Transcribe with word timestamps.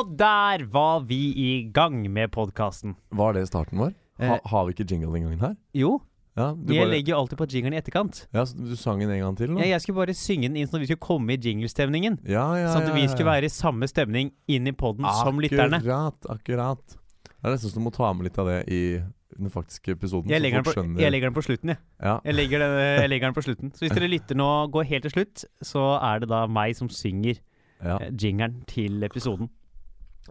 Og 0.00 0.14
der 0.16 0.62
var 0.72 1.02
vi 1.04 1.18
i 1.36 1.48
gang 1.76 2.02
med 2.12 2.30
podkasten. 2.32 2.94
Var 3.12 3.34
det 3.36 3.46
starten 3.50 3.80
vår? 3.82 3.92
Ha, 4.20 4.34
Eh. 4.36 4.40
har 4.52 4.64
vi 4.66 4.72
ikke 4.74 4.86
jingle 4.90 5.12
den 5.12 5.22
gangen 5.26 5.40
her? 5.40 5.56
Jo, 5.74 6.00
Ja, 6.36 6.52
du, 6.54 6.72
jeg 6.72 6.84
bare, 6.86 6.90
legger 6.92 7.10
jo 7.12 7.16
alltid 7.20 7.36
på 7.40 7.46
jingeren 7.50 7.74
i 7.74 7.80
etterkant. 7.80 8.26
ja, 8.32 8.44
så 8.44 8.54
du 8.56 8.76
sang 8.76 9.00
den 9.00 9.10
en 9.10 9.20
gang 9.20 9.36
til? 9.36 9.48
nå? 9.50 9.58
Ja, 9.60 9.66
jeg 9.74 9.80
skulle 9.82 9.96
bare 10.06 10.14
synge 10.14 10.42
den 10.48 10.56
inn 10.56 10.66
sånn 10.68 10.76
at 10.80 10.86
vi 10.86 10.86
skulle 10.94 11.04
komme 11.04 11.34
i 11.34 11.36
jinglestemningen. 11.36 12.18
Ja, 12.24 12.54
ja, 12.56 12.68
Sånn 12.72 12.86
at 12.88 12.94
vi 12.94 13.06
skulle 13.08 13.26
være 13.28 13.44
i 13.44 13.48
samme 13.52 13.88
stemning 13.88 14.30
inn 14.48 14.66
i 14.66 14.72
poden 14.72 15.04
som 15.24 15.38
lytterne. 15.38 15.80
Akkurat, 15.82 16.16
akkurat. 16.30 16.86
Det 17.24 17.44
er 17.44 17.50
nesten 17.56 17.70
så 17.70 17.74
du 17.74 17.80
må 17.80 17.92
ta 17.92 18.12
med 18.14 18.24
litt 18.30 18.38
av 18.38 18.46
det 18.46 18.68
i 18.68 19.02
den 19.36 19.50
faktiske 19.50 19.92
episoden. 19.98 20.30
Jeg 20.30 20.40
legger, 20.40 20.62
den 20.62 20.64
på, 20.64 20.72
skjønner- 20.76 21.00
jeg 21.00 21.12
legger 21.12 21.26
den 21.30 21.34
på 21.34 21.42
slutten, 21.44 21.68
jeg. 21.74 21.78
Ja. 22.00 22.20
Jeg 22.24 22.34
legger, 22.34 22.58
den, 22.60 22.78
jeg 23.00 23.08
legger 23.10 23.26
den 23.26 23.34
på 23.34 23.42
slutten. 23.44 23.72
Så 23.74 23.80
hvis 23.84 23.92
dere 23.98 24.08
lytter 24.16 24.34
nå, 24.36 24.70
går 24.70 24.84
helt 24.86 25.02
til 25.02 25.10
slutt, 25.10 25.44
så 25.62 25.98
er 26.00 26.20
det 26.20 26.28
da 26.28 26.46
meg 26.46 26.76
som 26.76 26.88
synger 26.88 27.38
ja, 27.82 27.96
eh, 27.98 28.10
jingeren 28.12 28.64
til 28.66 29.02
episoden. 29.02 29.50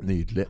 Nydelig. 0.05 0.47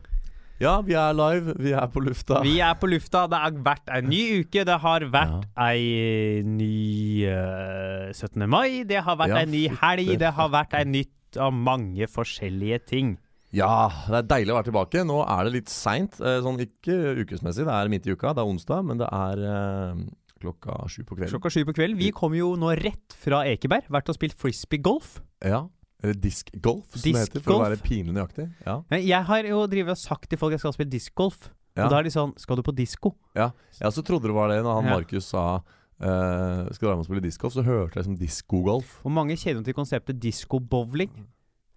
Ja, 0.60 0.74
vi 0.84 0.92
er 0.92 1.14
live. 1.16 1.54
Vi 1.56 1.70
er 1.72 1.86
på 1.88 2.02
lufta. 2.04 2.42
Vi 2.44 2.58
er 2.60 2.74
på 2.76 2.88
lufta. 2.92 3.22
Det 3.32 3.38
har 3.40 3.54
vært 3.64 3.88
ei 3.96 4.02
ny 4.04 4.20
uke. 4.42 4.64
Det 4.68 4.76
har 4.82 5.06
vært 5.08 5.46
Ja. 5.56 5.70
ei 5.70 6.42
ny 6.44 7.24
uh, 7.32 8.12
17. 8.12 8.44
mai. 8.44 8.84
Det 8.84 9.00
har 9.06 9.16
vært 9.16 9.32
Ja, 9.32 9.40
ei 9.40 9.46
ny 9.48 9.62
helg. 9.80 10.18
Det 10.20 10.32
har 10.36 10.52
vært 10.52 10.76
ei 10.76 10.84
nytt 10.84 11.38
av 11.40 11.52
mange 11.56 12.04
forskjellige 12.12 12.84
ting. 12.92 13.16
Ja, 13.56 13.88
det 14.06 14.18
er 14.20 14.28
deilig 14.36 14.52
å 14.52 14.58
være 14.60 14.68
tilbake. 14.68 15.02
Nå 15.08 15.22
er 15.24 15.48
det 15.48 15.52
litt 15.56 15.72
seint. 15.72 16.20
Eh, 16.20 16.38
sånn 16.44 16.60
ikke 16.62 17.16
ukesmessig, 17.24 17.64
det 17.66 17.74
er 17.74 17.88
midt 17.90 18.06
i 18.06 18.12
uka. 18.14 18.34
Det 18.36 18.44
er 18.44 18.52
onsdag, 18.52 18.84
men 18.86 19.00
det 19.00 19.08
er 19.10 19.42
uh, 19.42 19.96
klokka 20.44 20.76
sju 20.92 21.02
på 21.08 21.16
kvelden. 21.16 21.32
Klokka 21.32 21.50
sju 21.56 21.64
på 21.64 21.74
kvelden. 21.74 21.98
Vi 21.98 22.12
kom 22.14 22.36
jo 22.36 22.52
nå 22.60 22.76
rett 22.78 23.16
fra 23.24 23.42
Ekeberg. 23.48 23.88
Vært 23.90 24.12
og 24.12 24.20
spilt 24.20 24.36
frisbee-golf. 24.38 25.16
Ja. 25.42 25.64
Eller 26.02 26.16
diskgolf, 26.16 26.94
som 26.94 27.04
det 27.04 27.18
heter, 27.18 27.42
for 27.44 27.58
å 27.58 27.64
være 27.64 27.80
pinlig 27.84 28.14
nøyaktig. 28.16 28.46
Ja. 28.64 28.78
Nei, 28.92 29.02
Jeg 29.08 29.26
har 29.28 29.48
jo 29.50 29.66
drivet 29.68 29.92
og 29.96 30.00
sagt 30.00 30.30
til 30.30 30.40
folk 30.40 30.54
jeg 30.56 30.62
skal 30.62 30.72
spille 30.76 30.92
diskgolf. 30.92 31.50
Ja. 31.76 31.84
Og 31.84 31.92
da 31.92 32.00
er 32.00 32.08
de 32.08 32.10
sånn 32.10 32.32
Skal 32.40 32.58
du 32.58 32.64
på 32.66 32.72
disko? 32.74 33.12
Ja, 33.38 33.52
jeg 33.78 33.86
også 33.86 34.02
trodde 34.02 34.26
det 34.26 34.34
var 34.34 34.50
det 34.50 34.62
når 34.64 34.80
han 34.80 34.88
Ja. 34.88 34.94
Markus 34.98 35.28
sa 35.30 35.44
uh, 35.60 36.64
skal 36.72 36.88
dra 36.88 36.94
med 36.96 37.04
og 37.04 37.08
spille 37.10 37.22
diskgolf, 37.22 37.54
så 37.54 37.64
hørte 37.66 38.00
jeg 38.00 38.08
som 38.08 38.16
diskogolf. 38.18 38.96
Og 39.04 39.12
mange 39.14 39.36
kjenner 39.38 39.62
til 39.64 39.76
konseptet 39.76 40.18
disko-bowling. 40.20 41.12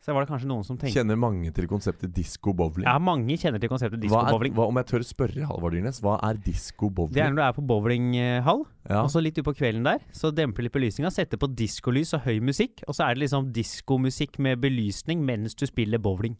Så 0.03 0.11
var 0.11 0.25
det 0.25 0.27
kanskje 0.33 0.49
noen 0.49 0.65
som 0.67 0.75
tenkte 0.75 0.97
Kjenner 0.99 1.15
mange 1.15 1.47
til 1.55 1.63
konseptet 1.71 2.11
disco 2.11 2.51
bowling? 2.59 2.83
Ja, 2.83 2.97
mange 2.99 3.37
kjenner 3.39 3.61
til 3.63 3.69
konseptet 3.71 4.01
hva, 4.03 4.03
er, 4.03 4.25
disko-bowling. 4.27 4.53
hva 4.57 4.65
om 4.67 4.79
jeg 4.81 4.87
tør 4.89 5.05
spørre 5.07 5.45
Halvard 5.47 5.71
Dyrnes, 5.77 6.01
hva 6.03 6.17
er 6.27 6.41
disco 6.43 6.89
bowling? 6.91 7.13
Det 7.15 7.23
er 7.23 7.29
når 7.31 7.39
du 7.39 7.43
er 7.45 7.53
på 7.55 7.63
bowlinghall, 7.69 8.65
Ja. 8.89 8.99
og 9.05 9.07
så 9.13 9.21
litt 9.23 9.39
utpå 9.39 9.53
kvelden 9.55 9.85
der, 9.87 10.03
så 10.11 10.33
demper 10.35 10.65
litt 10.67 10.73
belysninga, 10.75 11.07
setter 11.15 11.39
på 11.39 11.47
diskolys 11.55 12.11
og 12.17 12.25
høy 12.27 12.41
musikk, 12.43 12.83
og 12.87 12.97
så 12.97 13.07
er 13.07 13.15
det 13.15 13.23
liksom 13.23 13.47
diskomusikk 13.55 14.39
med 14.43 14.59
belysning 14.59 15.23
mens 15.23 15.55
du 15.55 15.63
spiller 15.65 15.97
bowling. 16.03 16.35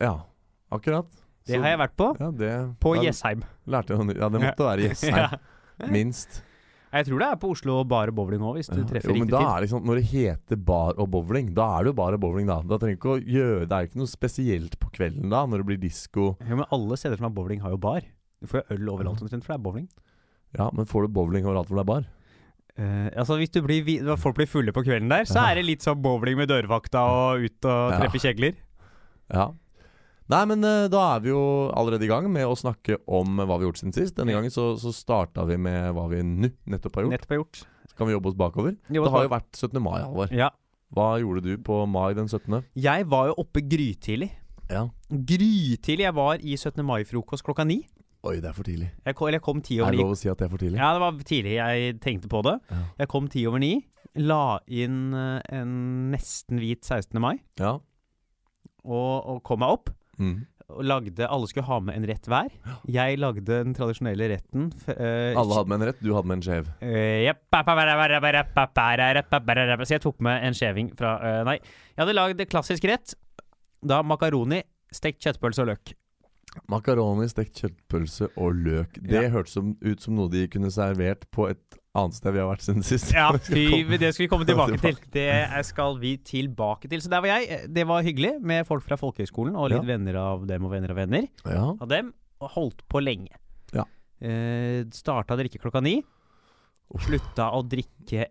ja, 0.00 0.18
akkurat. 0.70 1.08
Det 1.48 1.56
har 1.58 1.72
jeg 1.72 1.78
vært 1.80 1.96
på. 1.96 2.10
Ja, 2.20 2.30
det, 2.30 2.52
På 2.84 2.92
Jessheim. 3.00 3.40
Lærte 3.66 3.96
jeg. 3.96 4.16
Ja, 4.20 4.28
det 4.28 4.40
måtte 4.44 4.66
være 4.68 4.90
Jessheim. 4.90 5.40
Minst. 5.96 6.42
Jeg 6.92 7.06
tror 7.06 7.18
det 7.22 7.26
er 7.30 7.36
på 7.38 7.50
Oslo 7.54 7.84
Bar 7.86 8.08
og 8.10 8.14
bowling 8.18 8.40
òg, 8.42 8.56
hvis 8.58 8.66
du 8.70 8.80
Ja. 8.80 8.86
treffer 8.88 9.12
Jo, 9.12 9.14
men 9.14 9.28
riktig 9.28 9.30
da 9.30 9.38
tid. 9.38 9.50
er 9.56 9.60
liksom, 9.66 9.84
Når 9.86 9.94
det 10.00 10.04
heter 10.10 10.56
bar 10.64 10.94
og 10.98 11.10
bowling, 11.10 11.54
da 11.54 11.78
er 11.78 11.84
det 11.84 11.86
jo 11.86 11.92
bar 11.92 12.12
og 12.14 12.20
bowling, 12.20 12.46
da. 12.50 12.60
Da 12.62 12.78
trenger 12.78 12.96
ikke 12.98 13.12
å 13.14 13.24
gjøre 13.24 13.68
Det 13.68 13.72
er 13.78 13.86
ikke 13.86 14.00
noe 14.02 14.10
spesielt 14.10 14.78
på 14.80 14.90
kvelden 14.90 15.30
da, 15.30 15.46
når 15.46 15.58
det 15.62 15.66
blir 15.66 15.78
disko. 15.80 16.36
Ja, 16.40 16.56
men 16.56 16.64
alle 16.72 16.96
steder 16.96 17.16
som 17.16 17.24
har 17.30 17.30
bowling, 17.36 17.60
har 17.60 17.70
jo 17.70 17.76
bar. 17.78 18.00
Du 18.40 18.46
får 18.48 18.64
jo 18.66 18.74
øl 18.76 18.88
overalt 18.88 19.22
omtrent, 19.22 19.44
for 19.44 19.52
det 19.54 19.60
er 19.60 19.62
bowling. 19.62 19.88
Ja, 20.58 20.70
men 20.72 20.84
får 20.86 21.02
du 21.06 21.08
bowling 21.14 21.44
overalt 21.46 21.68
hvor 21.68 21.76
det 21.78 21.86
er 21.86 21.92
bar? 21.94 22.06
Uh, 22.78 23.10
altså 23.18 23.36
Hvis 23.38 23.50
du 23.52 23.60
blir, 23.62 23.84
når 24.02 24.16
folk 24.18 24.34
blir 24.36 24.46
fulle 24.48 24.72
på 24.72 24.82
kvelden 24.82 25.08
der, 25.10 25.22
så 25.24 25.36
Ja. 25.36 25.50
er 25.50 25.54
det 25.56 25.64
litt 25.66 25.80
sånn 25.82 26.00
bowling 26.02 26.36
med 26.38 26.48
dørvakta 26.48 26.98
og 27.06 27.44
ut 27.44 27.64
og 27.66 27.92
Ja. 27.92 27.98
treffe 28.00 28.18
kjegler. 28.18 28.54
Ja. 29.32 29.52
Nei, 30.30 30.40
men 30.46 30.62
eh, 30.66 30.84
da 30.92 31.00
er 31.16 31.22
vi 31.24 31.32
jo 31.32 31.40
allerede 31.74 32.06
i 32.06 32.10
gang 32.10 32.28
med 32.30 32.46
å 32.46 32.54
snakke 32.58 33.00
om 33.10 33.40
hva 33.40 33.56
vi 33.58 33.64
har 33.64 33.68
gjort 33.70 33.80
siden 33.82 33.94
sist. 33.96 34.14
Denne 34.18 34.36
gangen 34.36 34.52
så, 34.54 34.72
så 34.78 34.92
starta 34.94 35.42
vi 35.48 35.56
med 35.58 35.90
hva 35.96 36.04
vi 36.12 36.20
nå 36.22 36.50
nettopp 36.70 37.00
har 37.00 37.06
gjort. 37.08 37.14
Nettopp 37.16 37.34
har 37.34 37.40
gjort. 37.42 37.62
Så 37.90 37.98
kan 37.98 38.06
vi 38.06 38.14
jobbe 38.14 38.30
oss 38.30 38.38
bakover. 38.38 38.76
Jo, 38.94 39.02
Det 39.08 39.10
har 39.16 39.24
jo 39.26 39.32
vært 39.34 39.50
17. 39.58 39.80
mai, 39.82 39.96
Halvor. 40.04 40.30
ja. 40.34 40.50
Hva 40.90 41.08
gjorde 41.22 41.42
du 41.46 41.52
på 41.62 41.80
mai 41.86 42.12
den 42.18 42.26
17.? 42.26 42.64
Jeg 42.82 43.04
var 43.10 43.28
jo 43.30 43.34
oppe 43.42 43.60
grytidlig. 43.62 44.30
Ja. 44.70 44.88
Grytidlig. 45.10 46.02
Jeg 46.06 46.14
var 46.16 46.38
i 46.42 46.56
17. 46.58 46.82
mai-frokost 46.86 47.44
klokka 47.46 47.62
ni. 47.66 47.80
Oi, 48.26 48.36
det 48.42 48.50
er 48.50 48.56
for 48.56 48.66
tidlig. 48.66 48.88
Jeg 49.06 49.14
kom, 49.16 49.28
eller 49.30 49.38
jeg 49.38 49.44
kom 49.46 49.60
ti 49.64 49.78
Er 49.80 49.94
det 49.94 50.00
lov 50.02 50.10
å 50.12 50.18
si 50.18 50.28
at 50.28 50.38
det 50.42 50.48
er 50.48 50.50
for 50.52 50.60
tidlig? 50.60 50.80
Ja, 50.82 50.90
det 50.96 51.00
var 51.00 51.20
tidlig 51.30 51.54
jeg 51.56 51.94
tenkte 52.04 52.28
på 52.30 52.42
det. 52.44 52.56
Ja. 52.70 52.80
Jeg 53.00 53.10
kom 53.14 53.28
ti 53.32 53.44
over 53.48 53.62
ni. 53.62 53.70
La 54.18 54.58
inn 54.66 55.14
eh, 55.14 55.38
en 55.60 55.72
nesten 56.12 56.58
hvit 56.60 56.82
16. 56.84 57.16
mai, 57.22 57.36
Ja. 57.62 57.76
og, 58.84 59.14
og 59.30 59.40
kom 59.46 59.62
meg 59.62 59.76
opp. 59.78 59.90
Mm. 60.20 60.40
Og 60.70 60.84
lagde, 60.86 61.26
Alle 61.26 61.48
skulle 61.50 61.66
ha 61.66 61.78
med 61.82 61.96
en 61.98 62.06
rett 62.06 62.26
hver. 62.30 62.50
Jeg 62.90 63.18
lagde 63.18 63.42
den 63.48 63.74
tradisjonelle 63.74 64.28
retten. 64.30 64.68
Uh, 64.86 65.34
alle 65.34 65.56
hadde 65.56 65.72
med 65.72 65.80
en 65.80 65.86
rett, 65.88 66.02
du 66.02 66.12
hadde 66.14 66.30
med 66.30 66.38
en 66.38 66.44
skjev. 66.46 66.68
Uh, 66.78 67.26
så 69.82 69.96
jeg 69.96 70.04
tok 70.04 70.20
med 70.22 70.46
en 70.46 70.56
skjeving 70.56 70.92
fra 70.98 71.16
uh, 71.18 71.40
Nei. 71.48 71.58
Jeg 71.96 72.04
hadde 72.04 72.18
lagd 72.18 72.44
klassisk 72.52 72.86
rett. 72.90 73.16
Da 73.80 74.02
makaroni, 74.06 74.62
stekt 74.94 75.24
kjøttpølse 75.24 75.64
og 75.64 75.72
løk. 75.72 75.94
Makaroni, 76.70 77.28
stekt 77.30 77.62
kjøttpølse 77.62 78.30
og 78.36 78.62
løk. 78.66 78.98
Det 79.02 79.24
ja. 79.24 79.30
hørtes 79.32 79.58
ut 79.58 80.02
som 80.02 80.16
noe 80.18 80.30
de 80.32 80.46
kunne 80.50 80.70
servert 80.74 81.26
på 81.34 81.48
et 81.50 81.79
annet 81.98 82.14
sted 82.14 82.32
vi 82.36 82.38
har 82.38 82.46
vært 82.52 82.62
siden 82.62 82.84
sist. 82.86 83.10
Ja, 83.16 83.30
fy, 83.42 83.64
det 83.98 84.12
skal 84.14 84.24
vi 84.26 84.28
komme 84.30 84.46
tilbake 84.50 84.78
til. 84.82 84.98
Det 85.10 85.64
skal 85.66 85.96
vi 85.98 86.12
tilbake 86.22 86.88
til. 86.90 87.02
Så 87.02 87.10
der 87.10 87.22
var 87.24 87.32
jeg. 87.40 87.66
Det 87.74 87.86
var 87.88 88.04
hyggelig 88.06 88.36
med 88.46 88.66
folk 88.68 88.84
fra 88.86 88.98
folkehøgskolen 89.00 89.56
og 89.58 89.70
litt 89.72 89.82
Ja. 89.82 89.88
venner 89.96 90.18
av 90.22 90.46
dem 90.46 90.64
og 90.68 90.74
venner 90.76 90.94
av 90.94 91.00
venner 91.02 91.26
Ja. 91.46 91.64
av 91.80 91.88
dem. 91.90 92.12
Og 92.40 92.50
holdt 92.54 92.84
på 92.88 93.02
lenge. 93.02 93.34
Ja. 93.74 93.84
Eh, 94.22 94.84
starta 94.94 95.34
å 95.34 95.40
drikke 95.40 95.58
klokka 95.60 95.82
ni. 95.82 95.98
Slutta 97.04 97.50
å 97.54 97.60
drikke 97.68 98.26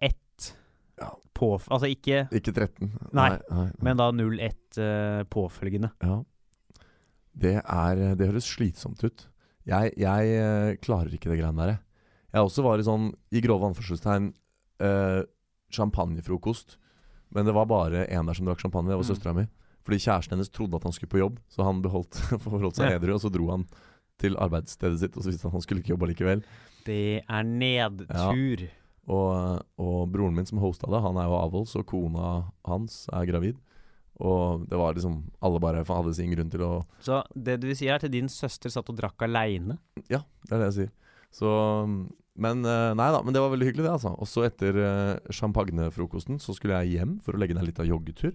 ett 0.00 0.52
Ja. 1.00 1.10
på 1.34 1.56
Altså 1.70 1.88
ikke 1.90 2.28
Ikke 2.32 2.52
13. 2.54 2.90
Nei. 3.12 3.30
nei, 3.30 3.38
nei. 3.50 3.70
Men 3.82 3.96
da 3.98 4.10
01 4.12 4.78
eh, 4.78 5.22
påfølgende. 5.30 5.90
Ja. 6.02 6.22
Det 7.36 7.56
er 7.62 8.14
Det 8.16 8.28
høres 8.30 8.46
slitsomt 8.48 9.02
ut. 9.04 9.26
Jeg, 9.66 9.92
jeg 9.98 10.36
eh, 10.38 10.76
klarer 10.80 11.10
ikke 11.12 11.30
det 11.32 11.40
greiene 11.40 11.58
der. 11.58 11.72
jeg. 11.74 11.80
Jeg 12.34 12.42
også 12.42 12.62
var 12.66 12.78
i 12.78 12.86
sånn, 12.86 13.12
i 13.32 13.40
grove 13.40 13.68
anførselstegn, 13.70 14.32
eh, 14.80 15.22
champagnefrokost. 15.72 16.76
Men 17.34 17.46
det 17.46 17.54
var 17.54 17.66
bare 17.66 18.06
én 18.08 18.26
der 18.26 18.34
som 18.34 18.46
drakk 18.46 18.60
champagne. 18.60 18.88
Det 18.88 18.96
var 18.96 19.04
Mm. 19.04 19.10
søstera 19.16 19.34
mi. 19.34 19.46
Fordi 19.84 19.98
kjæresten 20.02 20.30
hennes 20.34 20.50
trodde 20.50 20.74
at 20.76 20.82
han 20.82 20.92
skulle 20.92 21.10
på 21.10 21.18
jobb, 21.18 21.38
så 21.48 21.62
han 21.64 21.82
beholdt 21.82 22.12
forholdt 22.42 22.76
seg 22.76 22.90
Ja. 22.90 22.98
edru. 22.98 23.14
Og 23.14 23.20
så 23.20 23.30
dro 23.30 23.50
han 23.50 23.66
til 24.18 24.34
arbeidsstedet 24.36 24.98
sitt, 24.98 25.16
og 25.16 25.22
så 25.22 25.30
visste 25.30 25.42
han 25.42 25.50
at 25.50 25.58
han 25.58 25.60
skulle 25.62 25.82
ikke 25.82 25.94
jobbe 25.94 26.08
likevel. 26.14 26.42
Det 26.84 27.22
er 27.28 27.42
nedtur. 27.44 28.68
Og, 29.08 29.62
og 29.78 30.10
broren 30.10 30.34
min 30.34 30.46
som 30.46 30.58
hosta 30.58 30.88
det, 30.90 31.00
han 31.02 31.16
er 31.16 31.28
jo 31.28 31.36
avholds, 31.38 31.76
og 31.78 31.86
kona 31.86 32.50
hans 32.66 33.06
er 33.12 33.26
gravid. 33.26 33.56
Og 34.18 34.64
det 34.68 34.78
var 34.78 34.94
liksom 34.96 35.30
Alle 35.44 35.60
bare 35.60 35.84
hadde 35.84 36.14
sin 36.16 36.30
grunn 36.32 36.48
til 36.50 36.60
å 36.64 36.86
Så 37.04 37.22
det 37.36 37.60
du 37.60 37.66
vil 37.68 37.76
si 37.76 37.86
er 37.86 37.98
til 38.00 38.08
din 38.08 38.28
søster 38.32 38.70
satt 38.72 38.88
og 38.88 38.96
drakk 38.96 39.20
aleine? 39.20 39.76
Ja, 40.08 40.22
det 40.48 40.52
er 40.56 40.58
det 40.64 40.68
jeg 40.74 40.76
sier. 40.78 40.90
Så 41.36 41.52
Men 42.36 42.64
eh, 42.68 42.90
nei 42.96 43.06
da, 43.12 43.22
men 43.24 43.32
det 43.32 43.40
var 43.40 43.52
veldig 43.52 43.70
hyggelig, 43.70 43.86
det, 43.86 43.94
altså. 43.94 44.12
Og 44.20 44.28
så 44.28 44.44
etter 44.48 44.76
uh, 44.76 45.32
champagnefrokosten 45.32 46.40
så 46.42 46.52
skulle 46.56 46.82
jeg 46.82 46.98
hjem 46.98 47.16
for 47.24 47.36
å 47.36 47.40
legge 47.40 47.56
ned 47.56 47.68
litt 47.70 47.80
av 47.80 47.88
joggetur. 47.88 48.34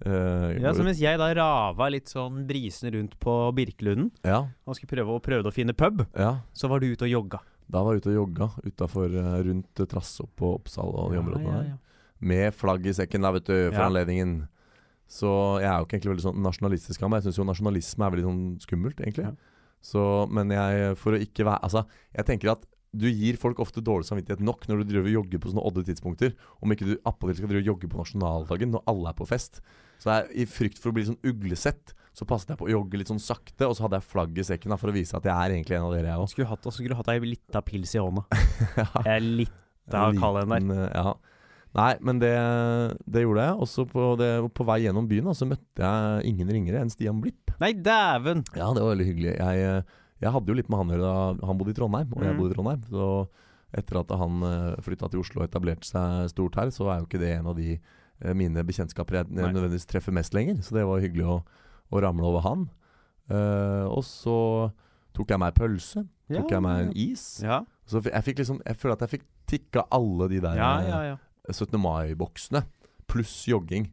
Uh, 0.00 0.56
Ja, 0.58 0.72
så 0.74 0.82
mens 0.86 0.98
jeg 0.98 1.20
da 1.20 1.28
rava 1.36 1.90
litt 1.92 2.10
sånn 2.10 2.42
brisende 2.48 2.96
rundt 2.96 3.18
på 3.22 3.34
Birkelunden 3.54 4.08
ja, 4.26 4.46
og 4.64 4.78
skulle 4.78 4.94
prøve 4.96 5.14
å, 5.14 5.22
prøve 5.22 5.52
å 5.52 5.54
finne 5.54 5.76
pub, 5.76 6.02
ja. 6.16 6.38
så 6.56 6.70
var 6.72 6.82
du 6.82 6.88
ute 6.88 7.06
og 7.06 7.12
jogga. 7.12 7.42
Da 7.70 7.84
var 7.86 7.94
jeg 7.94 8.02
ute 8.02 8.14
og 8.14 8.16
jogga 8.16 8.48
utafor 8.66 9.12
rundt 9.46 9.82
Trassopp 9.92 10.42
og 10.42 10.56
Oppsal 10.56 10.90
og 10.90 11.12
de 11.12 11.20
områdene 11.20 11.52
ja, 11.52 11.60
der. 11.60 11.76
Med 12.32 12.56
flagg 12.56 12.88
i 12.90 12.96
sekken, 12.96 13.22
da, 13.22 13.30
vet 13.36 13.46
du, 13.46 13.54
for 13.68 13.78
Ja. 13.78 13.86
anledningen. 13.86 14.40
Så 15.10 15.30
jeg 15.62 15.70
er 15.70 15.78
jo 15.78 15.86
ikke 15.86 15.96
egentlig 15.98 16.12
veldig 16.16 16.26
sånn 16.26 16.42
nasjonalistisk 16.44 17.02
av 17.02 17.12
meg. 17.12 17.20
Jeg 17.20 17.30
syns 17.30 17.38
jo 17.38 17.46
nasjonalisme 17.46 18.06
er 18.06 18.12
veldig 18.14 18.26
sånn 18.26 18.42
skummelt, 18.64 19.00
egentlig. 19.04 19.30
Ja. 19.80 19.86
Så, 19.90 20.02
men 20.28 20.52
jeg, 20.52 20.92
for 21.00 21.16
å 21.16 21.20
ikke 21.24 21.46
være 21.48 21.62
Altså, 21.64 21.86
jeg 22.12 22.28
tenker 22.28 22.52
at 22.52 22.66
du 22.90 23.06
gir 23.06 23.36
folk 23.38 23.60
ofte 23.62 23.82
dårlig 23.86 24.08
samvittighet 24.08 24.40
nok 24.42 24.64
når 24.66 24.80
du 24.82 24.88
driver 24.90 25.06
og 25.06 25.14
jogger 25.20 25.38
på 25.40 25.52
sånne 25.52 25.62
odde 25.68 25.84
tidspunkter. 25.86 26.32
Om 26.58 26.74
ikke 26.74 26.88
du 26.88 26.96
appåtil 27.06 27.38
skal 27.38 27.52
drive 27.52 27.62
og 27.62 27.68
jogge 27.70 27.90
på 27.92 28.00
nasjonaldagen 28.00 28.72
når 28.74 28.82
alle 28.90 29.12
er 29.12 29.18
på 29.20 29.28
fest. 29.30 29.60
Så 30.02 30.10
jeg, 30.10 30.26
i 30.42 30.46
frykt 30.50 30.80
for 30.82 30.90
å 30.90 30.96
bli 30.96 31.04
sånn 31.06 31.20
uglesett, 31.22 31.94
så 32.16 32.26
passet 32.26 32.50
jeg 32.50 32.58
på 32.58 32.66
å 32.66 32.72
jogge 32.72 32.98
litt 32.98 33.12
sånn 33.12 33.22
sakte. 33.22 33.68
Og 33.68 33.76
så 33.78 33.86
hadde 33.86 34.00
jeg 34.00 34.08
flagg 34.10 34.40
i 34.42 34.46
sekken 34.48 34.74
da, 34.74 34.78
for 34.80 34.90
å 34.90 34.96
vise 34.96 35.14
at 35.16 35.28
jeg 35.28 35.36
er 35.36 35.54
egentlig 35.54 35.78
en 35.78 35.86
av 35.86 35.94
dere, 35.94 36.10
jeg 36.10 36.24
òg. 36.24 36.30
Skulle 36.32 36.50
hatt, 36.50 36.66
skulle 36.74 36.90
du 36.90 36.98
hatt 36.98 37.12
ei 37.14 37.20
lita 37.22 37.62
pils 37.62 37.94
i 37.94 38.02
hånda. 38.02 38.24
Jeg 39.06 39.12
er 39.14 39.22
litt 39.44 39.94
av 39.94 40.18
kald 40.18 40.42
en 40.42 40.56
der. 40.56 40.88
Eh, 40.88 40.96
Ja. 40.98 41.14
Nei, 41.78 41.92
men 42.02 42.18
det, 42.18 42.32
det 43.06 43.22
gjorde 43.22 43.44
jeg. 43.46 43.58
Også 43.62 43.84
på, 43.86 44.06
det, 44.18 44.30
på 44.58 44.64
vei 44.66 44.80
gjennom 44.84 45.06
byen 45.10 45.28
da, 45.30 45.34
så 45.38 45.46
møtte 45.46 45.84
jeg 45.86 46.24
ingen 46.32 46.48
ringere 46.50 46.80
enn 46.82 46.90
Stian 46.90 47.20
Blipp. 47.22 47.52
Nei, 47.62 47.72
dæven! 47.78 48.42
Ja, 48.56 48.72
det 48.74 48.82
var 48.82 48.90
veldig 48.96 49.06
hyggelig. 49.06 49.36
Jeg, 49.38 49.68
eh, 49.68 50.00
jeg 50.24 50.32
hadde 50.34 50.50
jo 50.50 50.56
litt 50.58 50.68
med 50.72 50.80
han 50.82 50.90
å 50.90 50.96
gjøre 50.98 51.46
han 51.46 51.60
bodde 51.60 51.70
i 51.74 51.78
Trondheim, 51.78 52.10
og 52.16 52.24
jeg 52.26 52.34
Mm. 52.34 52.40
bodde 52.42 52.50
i 52.50 52.56
Trondheim. 52.58 52.82
Så 52.90 53.06
etter 53.78 54.00
at 54.00 54.10
han 54.18 54.42
flytta 54.82 55.08
til 55.12 55.20
Oslo 55.22 55.42
og 55.44 55.46
etablerte 55.48 55.86
seg 55.86 56.26
stort 56.32 56.56
her, 56.58 56.72
så 56.74 56.90
er 56.90 56.98
jo 57.00 57.06
ikke 57.06 57.20
det 57.22 57.30
en 57.38 57.46
av 57.52 57.54
de 57.56 57.78
eh, 57.78 58.34
mine 58.34 58.64
bekjentskaper 58.66 59.20
jeg 59.20 59.30
nødvendigvis 59.30 59.86
treffer 59.86 60.12
mest 60.12 60.34
lenger. 60.34 60.58
Så 60.66 60.74
det 60.74 60.82
var 60.90 60.98
hyggelig 61.00 61.28
å, 61.30 61.38
å 61.94 62.02
ramle 62.02 62.26
over 62.26 62.42
han. 62.48 62.66
Uh, 63.30 63.86
og 63.94 64.02
så 64.02 64.72
tok 65.14 65.30
jeg 65.30 65.38
meg 65.38 65.54
pølse. 65.54 66.02
Ja, 66.30 66.40
Tok 66.42 66.50
jeg 66.50 66.62
meg 66.66 66.80
en 66.88 66.92
is. 66.98 67.22
Ja, 67.42 67.60
Så 67.86 67.98
jeg 68.06 68.22
fikk 68.26 68.38
liksom 68.38 68.60
Jeg 68.66 68.76
føler 68.78 68.94
at 68.94 69.00
jeg 69.02 69.10
fikk 69.16 69.24
tikka 69.50 69.82
alle 69.90 70.28
de 70.30 70.38
der 70.42 70.58
ja, 70.58 70.68
eh, 70.78 70.88
ja. 70.90 70.98
ja. 71.08 71.16
17. 71.48 71.78
mai-boksene. 71.80 72.64
Pluss 73.10 73.46
jogging. 73.48 73.88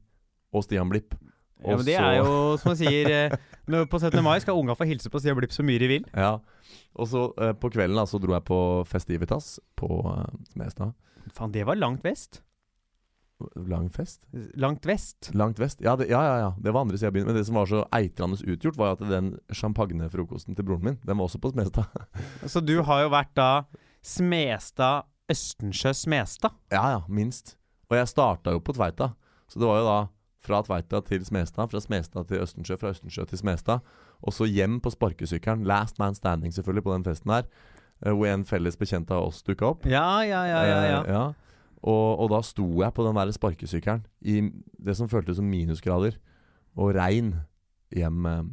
Og 0.54 0.64
Stian 0.66 0.90
Blipp. 0.90 1.16
Ja, 1.64 1.76
men 1.76 1.86
det 1.86 1.96
så- 1.98 2.04
er 2.06 2.18
jo 2.20 2.58
som 2.58 2.70
man 2.70 2.78
sier 2.78 3.08
eh, 3.10 3.86
På 3.90 4.00
17. 4.00 4.22
mai 4.24 4.40
skal 4.40 4.56
unga 4.56 4.76
få 4.78 4.86
hilse 4.86 5.10
på 5.10 5.20
Stian 5.20 5.36
Blipp 5.38 5.52
så 5.52 5.66
mye 5.66 5.80
de 5.80 5.88
vil. 5.88 6.06
Ja. 6.14 6.38
Og 6.96 7.08
så 7.08 7.34
eh, 7.42 7.54
på 7.54 7.72
kvelden 7.74 7.98
da, 7.98 8.06
så 8.06 8.20
dro 8.22 8.34
jeg 8.34 8.46
på 8.46 8.60
Festivitas 8.86 9.58
på 9.76 9.90
uh, 10.06 10.28
Smestad. 10.54 10.94
Faen, 11.34 11.52
det 11.52 11.66
var 11.66 11.76
langt 11.76 12.04
vest. 12.06 12.42
Lang 13.68 13.90
fest? 13.94 14.24
Langt 14.58 14.86
vest. 14.86 15.30
Langt 15.38 15.60
vest? 15.60 15.82
Ja, 15.82 15.96
det, 15.96 16.08
ja, 16.10 16.22
ja, 16.26 16.38
ja. 16.42 16.54
Det 16.58 16.72
var 16.74 16.82
andre 16.82 16.98
sida 16.98 17.12
av 17.12 17.14
byen. 17.14 17.28
Men 17.30 17.36
det 17.38 17.46
som 17.46 17.56
var 17.60 17.70
så 17.70 17.84
eitrende 17.94 18.40
utgjort, 18.42 18.78
var 18.80 18.96
at 18.96 19.04
den 19.06 19.36
champagnefrokosten 19.54 20.58
til 20.58 20.66
broren 20.66 20.88
min, 20.88 20.98
den 21.06 21.20
var 21.20 21.28
også 21.28 21.42
på 21.42 21.52
Smestad. 21.54 21.86
Så 22.50 22.64
du 22.66 22.80
har 22.88 23.04
jo 23.06 23.12
vært 23.14 23.36
da 23.38 23.50
Smestad, 24.02 25.06
Østensjø, 25.32 25.92
Smestad. 25.94 26.52
ja, 26.72 26.84
ja, 26.96 27.02
minst. 27.08 27.58
Og 27.90 27.98
jeg 27.98 28.08
starta 28.08 28.52
jo 28.56 28.60
på 28.64 28.74
Tveita. 28.76 29.14
Så 29.48 29.60
det 29.60 29.68
var 29.68 29.80
jo 29.82 29.86
da 29.88 29.98
fra 30.48 30.62
Tveita 30.64 31.02
til 31.08 31.26
Smestad, 31.26 31.70
fra 31.72 31.80
Smestad 31.84 32.28
til 32.30 32.42
Østensjø, 32.44 32.78
fra 32.80 32.92
Østensjø 32.94 33.26
til 33.28 33.38
Smestad. 33.42 33.80
Og 34.24 34.34
så 34.34 34.48
hjem 34.48 34.80
på 34.84 34.92
sparkesykkelen. 34.92 35.66
Last 35.68 36.00
man 36.00 36.16
standing, 36.16 36.54
selvfølgelig, 36.56 36.84
på 36.84 36.94
den 36.96 37.04
festen 37.04 37.32
her. 37.32 37.44
eh, 38.06 38.12
Hvor 38.14 38.28
en 38.28 38.46
felles 38.46 38.78
bekjent 38.78 39.12
av 39.12 39.28
oss 39.28 39.44
dukka 39.44 39.66
opp. 39.74 39.86
Ja, 39.86 40.22
ja, 40.24 40.46
ja, 40.46 40.64
ja, 40.64 40.82
ja. 40.86 41.02
Eh, 41.04 41.12
ja. 41.12 41.26
Og, 41.84 42.20
og 42.20 42.30
da 42.32 42.42
sto 42.42 42.66
jeg 42.82 42.94
på 42.94 43.04
den 43.06 43.16
der 43.16 43.32
sparkesykkelen 43.32 44.06
i 44.22 44.40
det 44.80 44.96
som 44.98 45.08
føltes 45.10 45.38
som 45.38 45.46
minusgrader, 45.46 46.16
og 46.76 46.96
regn 46.96 47.36
hjem, 47.94 48.26
eh, 48.26 48.44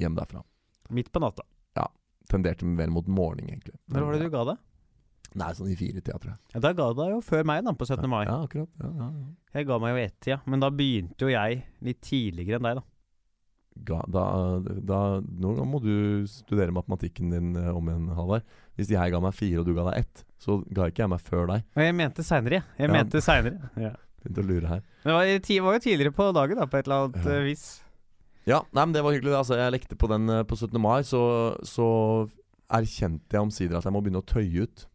hjem 0.00 0.16
derfra. 0.16 0.42
Midt 0.90 1.12
på 1.12 1.20
natta. 1.22 1.44
Ja. 1.76 1.86
Tenderte 2.28 2.66
vel 2.76 2.90
mot 2.90 3.06
morgen, 3.08 3.44
egentlig. 3.48 3.76
Når 3.88 4.04
var 4.08 4.12
det 4.18 4.22
du 4.26 4.30
ga 4.32 4.44
det? 4.52 4.56
Nei, 5.34 5.48
sånn 5.58 5.70
i 5.72 5.74
firetida, 5.74 6.14
tror 6.22 6.30
jeg. 6.30 6.38
Ja, 6.54 6.60
da 6.62 6.70
ga 6.78 6.92
du 6.92 7.00
deg 7.02 7.10
jo 7.16 7.20
før 7.26 7.44
meg, 7.50 7.64
da, 7.66 7.72
på 7.74 7.86
17. 7.88 8.06
mai. 8.10 8.24
Ja, 8.28 8.36
akkurat. 8.46 8.68
Ja, 8.78 8.90
ja, 9.00 9.06
ja. 9.10 9.30
Jeg 9.58 9.66
ga 9.66 9.78
meg 9.82 9.90
jo 9.90 9.96
i 9.98 10.04
ett-tida, 10.06 10.40
men 10.46 10.60
da 10.62 10.68
begynte 10.70 11.26
jo 11.26 11.32
jeg 11.32 11.64
litt 11.82 12.00
tidligere 12.06 12.60
enn 12.60 12.68
deg, 12.68 12.76
da. 12.78 12.84
Ga, 13.88 13.96
da, 14.06 14.22
da, 14.86 14.98
nå 15.42 15.54
må 15.66 15.80
du 15.82 16.22
studere 16.30 16.70
matematikken 16.70 17.32
din 17.34 17.48
eh, 17.58 17.72
om 17.74 17.88
igjen, 17.90 18.04
Halvard. 18.14 18.44
Hvis 18.78 18.92
jeg 18.94 19.10
ga 19.10 19.18
meg 19.24 19.34
fire, 19.34 19.58
og 19.58 19.66
du 19.66 19.72
ga 19.74 19.88
deg 19.90 20.04
ett, 20.04 20.22
så 20.38 20.60
ga 20.70 20.86
ikke 20.92 21.02
jeg 21.02 21.10
meg 21.10 21.24
før 21.26 21.48
deg. 21.50 21.64
Og 21.74 21.82
jeg 21.82 21.96
mente 21.98 22.22
seinere, 22.22 22.60
jeg. 22.60 22.64
Jeg 22.78 22.86
Ja. 22.88 22.92
mente 22.94 23.22
senere. 23.26 23.70
Ja. 23.82 23.90
Begynte 24.22 24.44
å 24.44 24.46
lure 24.46 24.68
her. 24.70 24.84
Men 25.02 25.10
det 25.10 25.16
var, 25.18 25.42
ti- 25.48 25.58
var 25.66 25.74
jo 25.74 25.82
tidligere 25.88 26.14
på 26.14 26.28
dagen, 26.32 26.56
da, 26.62 26.66
på 26.70 26.78
et 26.78 26.86
eller 26.86 27.08
annet 27.08 27.24
Ja. 27.26 27.32
eh, 27.34 27.42
vis. 27.50 27.64
Ja, 28.46 28.62
nei, 28.72 28.84
men 28.86 28.92
det 28.94 29.02
var 29.02 29.12
hyggelig. 29.12 29.32
det. 29.34 29.40
Altså, 29.42 29.56
jeg 29.58 29.72
lekte 29.74 29.96
på 29.98 30.08
den 30.14 30.30
eh, 30.30 30.44
på 30.44 30.54
17. 30.56 30.78
mai, 30.80 31.02
så, 31.02 31.24
så 31.66 32.30
erkjente 32.70 33.34
jeg 33.34 33.42
omsider 33.42 33.76
at 33.78 33.84
jeg 33.84 33.92
må 33.92 34.00
begynne 34.04 34.22
å 34.22 34.26
tøye 34.30 34.62
ut. 34.68 34.86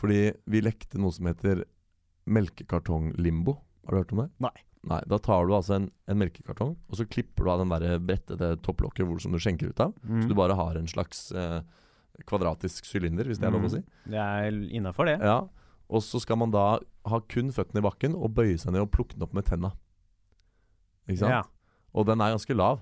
Fordi 0.00 0.30
vi 0.48 0.62
lekte 0.64 1.00
noe 1.00 1.12
som 1.12 1.28
heter 1.28 1.64
melkekartonglimbo. 2.30 3.56
Har 3.86 3.94
du 3.94 4.00
hørt 4.00 4.12
om 4.16 4.22
det? 4.24 4.28
Nei. 4.46 4.56
Nei, 4.88 5.00
Da 5.12 5.18
tar 5.20 5.44
du 5.44 5.52
altså 5.52 5.74
en, 5.76 5.90
en 6.08 6.20
melkekartong, 6.22 6.72
og 6.88 6.96
så 6.96 7.04
klipper 7.04 7.44
du 7.44 7.50
av 7.52 7.60
den 7.60 7.72
der 7.74 7.98
brettede 8.00 8.54
topplokket 8.64 9.04
hvor, 9.04 9.18
som 9.20 9.34
du 9.34 9.40
skjenker 9.42 9.74
ut 9.74 9.82
av. 9.84 9.92
Mm. 10.00 10.22
Så 10.22 10.30
du 10.30 10.36
bare 10.38 10.56
har 10.56 10.78
en 10.80 10.88
slags 10.88 11.26
eh, 11.36 11.58
kvadratisk 12.28 12.88
sylinder, 12.88 13.28
hvis 13.28 13.42
det 13.42 13.48
er 13.50 13.52
lov 13.52 13.66
å 13.68 13.72
si. 13.74 13.82
Det 14.08 14.20
er 14.22 14.56
innafor, 14.72 15.10
det. 15.10 15.18
Ja, 15.20 15.42
Og 15.90 16.04
så 16.06 16.20
skal 16.22 16.40
man 16.40 16.54
da 16.54 16.78
ha 16.80 17.20
kun 17.28 17.52
føttene 17.52 17.82
i 17.82 17.84
bakken 17.84 18.16
og 18.16 18.32
bøye 18.38 18.56
seg 18.60 18.72
ned 18.72 18.86
og 18.86 18.92
plukke 18.94 19.18
den 19.18 19.26
opp 19.26 19.36
med 19.36 19.48
tenna. 19.50 19.74
Ikke 21.10 21.26
sant? 21.26 21.34
Ja. 21.34 21.42
Og 21.92 22.06
den 22.08 22.22
er 22.22 22.32
ganske 22.36 22.56
lav. 22.56 22.80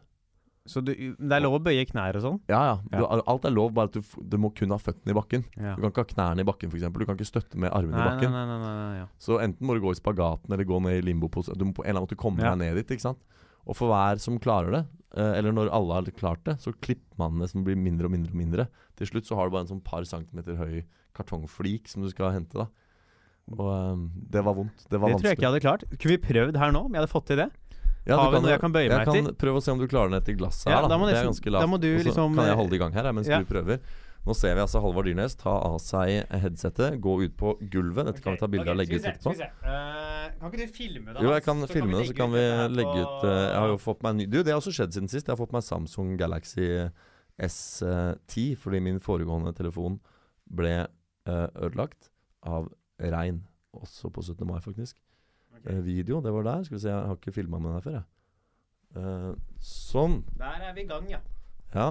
Så 0.69 0.83
du, 0.85 0.91
det 0.95 1.33
er 1.33 1.41
lov 1.41 1.57
å 1.57 1.61
bøye 1.65 1.87
knær 1.89 2.19
og 2.21 2.23
sånn? 2.25 2.39
Ja, 2.53 2.59
ja. 2.69 2.75
Du, 2.93 3.07
alt 3.09 3.47
er 3.49 3.55
lov, 3.55 3.71
bare 3.77 3.89
at 3.89 3.97
du, 3.97 4.03
du 4.21 4.37
må 4.41 4.51
kun 4.55 4.75
ha 4.75 4.79
føttene 4.81 5.15
i 5.15 5.17
bakken. 5.17 5.47
Ja. 5.57 5.73
Du 5.79 5.81
kan 5.87 5.91
ikke 5.95 6.05
ha 6.05 6.11
knærne 6.13 6.45
i 6.45 6.49
bakken, 6.49 6.69
f.eks. 6.73 6.85
Du 6.93 7.05
kan 7.09 7.17
ikke 7.17 7.29
støtte 7.31 7.57
med 7.61 7.73
armene 7.73 7.97
Nei, 7.97 8.05
i 8.05 8.11
bakken. 8.13 8.35
nei, 8.37 8.45
nei, 8.51 8.59
nei, 8.63 8.75
nei, 8.79 8.99
ja. 9.01 9.07
Så 9.23 9.41
enten 9.41 9.65
må 9.69 9.75
du 9.79 9.81
gå 9.87 9.95
i 9.95 9.99
spagaten 9.99 10.53
eller 10.53 10.69
gå 10.69 10.81
ned 10.85 11.01
i 11.01 11.07
limbo-pose. 11.09 11.57
Du 11.57 11.65
må 11.69 11.73
på 11.77 11.87
en 11.87 11.91
eller 11.91 12.03
annen 12.03 12.09
måte 12.11 12.21
komme 12.21 12.45
Ja. 12.45 12.53
deg 12.55 12.63
ned 12.67 12.77
dit. 12.83 12.95
ikke 12.99 13.07
sant? 13.09 13.25
Og 13.69 13.77
for 13.77 13.89
hver 13.93 14.21
som 14.21 14.37
klarer 14.41 14.71
det, 14.77 14.83
eh, 15.17 15.33
eller 15.41 15.53
når 15.57 15.73
alle 15.77 15.95
har 15.99 16.11
klart 16.17 16.45
det, 16.45 16.59
så 16.61 16.73
klipper 16.85 17.17
man 17.21 17.39
det 17.41 17.51
som 17.51 17.65
blir 17.65 17.77
mindre 17.77 18.07
og 18.09 18.13
mindre 18.15 18.33
og 18.33 18.41
mindre. 18.41 18.69
Til 18.97 19.07
slutt 19.11 19.27
så 19.29 19.37
har 19.37 19.49
du 19.49 19.57
bare 19.57 19.65
en 19.67 19.73
sånn 19.75 19.85
par 19.85 20.05
centimeter 20.09 20.57
høy 20.61 20.85
kartongflik 21.17 21.89
som 21.89 22.03
du 22.05 22.09
skal 22.13 22.33
hente. 22.37 22.55
da. 22.57 22.69
Og 23.49 23.65
um, 23.95 24.03
det 24.29 24.43
var 24.45 24.55
vondt. 24.57 24.85
Det 24.91 25.01
var 25.01 25.09
Det 25.09 25.21
tror 25.23 25.29
jeg 25.31 25.39
ikke 25.39 25.47
jeg 25.47 25.53
hadde 25.53 25.65
klart. 25.65 25.85
Kunne 25.97 26.15
vi 26.17 26.21
prøvd 26.29 26.59
her 26.61 26.73
nå, 26.77 26.85
om 26.85 26.93
jeg 26.93 27.01
hadde 27.03 27.13
fått 27.13 27.27
til 27.31 27.41
det? 27.41 27.49
Ja, 28.09 28.17
Har 28.17 28.33
vi 28.33 28.41
noe 28.41 28.51
jeg 28.55 28.61
kan 28.63 28.73
bøye 28.73 28.89
meg 28.89 28.95
jeg 29.05 29.07
kan 29.11 29.17
etter? 29.21 29.35
prøve 29.37 29.61
å 29.61 29.63
se 29.63 29.71
om 29.75 29.79
du 29.79 29.87
klarer 29.87 30.09
den 30.11 30.21
etter 30.23 30.37
glasset 30.39 30.71
Ja, 30.71 30.79
her. 30.79 30.83
Da. 30.87 30.89
da 30.95 30.99
må 30.99 31.07
det 31.09 31.15
er 31.15 31.19
nesten- 31.19 31.35
ganske 31.35 31.51
lavt. 31.53 31.61
da 31.63 31.69
må 31.69 31.81
du 31.83 31.89
Og 31.93 32.01
så 32.01 32.07
liksom, 32.09 32.35
kan 32.35 32.45
eh, 32.45 32.49
jeg 32.49 32.57
holde 32.57 32.71
det 32.71 32.79
i 32.79 32.83
gang 32.83 32.93
her 32.97 33.13
mens 33.13 33.29
ja. 33.29 33.39
du 33.39 33.45
prøver. 33.45 33.81
Nå 34.27 34.35
ser 34.37 34.55
vi 34.57 34.61
altså 34.61 34.81
Halvard 34.83 35.07
Dyrnes 35.07 35.37
ta 35.41 35.51
av 35.51 35.77
seg 35.81 36.27
headsetet, 36.29 36.97
gå 37.01 37.13
ut 37.23 37.37
på 37.39 37.53
gulvet. 37.71 38.09
Dette 38.11 38.21
kan 38.21 38.35
vi 38.35 38.41
ta 38.41 38.49
bilde 38.51 38.69
av 38.69 38.75
og 38.75 38.81
legge 38.81 38.99
ut 38.99 39.07
etterpå. 39.07 39.33
Uh, 39.65 40.41
kan 40.41 40.51
ikke 40.51 40.67
du 40.67 40.73
filme 40.75 41.15
det? 41.15 41.23
Jo, 41.23 41.31
jeg 41.33 41.45
kan 41.47 41.63
filme 41.71 41.97
det, 41.97 42.09
så 42.11 42.17
kan 42.19 42.33
vi 42.33 42.43
legge 42.77 42.97
ut 42.99 43.25
uh, 43.25 43.31
Jeg 43.31 43.57
har 43.57 43.69
jo 43.73 43.79
fått 43.81 44.03
meg 44.03 44.17
ny 44.19 44.27
Du, 44.27 44.43
det 44.43 44.53
har 44.53 44.61
også 44.61 44.75
skjedd 44.75 44.93
siden 44.93 45.09
sist. 45.09 45.29
Jeg 45.29 45.33
har 45.33 45.41
fått 45.41 45.55
meg 45.55 45.65
Samsung 45.65 46.17
Galaxy 46.21 46.69
S10 47.41 48.57
fordi 48.59 48.81
min 48.85 49.01
foregående 49.01 49.55
telefon 49.57 50.01
ble 50.49 50.75
uh, 50.85 51.49
ødelagt 51.57 52.11
av 52.45 52.69
regn. 53.01 53.43
Også 53.79 54.11
på 54.13 54.23
17. 54.25 54.45
mai, 54.49 54.59
faktisk. 54.65 54.97
Eh, 55.67 55.81
video, 55.85 56.21
det 56.25 56.33
var 56.33 56.47
der. 56.47 56.65
Skal 56.67 56.77
vi 56.79 56.83
se, 56.83 56.93
jeg 56.93 57.09
har 57.11 57.19
ikke 57.19 57.35
filma 57.35 57.61
med 57.63 57.79
her 57.79 57.85
før, 57.87 57.99
jeg. 57.99 58.07
Uh, 58.97 59.33
sånn. 59.61 60.23
Der 60.39 60.63
er 60.65 60.73
vi 60.77 60.87
i 60.87 60.89
gang, 60.89 61.09
ja. 61.11 61.19
Ja. 61.75 61.91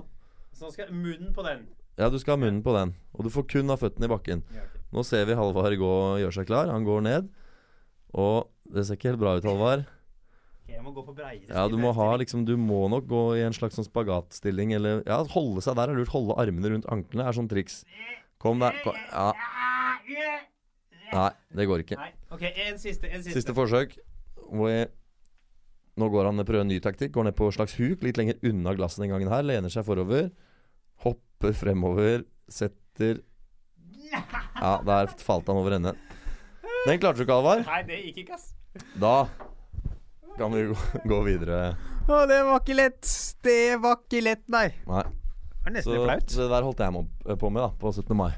Så 0.58 0.72
skal 0.74 0.90
munnen 0.90 1.34
på 1.36 1.44
den. 1.46 1.68
ja, 2.00 2.10
du 2.10 2.18
skal 2.20 2.36
ha 2.36 2.42
munnen 2.42 2.64
på 2.66 2.74
den. 2.74 2.96
Og 3.14 3.28
du 3.28 3.30
får 3.34 3.46
kun 3.52 3.70
ha 3.70 3.78
føttene 3.78 4.10
i 4.10 4.12
bakken. 4.12 4.42
Nå 4.94 5.04
ser 5.06 5.28
vi 5.30 5.36
Halvard 5.38 5.76
gå 5.78 5.92
og 5.92 6.22
gjøre 6.24 6.38
seg 6.40 6.48
klar. 6.50 6.72
Han 6.74 6.88
går 6.88 7.04
ned. 7.06 7.30
Og 8.18 8.50
det 8.74 8.88
ser 8.88 8.98
ikke 8.98 9.12
helt 9.12 9.22
bra 9.22 9.36
ut, 9.38 9.46
Halvard. 9.46 9.86
Jeg 10.68 10.82
må 10.84 10.92
gå 10.92 11.00
på 11.06 11.14
breiere 11.16 11.48
Ja, 11.48 11.64
du 11.72 11.78
må 11.80 11.94
ha 11.96 12.08
liksom 12.20 12.42
Du 12.44 12.58
må 12.60 12.90
nok 12.92 13.06
gå 13.08 13.22
i 13.38 13.44
en 13.46 13.54
slags 13.56 13.78
sånn 13.80 13.86
spagatstilling, 13.88 14.74
eller 14.76 15.00
Ja, 15.08 15.22
holde 15.32 15.64
seg 15.64 15.78
der 15.80 15.94
er 15.94 16.00
lurt. 16.00 16.12
Holde 16.12 16.36
armene 16.42 16.74
rundt 16.74 16.90
anklene 16.92 17.28
er 17.28 17.38
sånn 17.38 17.48
triks. 17.52 17.84
Kom 18.42 18.60
der. 18.60 18.76
Ja. 18.84 19.32
Nei, 21.14 21.30
det 21.56 21.66
går 21.70 21.84
ikke. 21.84 21.98
Nei, 22.00 22.12
ok, 22.36 22.44
en 22.68 22.80
siste. 22.82 23.08
En 23.10 23.22
siste. 23.24 23.36
Siste 23.40 23.56
forsøk. 23.58 23.98
Hvor 24.48 24.72
jeg 24.72 24.90
Nå 25.98 26.12
går 26.14 26.28
han 26.30 26.36
ned 26.38 26.46
prøver 26.46 26.62
en 26.62 26.70
ny 26.70 26.78
taktikk. 26.84 27.10
Går 27.16 27.26
ned 27.26 27.34
på 27.38 27.48
slags 27.56 27.74
huk, 27.80 28.04
litt 28.06 28.20
lenger 28.20 28.38
unna 28.46 28.76
glasset 28.78 29.02
den 29.02 29.10
gangen 29.16 29.32
her. 29.34 29.42
Lener 29.42 29.72
seg 29.74 29.86
forover. 29.88 30.28
Hopper 31.02 31.56
fremover. 31.58 32.22
Setter 32.54 33.24
Ja, 34.12 34.76
der 34.86 35.10
falt 35.22 35.50
han 35.50 35.58
over 35.58 35.74
ende. 35.80 35.96
Den 36.88 37.02
klarte 37.02 37.18
du 37.20 37.26
ikke, 37.26 37.36
Alvar. 37.40 37.64
Nei, 37.66 37.82
det 37.88 37.98
gikk 38.06 38.22
ikke, 38.24 38.38
ass. 38.38 38.52
Da 39.02 39.16
kan 40.38 40.54
vi 40.54 40.68
gå, 40.70 40.78
gå 41.10 41.20
videre. 41.26 41.60
Å, 42.08 42.22
det 42.30 42.38
var 42.46 42.62
ikke 42.62 42.78
lett. 42.78 43.10
Det 43.44 43.60
var 43.82 43.98
ikke 44.04 44.22
lett, 44.24 44.46
nei. 44.54 44.68
Nei. 44.88 45.04
Det 45.04 45.66
var 45.66 45.76
nesten 45.76 45.90
Så, 45.90 45.98
litt 45.98 46.06
flaut. 46.08 46.30
så 46.32 46.44
det 46.46 46.52
der 46.54 46.68
holdt 46.70 46.84
jeg 46.86 46.94
meg 46.96 47.40
på 47.42 47.50
med 47.52 47.66
da 47.66 47.72
på 47.82 47.92
17. 47.92 48.14
mai. 48.16 48.30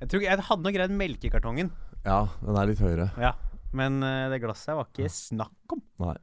Jeg 0.00 0.08
tror 0.10 0.22
ikke 0.24 0.30
jeg 0.32 0.46
hadde 0.48 0.64
nok 0.66 0.74
greid 0.80 0.96
melkekartongen. 0.98 1.70
Ja, 2.04 2.26
den 2.42 2.58
er 2.58 2.70
litt 2.70 2.82
høyere. 2.82 3.10
Ja. 3.20 3.34
Men 3.72 4.02
eh, 4.04 4.28
det 4.32 4.42
glasset 4.42 4.72
her 4.72 4.80
var 4.80 4.88
ikke 4.90 5.12
snakk 5.12 5.76
om. 5.76 5.82
Nei. 6.02 6.16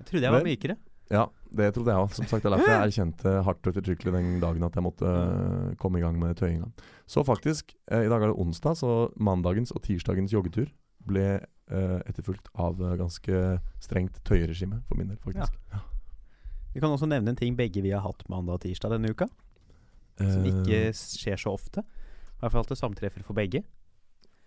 Jeg 0.00 0.10
trodde 0.10 0.26
jeg 0.26 0.34
var 0.34 0.44
Vel. 0.44 0.50
mykere. 0.52 0.76
Ja, 1.12 1.24
det 1.52 1.70
trodde 1.76 1.92
jeg 1.92 2.04
òg. 2.04 2.12
Som 2.16 2.28
sagt, 2.30 2.44
det 2.44 2.50
er 2.50 2.56
derfor 2.56 2.72
jeg 2.74 2.90
erkjente 2.90 3.32
hardt 3.46 3.66
og 3.66 3.72
ettertrykkelig 3.72 4.14
den 4.14 4.30
dagen 4.42 4.66
at 4.66 4.78
jeg 4.78 4.86
måtte 4.86 5.08
øh, 5.08 5.72
komme 5.80 6.00
i 6.00 6.04
gang 6.04 6.18
med 6.20 6.36
tøyinga. 6.38 6.70
Så 7.10 7.24
faktisk, 7.26 7.74
eh, 7.90 8.06
i 8.06 8.12
dag 8.12 8.22
er 8.22 8.32
det 8.32 8.38
onsdag, 8.40 8.78
så 8.80 8.94
mandagens 9.16 9.74
og 9.74 9.82
tirsdagens 9.86 10.34
joggetur 10.34 10.70
ble 11.04 11.26
eh, 11.40 11.98
etterfulgt 12.08 12.48
av 12.54 12.80
eh, 12.80 12.96
ganske 13.00 13.42
strengt 13.84 14.22
tøyeregime 14.24 14.80
for 14.88 15.00
min 15.00 15.10
del, 15.12 15.20
faktisk. 15.24 15.58
Vi 16.74 16.82
kan 16.82 16.90
også 16.90 17.06
nevne 17.06 17.30
en 17.34 17.38
ting 17.38 17.54
begge 17.58 17.82
vi 17.84 17.92
har 17.94 18.02
hatt 18.02 18.24
mandag 18.32 18.58
og 18.58 18.64
tirsdag 18.64 18.96
denne 18.96 19.12
uka. 19.14 19.28
Som 20.18 20.44
Eh, 20.46 20.50
ikke 20.50 20.80
skjer 20.94 21.38
så 21.40 21.54
ofte. 21.54 21.82
I 21.82 22.42
hvert 22.42 22.52
fall 22.54 22.66
at 22.66 22.72
det 22.72 22.78
samtreffer 22.78 23.24
for 23.26 23.36
begge. 23.38 23.64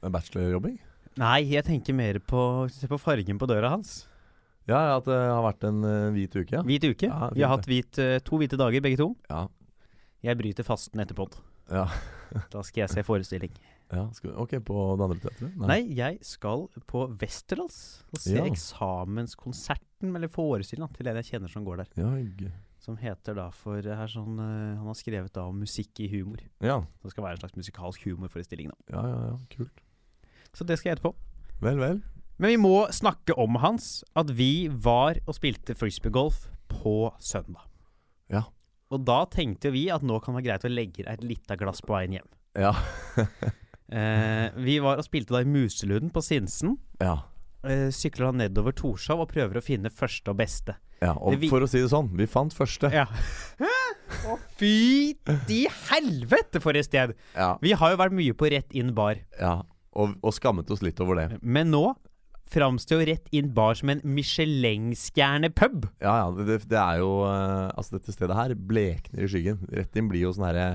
En 0.08 0.16
bachelorjobbing? 0.16 0.78
Nei, 1.18 1.40
jeg 1.50 1.66
tenker 1.66 1.96
mer 1.98 2.20
på 2.22 2.42
Se 2.70 2.88
på 2.90 3.00
fargen 3.02 3.40
på 3.42 3.48
døra 3.50 3.72
hans. 3.74 4.06
Ja, 4.68 4.98
at 4.98 5.06
det 5.08 5.16
har 5.16 5.42
vært 5.46 5.64
en 5.64 5.80
uh, 5.88 6.12
hvit 6.12 6.34
uke, 6.36 6.52
ja. 6.58 6.62
Hvit 6.68 6.84
uke. 6.84 7.08
Ja, 7.08 7.30
vi 7.34 7.42
har 7.46 7.54
hatt 7.56 7.66
hvit, 7.70 7.98
uh, 8.04 8.18
to 8.20 8.38
hvite 8.42 8.58
dager, 8.60 8.82
begge 8.84 8.98
to. 9.00 9.14
Ja, 9.32 9.46
Jeg 10.28 10.38
bryter 10.38 10.66
fasten 10.68 11.00
etter 11.00 11.16
pod. 11.16 11.38
ja, 11.72 11.86
Da 12.52 12.62
skal 12.68 12.82
jeg 12.84 12.90
se 12.92 13.04
forestilling. 13.08 13.54
ja 13.94 14.04
skal, 14.12 14.34
Ok, 14.44 14.58
på 14.68 14.76
det 15.00 15.06
andre 15.08 15.20
teatret? 15.24 15.56
Nei, 15.64 15.80
jeg 15.96 16.20
skal 16.28 16.68
på 16.92 17.06
Westerdals 17.22 18.04
og 18.12 18.20
se 18.20 18.36
Ja. 18.36 18.44
eksamenskonserten, 18.46 20.12
eller 20.16 20.28
forestillingen, 20.28 20.92
til 20.94 21.08
en 21.08 21.16
jeg 21.22 21.32
kjenner 21.32 21.50
som 21.52 21.64
går 21.66 21.78
der. 21.86 21.90
Ja. 22.04 22.52
Som 22.84 22.98
heter 23.02 23.36
da 23.36 23.50
for 23.56 23.82
det 23.82 23.92
er 23.96 24.08
sånn, 24.12 24.38
eh, 24.40 24.76
Han 24.78 24.86
har 24.88 24.96
skrevet 25.00 25.32
da 25.34 25.48
om 25.48 25.60
musikk 25.60 26.00
i 26.04 26.08
humor. 26.12 26.38
ja, 26.62 26.82
Det 27.04 27.12
skal 27.12 27.24
være 27.24 27.32
en 27.40 27.42
slags 27.48 27.56
musikalsk 27.58 28.04
humorforestilling. 28.06 28.70
da 28.70 28.96
ja, 28.96 29.08
ja, 29.08 29.20
ja, 29.32 29.38
kult. 29.50 29.82
Så 30.54 30.66
det 30.68 30.78
skal 30.80 30.92
jeg 30.92 30.98
etterpå. 31.00 31.16
Vel, 31.62 31.78
vel. 31.82 32.02
Men 32.38 32.50
vi 32.54 32.58
må 32.62 32.86
snakke 32.94 33.34
om 33.38 33.56
Hans, 33.64 34.04
at 34.16 34.30
vi 34.38 34.68
var 34.70 35.18
og 35.26 35.34
spilte 35.36 35.74
frisbeegolf 35.76 36.48
på 36.70 37.12
søndag. 37.20 37.64
Ja. 38.30 38.44
Og 38.94 39.04
da 39.08 39.24
tenkte 39.26 39.72
vi 39.74 39.88
at 39.92 40.04
nå 40.06 40.20
kan 40.24 40.36
det 40.36 40.44
være 40.44 40.48
greit 40.52 40.68
å 40.70 40.74
legge 40.74 41.04
deg 41.04 41.14
et 41.18 41.24
lite 41.26 41.58
glass 41.60 41.82
på 41.82 41.96
veien 41.98 42.20
hjem. 42.20 42.30
Ja. 42.58 42.74
Eh, 43.88 44.50
vi 44.60 44.74
var 44.84 45.00
og 45.00 45.06
spilte 45.08 45.32
da 45.32 45.40
i 45.40 45.48
Muselunden 45.48 46.10
på 46.12 46.20
Sinsen. 46.26 46.74
ja. 47.00 47.22
Eh, 47.68 47.88
sykler 47.96 48.28
da 48.28 48.32
nedover 48.44 48.72
Torshov 48.76 49.22
og 49.24 49.30
prøver 49.32 49.58
å 49.58 49.64
finne 49.64 49.88
første 49.90 50.30
og 50.34 50.38
beste. 50.42 50.76
ja. 51.02 51.14
Og 51.16 51.38
vi- 51.40 51.48
for 51.48 51.64
å 51.64 51.70
si 51.72 51.80
det 51.80 51.90
sånn, 51.90 52.10
vi 52.16 52.26
fant 52.28 52.52
første. 52.54 52.92
Ja. 52.92 53.06
Å, 54.28 54.36
fy 54.60 55.14
de 55.48 55.62
helvete, 55.90 56.60
for 56.62 56.76
et 56.76 56.84
sted! 56.86 57.16
Ja. 57.34 57.58
Vi 57.64 57.72
har 57.72 57.92
jo 57.92 57.98
vært 58.04 58.12
mye 58.12 58.34
på 58.36 58.52
Rett 58.52 58.76
inn 58.76 58.94
bar, 58.94 59.16
ja. 59.40 59.62
Og, 59.98 60.14
og 60.22 60.34
skammet 60.36 60.70
oss 60.72 60.84
litt 60.86 61.00
over 61.02 61.18
det. 61.18 61.40
men 61.42 61.72
nå 61.74 61.88
framstår 62.48 63.02
jo 63.02 63.06
Rett 63.10 63.26
inn 63.36 63.50
bar 63.52 63.74
som 63.76 63.90
en 63.92 64.00
Michelin-stjerne-pub. 64.08 65.88
Ja, 66.00 66.14
ja. 66.22 66.28
Det, 66.38 66.46
det, 66.48 66.58
det 66.72 66.80
er 66.80 67.02
jo 67.02 67.10
eh, 67.28 67.72
Altså, 67.76 67.98
dette 67.98 68.14
stedet 68.16 68.38
her 68.38 68.54
blekner 68.56 69.26
i 69.26 69.30
skyggen. 69.32 69.60
Rett 69.74 69.98
inn 70.00 70.08
blir 70.12 70.24
jo 70.28 70.34
sånn 70.36 70.48
herre 70.48 70.68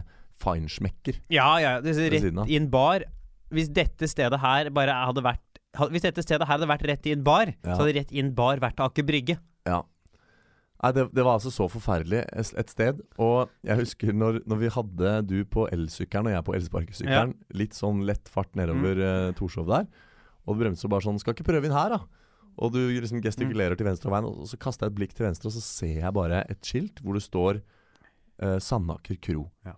feinschmecker. 0.43 1.21
Ja, 1.33 1.49
ja. 1.63 1.77
Av. 1.79 1.87
Rett 1.87 2.51
inn 2.53 2.69
bar 2.73 3.07
Hvis 3.53 3.71
dette 3.73 4.09
stedet 4.11 4.41
her 4.43 4.71
bare 4.75 4.95
hadde 5.07 5.23
vært 5.25 5.63
Hvis 5.93 6.05
dette 6.05 6.25
stedet 6.25 6.47
her 6.49 6.57
hadde 6.59 6.69
vært 6.71 6.85
Rett 6.89 7.09
inn 7.13 7.23
bar, 7.25 7.53
Ja. 7.63 7.77
så 7.77 7.85
hadde 7.87 7.97
Rett 8.01 8.13
inn 8.13 8.35
bar 8.37 8.61
vært 8.63 8.81
Aker 8.83 9.07
Brygge. 9.09 9.39
Ja. 10.83 10.89
Nei, 10.89 10.93
det, 10.97 11.03
det 11.15 11.23
var 11.23 11.37
altså 11.39 11.53
så 11.55 11.69
forferdelig 11.71 12.25
et 12.35 12.71
sted. 12.73 13.01
Og 13.23 13.51
jeg 13.63 13.79
husker 13.79 14.13
når, 14.13 14.41
når 14.51 14.59
vi 14.59 14.71
hadde 14.75 15.13
du 15.31 15.37
på 15.47 15.69
elsykkelen 15.71 16.27
og 16.27 16.35
jeg 16.35 16.45
på 16.49 16.55
elsparkesykkelen, 16.59 17.35
litt 17.55 17.77
sånn 17.79 18.03
lett 18.09 18.27
fart 18.29 18.51
nedover 18.59 18.99
Mm. 18.99 19.29
uh, 19.31 19.35
Torshov 19.39 19.69
der, 19.71 19.87
og 20.43 20.57
du 20.59 20.65
bremser 20.65 20.91
bare 20.91 21.07
sånn 21.07 21.21
'Skal 21.23 21.35
ikke 21.37 21.47
prøve 21.47 21.67
inn 21.71 21.73
her, 21.77 21.95
da?' 21.95 22.03
Og 22.59 22.73
du 22.75 22.81
liksom 22.91 23.23
gestikulerer 23.23 23.79
til 23.79 23.87
venstre 23.87 24.11
av 24.11 24.17
veien, 24.19 24.27
og 24.29 24.45
så 24.51 24.59
kaster 24.59 24.85
jeg 24.87 24.93
et 24.93 24.99
blikk 24.99 25.15
til 25.15 25.25
venstre, 25.25 25.47
og 25.49 25.55
så 25.55 25.63
ser 25.63 26.01
jeg 26.03 26.13
bare 26.13 26.45
et 26.51 26.61
skilt 26.61 27.01
hvor 27.01 27.15
det 27.15 27.23
står 27.23 27.63
uh, 28.43 28.59
Sandaker 28.59 29.17
kro. 29.23 29.47
Ja. 29.65 29.73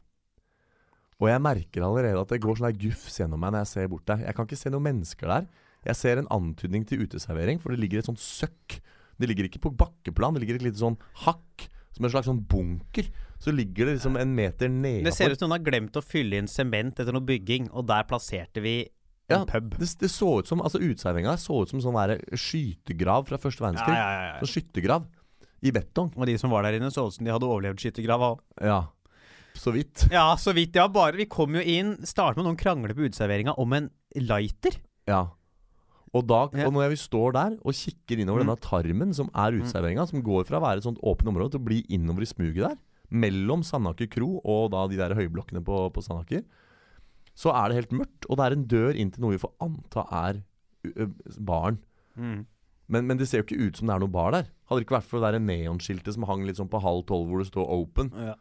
Og 1.21 1.29
jeg 1.29 1.41
merker 1.41 1.85
allerede 1.87 2.19
at 2.21 2.29
det 2.33 2.41
går 2.43 2.57
sånn 2.59 2.75
gufs 2.81 3.21
gjennom 3.21 3.39
meg 3.39 3.53
når 3.53 3.63
jeg 3.63 3.71
ser 3.75 3.89
bort 3.93 4.07
der. 4.07 4.25
Jeg 4.27 4.35
kan 4.35 4.47
ikke 4.49 4.59
se 4.59 4.71
noen 4.71 4.89
mennesker 4.89 5.29
der. 5.31 5.47
Jeg 5.85 5.97
ser 5.97 6.19
en 6.19 6.27
antydning 6.33 6.87
til 6.89 7.05
uteservering, 7.05 7.61
for 7.61 7.71
det 7.71 7.79
ligger 7.79 7.99
et 8.01 8.09
sånt 8.09 8.19
søkk. 8.19 8.81
Det 9.19 9.29
ligger 9.31 9.49
ikke 9.49 9.63
på 9.67 9.73
bakkeplan, 9.79 10.35
det 10.35 10.43
ligger 10.45 10.59
et 10.61 10.67
lite 10.67 10.81
sånn 10.81 10.97
hakk, 11.27 11.69
som 11.95 12.05
en 12.07 12.11
slags 12.11 12.27
sånn 12.27 12.43
bunker. 12.51 13.09
Så 13.39 13.53
ligger 13.55 13.87
det 13.87 13.99
liksom 13.99 14.17
en 14.19 14.35
meter 14.35 14.69
nedafor. 14.73 15.05
Det 15.11 15.15
ser 15.15 15.31
ut 15.35 15.39
som 15.39 15.49
noen 15.51 15.59
har 15.61 15.65
glemt 15.71 15.97
å 16.01 16.03
fylle 16.03 16.39
inn 16.41 16.49
sement 16.51 16.99
etter 17.03 17.13
noe 17.15 17.25
bygging, 17.27 17.69
og 17.73 17.87
der 17.91 18.07
plasserte 18.09 18.63
vi 18.65 18.81
en 19.29 19.39
Ja, 19.41 19.45
pub. 19.49 19.77
Det, 19.79 19.89
det 20.01 20.11
så 20.13 20.27
ut 20.41 20.49
som 20.51 20.61
Altså 20.61 20.77
uteserveringa 20.83 21.33
så 21.41 21.63
ut 21.63 21.71
som 21.71 21.81
sånn 21.81 21.97
der 21.97 22.19
skytegrav 22.37 23.25
fra 23.29 23.39
første 23.41 23.65
verdenskrig. 23.65 23.95
ja, 23.97 24.09
ja, 24.11 24.25
ja. 24.35 24.41
Sånn 24.43 24.53
skyttergrav. 24.53 25.07
I 25.65 25.71
betong. 25.73 26.11
Og 26.19 26.27
de 26.29 26.35
som 26.37 26.53
var 26.53 26.67
der 26.67 26.77
inne, 26.77 26.91
så 26.93 27.07
ut 27.09 27.15
som 27.17 27.25
de 27.25 27.33
hadde 27.33 27.49
overlevd 27.49 27.81
skyttergrava 27.81 28.35
òg. 28.35 28.43
Ja. 28.61 28.83
Så 29.57 29.73
vidt. 29.73 30.09
Ja, 30.13 30.27
så 30.37 30.53
vidt. 30.53 30.75
Ja, 30.77 30.89
bare 30.93 31.17
Vi 31.17 31.25
kom 31.31 31.55
jo 31.57 31.63
inn, 31.63 31.95
startet 32.05 32.37
med 32.43 32.49
noen 32.51 32.59
krangler 32.61 32.93
på 32.97 33.07
uteserveringa 33.07 33.55
om 33.63 33.73
en 33.73 33.89
lighter. 34.19 34.77
Ja. 35.09 35.23
Og, 36.15 36.23
da, 36.31 36.45
og 36.47 36.73
når 36.73 36.93
vi 36.93 36.99
står 37.01 37.33
der 37.35 37.55
og 37.67 37.75
kikker 37.75 38.21
innover 38.23 38.45
Mm. 38.45 38.47
denne 38.47 38.61
tarmen 38.63 39.15
som 39.15 39.29
er 39.35 39.57
uteserveringa, 39.59 40.07
som 40.07 40.23
går 40.23 40.45
fra 40.47 40.61
å 40.61 40.63
være 40.63 40.79
et 40.79 40.87
sånt 40.87 41.01
åpent 41.03 41.29
område 41.33 41.51
til 41.57 41.61
å 41.61 41.65
bli 41.67 41.81
innover 41.91 42.23
i 42.23 42.31
smuget 42.31 42.69
der, 42.69 42.77
mellom 43.11 43.63
Sandaker 43.67 44.07
kro 44.11 44.41
og 44.45 44.71
da 44.71 44.87
de 44.89 44.97
der 44.97 45.15
høyblokkene 45.19 45.63
på, 45.65 45.91
på 45.93 46.03
Sandaker, 46.03 46.45
så 47.35 47.51
er 47.51 47.69
det 47.69 47.79
helt 47.81 47.93
mørkt, 47.99 48.29
og 48.31 48.39
det 48.39 48.45
er 48.47 48.53
en 48.55 48.67
dør 48.71 48.95
inn 48.95 49.11
til 49.11 49.23
noe 49.25 49.35
vi 49.35 49.43
får 49.43 49.53
anta 49.67 50.05
er 50.15 50.43
baren. 51.41 51.79
Mm. 52.17 52.47
Men, 52.87 53.07
men 53.09 53.19
det 53.19 53.27
ser 53.29 53.41
jo 53.43 53.47
ikke 53.49 53.59
ut 53.69 53.79
som 53.81 53.89
det 53.89 53.95
er 53.97 54.03
noe 54.05 54.13
bar 54.13 54.31
der. 54.35 54.49
Hadde 54.69 54.81
det 54.83 54.87
ikke 54.87 54.99
vært 55.01 55.09
for 55.11 55.25
det 55.25 55.41
neonskiltet 55.43 56.15
som 56.15 56.27
hang 56.29 56.45
litt 56.47 56.59
sånn 56.61 56.71
på 56.71 56.83
halv 56.85 57.07
tolv 57.09 57.31
hvor 57.31 57.41
det 57.43 57.49
står 57.51 57.67
'open', 57.67 58.13
Ja. 58.15 58.35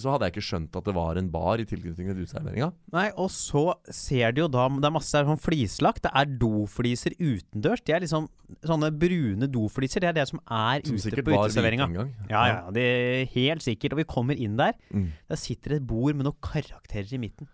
Så 0.00 0.12
hadde 0.12 0.26
jeg 0.26 0.34
ikke 0.34 0.44
skjønt 0.48 0.76
at 0.78 0.84
det 0.88 0.94
var 0.96 1.18
en 1.20 1.28
bar 1.30 1.60
i 1.62 1.66
tilknytning 1.68 2.08
til 2.10 2.22
uteserveringa. 2.24 2.68
Nei, 2.92 3.04
og 3.16 3.28
så 3.30 3.62
ser 3.92 4.32
de 4.36 4.42
jo 4.44 4.48
da 4.52 4.66
Det 4.68 4.88
er 4.88 4.94
masse 4.94 5.22
sånn 5.28 5.40
flislagt. 5.40 6.02
Det 6.06 6.12
er 6.14 6.32
dofliser 6.40 7.14
utendørs. 7.18 7.82
De 7.86 7.92
er 7.96 8.02
liksom 8.04 8.28
sånne 8.66 8.90
brune 8.98 9.48
dofliser. 9.52 10.02
Det 10.04 10.10
er 10.10 10.18
det 10.20 10.26
som 10.30 10.40
er 10.46 10.82
Som 10.86 10.96
ute 10.98 11.22
på 11.26 11.36
uteserveringa. 11.36 11.88
Ja, 12.30 12.42
ja, 12.50 12.58
det 12.74 12.82
er 12.86 13.26
helt 13.36 13.62
sikkert. 13.66 13.92
Og 13.96 14.02
vi 14.02 14.08
kommer 14.16 14.34
inn 14.38 14.56
der. 14.58 14.74
Mm. 14.90 15.12
Der 15.28 15.36
sitter 15.40 15.76
et 15.78 15.86
bord 15.86 16.14
med 16.16 16.26
noen 16.28 16.40
karakterer 16.42 17.12
i 17.14 17.22
midten. 17.22 17.48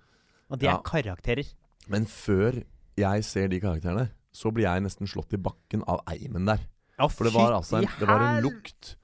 Og 0.51 0.59
de 0.59 0.67
Ja. 0.67 0.77
er 0.79 0.83
karakterer. 0.83 1.47
Men 1.89 2.05
før 2.07 2.63
jeg 2.97 3.25
ser 3.25 3.49
de 3.49 3.61
karakterene, 3.61 4.11
så 4.33 4.53
blir 4.53 4.65
jeg 4.65 4.83
nesten 4.83 5.07
slått 5.09 5.33
i 5.33 5.41
bakken 5.41 5.83
av 5.89 6.01
eimen 6.09 6.47
der. 6.47 6.61
Ja, 6.99 7.09
For 7.09 7.25
det 7.25 7.33
var 7.35 7.53
altså 7.53 7.79
en, 7.83 7.89
det 7.99 8.07
var 8.09 8.21
en 8.21 8.43
lukt 8.45 8.97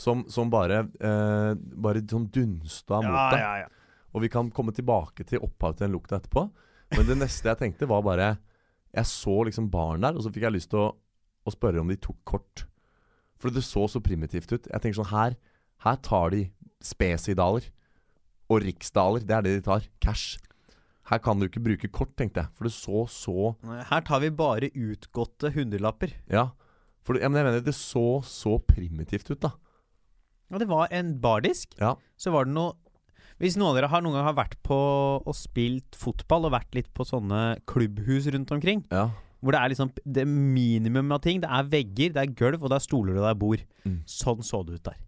som, 0.00 0.22
som 0.32 0.48
bare 0.52 0.84
eh, 1.00 1.52
Bare 1.84 2.00
sånn 2.08 2.28
dunsta 2.32 3.02
mot 3.04 3.34
deg. 3.34 3.42
ja, 3.42 3.52
ja. 3.64 3.68
Og 4.10 4.24
vi 4.24 4.30
kan 4.32 4.48
komme 4.50 4.72
tilbake 4.74 5.22
til 5.28 5.42
opphavet 5.46 5.78
til 5.78 5.86
den 5.86 5.94
lukta 5.94 6.16
etterpå. 6.18 6.48
Men 6.96 7.06
det 7.06 7.18
neste 7.24 7.52
jeg 7.52 7.60
tenkte, 7.60 7.86
var 7.90 8.02
bare 8.02 8.30
Jeg 8.96 9.06
så 9.06 9.36
liksom 9.46 9.68
baren 9.70 10.02
der, 10.02 10.16
og 10.18 10.24
så 10.24 10.32
fikk 10.34 10.48
jeg 10.48 10.56
lyst 10.56 10.72
til 10.72 10.80
å, 10.82 10.88
å 11.46 11.52
spørre 11.54 11.82
om 11.82 11.92
de 11.92 11.98
tok 12.00 12.18
kort. 12.26 12.64
For 13.40 13.54
det 13.54 13.62
så 13.64 13.86
så 13.88 14.02
primitivt 14.02 14.50
ut. 14.52 14.66
Jeg 14.66 14.82
tenker 14.82 14.98
sånn 14.98 15.12
Her, 15.12 15.36
her 15.86 16.00
tar 16.02 16.34
de 16.34 16.46
spesidaler. 16.84 17.68
Og 18.50 18.64
riksdaler. 18.64 19.22
Det 19.22 19.36
er 19.36 19.46
det 19.46 19.52
de 19.60 19.66
tar. 19.68 19.86
Cash. 20.02 20.40
Her 21.10 21.20
kan 21.22 21.38
du 21.38 21.46
ikke 21.46 21.62
bruke 21.62 21.88
kort, 21.94 22.12
tenkte 22.18 22.42
jeg. 22.42 22.50
For 22.58 22.66
det 22.66 22.74
så 22.74 23.04
så 23.10 23.52
Her 23.92 24.02
tar 24.06 24.20
vi 24.22 24.30
bare 24.34 24.72
utgåtte 24.74 25.52
hundrelapper. 25.54 26.12
Ja. 26.30 26.48
For 27.06 27.18
ja, 27.18 27.30
men 27.30 27.40
jeg 27.40 27.46
mener, 27.48 27.62
det 27.64 27.74
så 27.78 28.20
så 28.26 28.58
primitivt 28.66 29.30
ut, 29.30 29.40
da. 29.42 29.54
Og 30.50 30.58
det 30.62 30.68
var 30.70 30.88
en 30.90 31.14
bardisk. 31.22 31.74
Ja. 31.78 31.94
Så 32.18 32.32
var 32.34 32.44
det 32.48 32.54
noe 32.56 32.74
Hvis 33.40 33.54
noen 33.56 33.70
av 33.70 33.76
dere 33.78 33.88
har 33.88 34.02
noen 34.04 34.12
gang 34.18 34.26
har 34.26 34.34
vært 34.36 34.58
på 34.66 34.76
og 35.24 35.32
spilt 35.34 35.96
fotball 35.96 36.44
og 36.44 36.52
vært 36.52 36.74
litt 36.76 36.90
på 36.92 37.06
sånne 37.08 37.56
klubbhus 37.70 38.26
rundt 38.34 38.50
omkring, 38.52 38.82
Ja. 38.92 39.06
hvor 39.40 39.52
det 39.56 39.60
er 39.62 39.68
liksom 39.72 39.92
det 40.04 40.26
minimum 40.28 41.10
av 41.12 41.22
ting 41.24 41.40
Det 41.40 41.48
er 41.48 41.62
vegger, 41.64 42.12
det 42.12 42.20
er 42.20 42.34
gulv, 42.36 42.62
og 42.62 42.68
det 42.68 42.76
er 42.76 42.84
stoler 42.84 43.16
og 43.16 43.24
det 43.24 43.30
er 43.30 43.38
bord. 43.40 43.62
Mm. 43.86 44.02
Sånn 44.04 44.42
så 44.44 44.60
det 44.66 44.74
ut 44.80 44.82
der. 44.90 44.98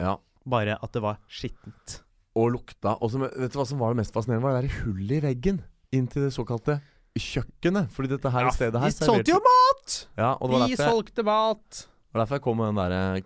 ja. 0.00 0.16
Bare 0.46 0.74
at 0.82 0.92
det 0.92 1.00
var 1.00 1.16
skittent. 1.30 2.00
Og 2.36 2.50
lukta. 2.52 2.98
Og 3.00 3.08
så, 3.12 3.18
vet 3.22 3.52
du 3.52 3.56
hva 3.56 3.64
som 3.66 3.78
var 3.78 3.94
det 3.94 4.02
mest 4.02 4.12
fascinerende? 4.12 4.42
Var 4.44 4.60
det 4.60 4.68
der 4.68 4.82
hullet 4.82 5.16
i 5.16 5.20
veggen 5.28 5.62
inn 5.94 6.08
til 6.10 6.26
det 6.26 6.32
såkalte 6.34 6.80
kjøkkenet. 7.16 7.88
Fordi 7.94 8.10
dette 8.10 8.30
her 8.34 8.50
stedet 8.50 8.80
her 8.82 8.90
de 8.90 8.96
solgte 9.06 9.30
jo 9.30 9.38
mat! 9.38 9.94
Ja, 10.18 10.32
og 10.34 10.50
det 10.50 10.58
var 10.58 10.66
De 10.68 10.74
derfor, 10.76 10.90
solgte 10.90 11.24
mat! 11.24 11.70
det 11.86 12.12
var 12.18 12.24
derfor 12.26 12.36
jeg 12.40 12.42
kom 12.42 12.58
med 12.58 12.74
den 12.74 12.80
der 12.82 12.96
eh, 13.16 13.22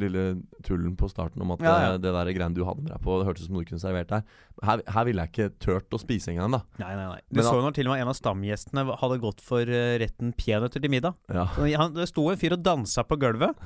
lille 0.00 0.22
tullen 0.66 0.96
på 0.98 1.08
starten 1.10 1.42
om 1.44 1.52
at 1.54 1.62
Ja, 1.62 1.74
ja. 1.84 1.98
det 1.98 2.10
der 2.10 2.30
greiene 2.34 2.56
du 2.56 2.64
hadde 2.66 2.82
med 2.82 2.90
deg 2.90 3.02
på, 3.04 3.18
det 3.20 3.28
hørtes 3.28 3.44
ut 3.44 3.50
som 3.50 3.58
du 3.60 3.66
kunne 3.68 3.82
servert 3.82 4.10
der. 4.10 4.24
Her, 4.66 4.82
her 4.86 5.06
ville 5.06 5.26
jeg 5.26 5.32
ikke 5.32 5.58
turt 5.62 5.94
å 5.94 6.00
spise 6.02 6.32
engang, 6.32 6.56
da. 6.56 6.62
Nei, 6.82 6.90
nei, 6.98 7.06
nei. 7.12 7.20
Du 7.28 7.38
Men 7.38 7.46
så 7.46 7.54
jo 7.58 7.62
når 7.64 7.76
til 7.78 7.90
og 7.90 7.94
med 7.94 8.02
en 8.02 8.12
av 8.12 8.18
stamgjestene 8.18 8.86
hadde 9.02 9.20
gått 9.22 9.44
for 9.46 9.62
eh, 9.62 9.94
retten 10.02 10.34
peanøtter 10.34 10.82
til 10.82 10.92
middag. 10.92 11.16
Ja. 11.30 11.46
Han, 11.78 11.94
det 11.94 12.08
sto 12.10 12.26
en 12.32 12.40
fyr 12.40 12.58
og 12.58 12.64
dansa 12.66 13.06
på 13.06 13.20
gulvet. 13.20 13.58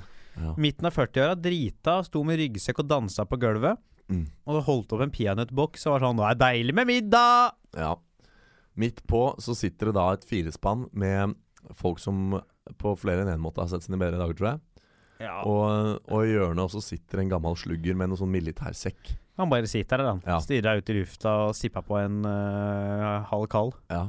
Midten 0.59 0.89
av 0.89 0.97
40-åra, 0.97 1.37
drita, 1.39 2.01
sto 2.07 2.25
med 2.27 2.41
ryggsekk 2.41 2.83
og 2.83 2.89
dansa 2.91 3.27
på 3.29 3.39
gulvet. 3.41 3.81
Mm. 4.13 4.27
Og 4.51 4.65
holdt 4.67 4.93
opp 4.93 5.05
en 5.07 5.15
peanøttboks 5.15 5.87
og 5.87 5.95
var 5.95 6.03
sånn 6.05 6.19
'Nå 6.19 6.25
er 6.27 6.35
det 6.35 6.45
deilig 6.45 6.75
med 6.77 6.91
middag!' 6.91 7.55
ja. 7.73 7.95
Midt 8.77 9.01
på 9.07 9.39
så 9.39 9.55
sitter 9.55 9.87
det 9.87 9.95
da 9.95 10.13
et 10.13 10.27
firespann 10.27 10.89
med 10.93 11.37
folk 11.73 12.01
som 12.03 12.43
på 12.77 12.95
flere 12.99 13.23
enn 13.23 13.31
én 13.33 13.41
måte 13.41 13.63
har 13.63 13.71
sett 13.71 13.87
sine 13.87 13.97
bedre 13.97 14.19
dager, 14.19 14.35
tror 14.35 14.49
jeg. 14.51 14.61
Ja. 15.25 15.41
Og, 15.49 16.01
og 16.07 16.25
i 16.27 16.35
hjørnet 16.35 16.65
også 16.67 16.83
sitter 16.85 17.23
en 17.23 17.33
gammel 17.33 17.57
slugger 17.59 17.97
med 17.99 18.13
noe 18.13 18.21
sånn 18.21 18.33
militærsekk. 18.35 19.15
Han 19.41 19.51
bare 19.51 19.67
sitter 19.67 19.99
der, 19.99 20.13
han. 20.13 20.23
Ja. 20.27 20.39
deg 20.39 20.83
ut 20.83 20.93
i 20.93 20.99
lufta 21.01 21.33
og 21.49 21.57
sipper 21.59 21.83
på 21.83 21.99
en 21.99 22.23
uh, 22.29 23.25
halv 23.33 23.49
kald. 23.51 23.75
Ja. 23.91 24.07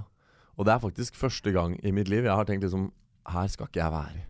Og 0.56 0.68
det 0.68 0.76
er 0.76 0.84
faktisk 0.84 1.18
første 1.18 1.52
gang 1.56 1.80
i 1.84 1.92
mitt 1.96 2.12
liv 2.12 2.28
jeg 2.28 2.36
har 2.36 2.48
tenkt 2.48 2.64
liksom 2.64 2.92
Her 3.28 3.50
skal 3.52 3.68
ikke 3.68 3.82
jeg 3.82 3.92
være. 3.92 4.26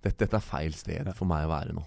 Dette, 0.00 0.16
dette 0.24 0.38
er 0.38 0.44
feil 0.44 0.72
sted 0.74 1.10
for 1.12 1.28
meg 1.28 1.44
å 1.44 1.50
være 1.52 1.74
nå. 1.76 1.84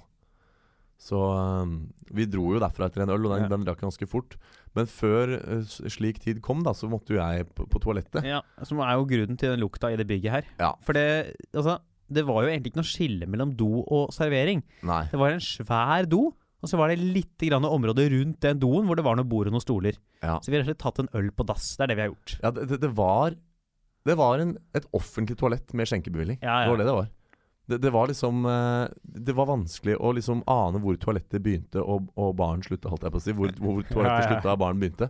Så 1.03 1.17
um, 1.19 1.71
vi 2.15 2.27
dro 2.29 2.53
jo 2.53 2.61
derfra 2.61 2.87
etter 2.87 3.03
en 3.03 3.11
øl, 3.11 3.25
og 3.25 3.33
den, 3.33 3.47
Ja. 3.47 3.49
den 3.51 3.65
drakk 3.65 3.81
ganske 3.81 4.07
fort. 4.07 4.37
Men 4.77 4.87
før 4.87 5.33
uh, 5.41 5.63
slik 5.65 6.21
tid 6.23 6.39
kom, 6.45 6.61
da, 6.63 6.71
så 6.77 6.87
måtte 6.91 7.15
jo 7.15 7.19
jeg 7.19 7.49
på, 7.57 7.65
på 7.67 7.81
toalettet. 7.83 8.23
Ja, 8.23 8.39
Som 8.63 8.79
er 8.85 8.93
jo 8.95 9.09
grunnen 9.09 9.39
til 9.39 9.51
den 9.51 9.63
lukta 9.65 9.91
i 9.91 9.97
det 9.99 10.07
bygget 10.07 10.31
her. 10.37 10.47
Ja. 10.61 10.71
For 10.85 10.95
det, 10.95 11.35
altså, 11.51 11.79
det 12.15 12.23
var 12.27 12.43
jo 12.45 12.51
egentlig 12.53 12.71
ikke 12.73 12.81
noe 12.81 12.89
skille 12.89 13.27
mellom 13.29 13.51
do 13.59 13.83
og 13.83 14.13
servering. 14.15 14.61
Nei. 14.87 15.03
Det 15.11 15.19
var 15.19 15.35
en 15.35 15.43
svær 15.43 16.07
do, 16.09 16.21
og 16.63 16.69
så 16.71 16.77
var 16.79 16.93
det 16.93 16.99
litt 17.03 17.43
grann 17.43 17.65
område 17.67 18.05
rundt 18.13 18.39
den 18.45 18.59
doen 18.61 18.85
hvor 18.87 18.95
det 18.99 19.03
var 19.03 19.17
noe 19.19 19.27
bord 19.27 19.49
og 19.49 19.55
noen 19.57 19.63
stoler. 19.65 19.97
Ja, 20.23 20.37
Så 20.39 20.51
vi 20.53 20.55
har 20.55 20.63
rett 20.63 20.69
og 20.69 20.77
slett 20.77 20.83
tatt 20.85 21.01
en 21.03 21.09
øl 21.19 21.31
på 21.35 21.43
dass. 21.49 21.73
Det 21.75 21.83
er 21.83 21.91
det 21.91 21.97
vi 21.99 22.05
har 22.05 22.13
gjort. 22.13 22.35
ja 22.45 22.51
det, 22.55 22.67
det, 22.71 22.77
det 22.85 22.91
var 22.95 23.35
Det 24.07 24.15
var 24.19 24.39
en, 24.43 24.53
et 24.75 24.87
offentlig 24.95 25.35
toalett 25.39 25.73
med 25.73 25.87
skjenkebevilling. 25.87 26.39
Ja, 26.43 26.61
Det 26.63 26.71
var 26.71 26.77
det 26.81 26.87
det 26.87 26.95
var. 26.99 27.11
Det, 27.71 27.77
det 27.79 27.91
var 27.95 28.07
liksom 28.11 28.41
uh, 28.43 28.87
Det 29.03 29.35
var 29.35 29.47
vanskelig 29.47 29.93
å 29.95 30.09
liksom 30.15 30.41
ane 30.51 30.81
hvor 30.83 30.97
toalettet 30.99 31.39
begynte 31.43 31.79
og, 31.79 32.09
og 32.19 32.33
baren 32.35 32.63
slutta, 32.63 32.89
holdt 32.91 33.03
jeg 33.07 33.13
på 33.13 33.21
å 33.21 33.23
si. 33.23 33.35
Hvor, 33.37 33.53
hvor 33.59 33.83
toalettet 33.87 34.07
Ja, 34.11 34.23
ja. 34.23 34.31
slutta 34.31 34.55
og 34.55 34.59
baren 34.63 34.81
begynte. 34.81 35.07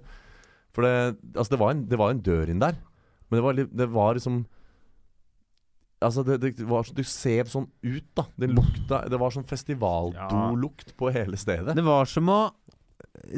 For 0.73 0.85
det, 0.85 0.93
altså 1.35 1.53
det, 1.55 1.59
var 1.61 1.73
en, 1.73 1.85
det 1.89 1.97
var 2.01 2.13
en 2.13 2.21
dør 2.25 2.49
inn 2.53 2.61
der. 2.61 2.77
Men 3.29 3.39
det 3.39 3.43
var, 3.45 3.61
det 3.81 3.87
var 3.93 4.17
liksom 4.17 4.43
Altså, 6.03 6.23
det, 6.27 6.39
det 6.43 6.65
var 6.67 6.83
Du 6.95 7.01
ser 7.07 7.47
sånn 7.51 7.67
ut, 7.83 8.05
da. 8.17 8.25
Det 8.37 8.49
lukta 8.51 9.03
Det 9.09 9.19
var 9.21 9.31
sånn 9.33 9.47
festivaldolukt 9.47 10.93
på 10.99 11.11
hele 11.15 11.37
stedet. 11.39 11.75
Det 11.77 11.85
var 11.85 12.05
som 12.09 12.29
å 12.33 12.41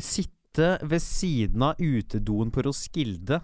sitte 0.01 0.77
ved 0.87 1.01
siden 1.03 1.63
av 1.67 1.79
utedoen 1.81 2.51
på 2.51 2.63
Roskilde 2.65 3.41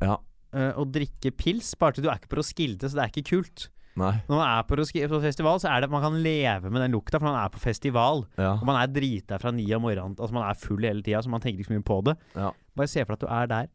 Ja. 0.00 0.18
eh, 0.54 0.70
og 0.78 0.92
drikke 0.94 1.30
pils. 1.36 1.74
Bare 1.78 1.92
til 1.96 2.04
du 2.06 2.08
er 2.10 2.16
ikke 2.20 2.30
på 2.32 2.38
Roskilde, 2.40 2.88
så 2.88 2.96
det 2.96 3.04
er 3.04 3.12
ikke 3.12 3.28
kult. 3.36 3.68
Nei. 3.98 4.12
Når 4.28 4.36
man 4.38 4.46
er 4.46 4.62
på, 4.62 4.76
Roskilde, 4.78 5.08
på 5.10 5.18
festival, 5.20 5.58
så 5.58 5.68
er 5.74 5.80
det 5.82 5.90
man 5.90 6.00
kan 6.04 6.14
leve 6.22 6.70
med 6.70 6.80
den 6.84 6.92
lukta, 6.94 7.18
for 7.18 7.26
man 7.26 7.40
er 7.44 7.50
på 7.50 7.58
festival. 7.58 8.22
Ja. 8.38 8.52
Og 8.54 8.64
man 8.68 8.78
er 8.80 8.86
drita 8.94 9.40
fra 9.42 9.50
ni 9.50 9.66
om 9.74 9.82
morgenen. 9.82 10.14
Altså 10.16 10.32
Man 10.36 10.46
er 10.48 10.54
full 10.54 10.84
hele 10.86 11.02
tida, 11.02 11.20
så 11.20 11.28
man 11.32 11.40
tenker 11.42 11.64
ikke 11.64 11.72
så 11.72 11.76
mye 11.80 11.88
på 11.90 11.98
det. 12.06 12.14
Ja. 12.36 12.52
Bare 12.78 12.86
se 12.92 13.02
for 13.04 13.16
deg 13.16 13.18
at 13.18 13.26
du 13.26 13.34
er 13.34 13.46
der. 13.50 13.68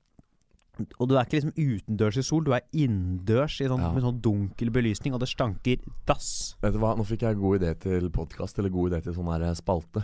Og 1.00 1.08
du 1.08 1.14
er 1.16 1.26
ikke 1.28 1.38
liksom 1.38 1.54
utendørs 1.54 2.18
i 2.18 2.24
sol, 2.26 2.44
du 2.44 2.52
er 2.56 2.64
innendørs 2.74 3.60
i 3.62 3.68
sånn, 3.70 3.80
Ja. 3.80 3.92
med 3.94 4.02
sånn 4.04 4.20
dunkel 4.22 4.72
belysning, 4.74 5.14
og 5.14 5.20
det 5.20 5.30
stanker 5.30 5.78
dass. 6.08 6.56
Vet 6.62 6.74
du 6.74 6.80
hva, 6.80 6.96
Nå 6.98 7.06
fikk 7.06 7.22
jeg 7.22 7.38
god 7.38 7.62
idé 7.62 7.80
til 7.80 8.10
podkast, 8.10 8.58
eller 8.58 8.70
god 8.70 8.92
idé 8.92 9.04
til 9.04 9.14
sånn 9.14 9.30
her 9.32 9.54
spalte. 9.54 10.04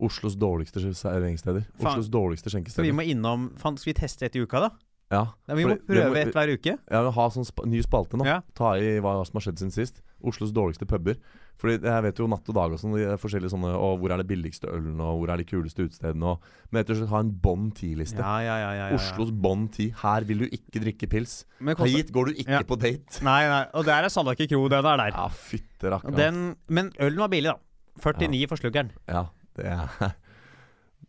Oslos 0.00 0.36
dårligste 0.36 0.78
serveringssteder. 0.94 1.66
Oslos 1.80 2.08
dårligste 2.08 2.50
Så 2.50 2.82
vi 2.82 2.90
må 2.92 3.02
innom 3.06 3.50
faen, 3.58 3.78
Skal 3.78 3.92
vi 3.94 4.00
teste 4.00 4.22
et 4.26 4.34
i 4.36 4.40
uka, 4.40 4.60
da? 4.60 4.70
Ja, 5.10 5.24
Nei, 5.48 5.54
vi 5.56 5.64
må 5.64 5.78
prøve 5.86 6.12
må- 6.12 6.16
et 6.16 6.34
hver 6.34 6.52
uke. 6.52 6.78
Ja, 6.90 7.02
vi 7.02 7.10
ha 7.14 7.28
sånn 7.30 7.44
sp 7.48 7.64
ny 7.64 7.80
spalte 7.80 8.18
nå. 8.18 8.24
Ja. 8.26 8.40
Ta 8.54 8.74
i 8.74 9.00
hva 9.00 9.24
som 9.26 9.40
har 9.40 9.40
skjedd 9.40 9.58
siden 9.58 9.72
sist. 9.72 10.02
Oslos 10.22 10.52
dårligste 10.52 10.84
puber. 10.86 11.16
Fordi 11.58 11.74
jeg 11.82 12.02
vet 12.04 12.20
jo 12.22 12.26
natt 12.30 12.46
og 12.52 12.54
dag 12.54 12.74
og 12.74 12.78
sånn, 12.78 12.92
det 12.94 13.06
er 13.10 13.18
forskjellige 13.18 13.50
sånne 13.50 13.72
Og 13.74 13.96
hvor 13.98 14.12
er 14.14 14.20
det 14.22 14.28
billigste 14.30 14.68
ølen, 14.70 15.00
og 15.02 15.16
hvor 15.18 15.32
er 15.34 15.40
de 15.40 15.46
kuleste 15.48 15.82
utestedene, 15.88 16.34
og 16.36 16.44
Men 16.70 16.84
rett 16.84 16.92
og 16.94 16.98
slett 17.00 17.10
ha 17.10 17.20
en 17.24 17.32
bånd 17.42 17.72
ti-liste. 17.80 18.22
Ja, 18.22 18.36
ja, 18.46 18.56
ja, 18.62 18.68
ja, 18.76 18.84
ja. 18.92 18.98
Oslos 18.98 19.32
bånd 19.34 19.72
ti. 19.74 19.88
Her 20.02 20.26
vil 20.28 20.44
du 20.44 20.46
ikke 20.54 20.82
drikke 20.84 21.08
pils. 21.10 21.40
Hit 21.82 22.12
går 22.14 22.30
du 22.30 22.32
ikke 22.44 22.60
Ja. 22.60 22.62
på 22.62 22.78
date. 22.78 23.22
Nei, 23.26 23.40
nei, 23.50 23.64
og 23.74 23.84
der 23.90 24.04
er 24.06 24.08
Sandaker 24.14 24.46
kro, 24.46 24.68
det 24.68 24.82
der 24.86 24.96
der. 25.02 25.10
Ja, 25.16 25.26
fytte 25.28 25.90
rakkeren. 25.96 26.16
Den, 26.16 26.56
men 26.68 26.92
ølen 27.00 27.18
var 27.18 27.28
billig, 27.34 27.50
da. 27.50 27.58
49 27.98 28.46
for 28.48 28.56
sluggeren. 28.62 28.92
Ja, 29.08 29.24
det 29.58 29.66
er, 29.66 29.88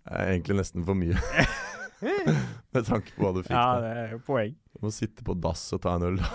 er 0.09 0.31
egentlig 0.33 0.57
nesten 0.63 0.85
for 0.87 0.97
mye. 0.97 1.13
Med 2.73 2.85
tanke 2.87 3.11
på 3.13 3.21
hva 3.25 3.33
du 3.35 3.41
fikk. 3.43 3.51
Ja, 3.53 3.81
det 3.83 3.89
er 3.97 4.11
jo 4.15 4.19
poeng. 4.25 4.55
Du 4.73 4.85
må 4.87 4.91
sitte 4.95 5.21
på 5.27 5.35
dass 5.35 5.67
og 5.75 5.81
ta 5.83 5.97
en 5.99 6.07
øl. 6.13 6.19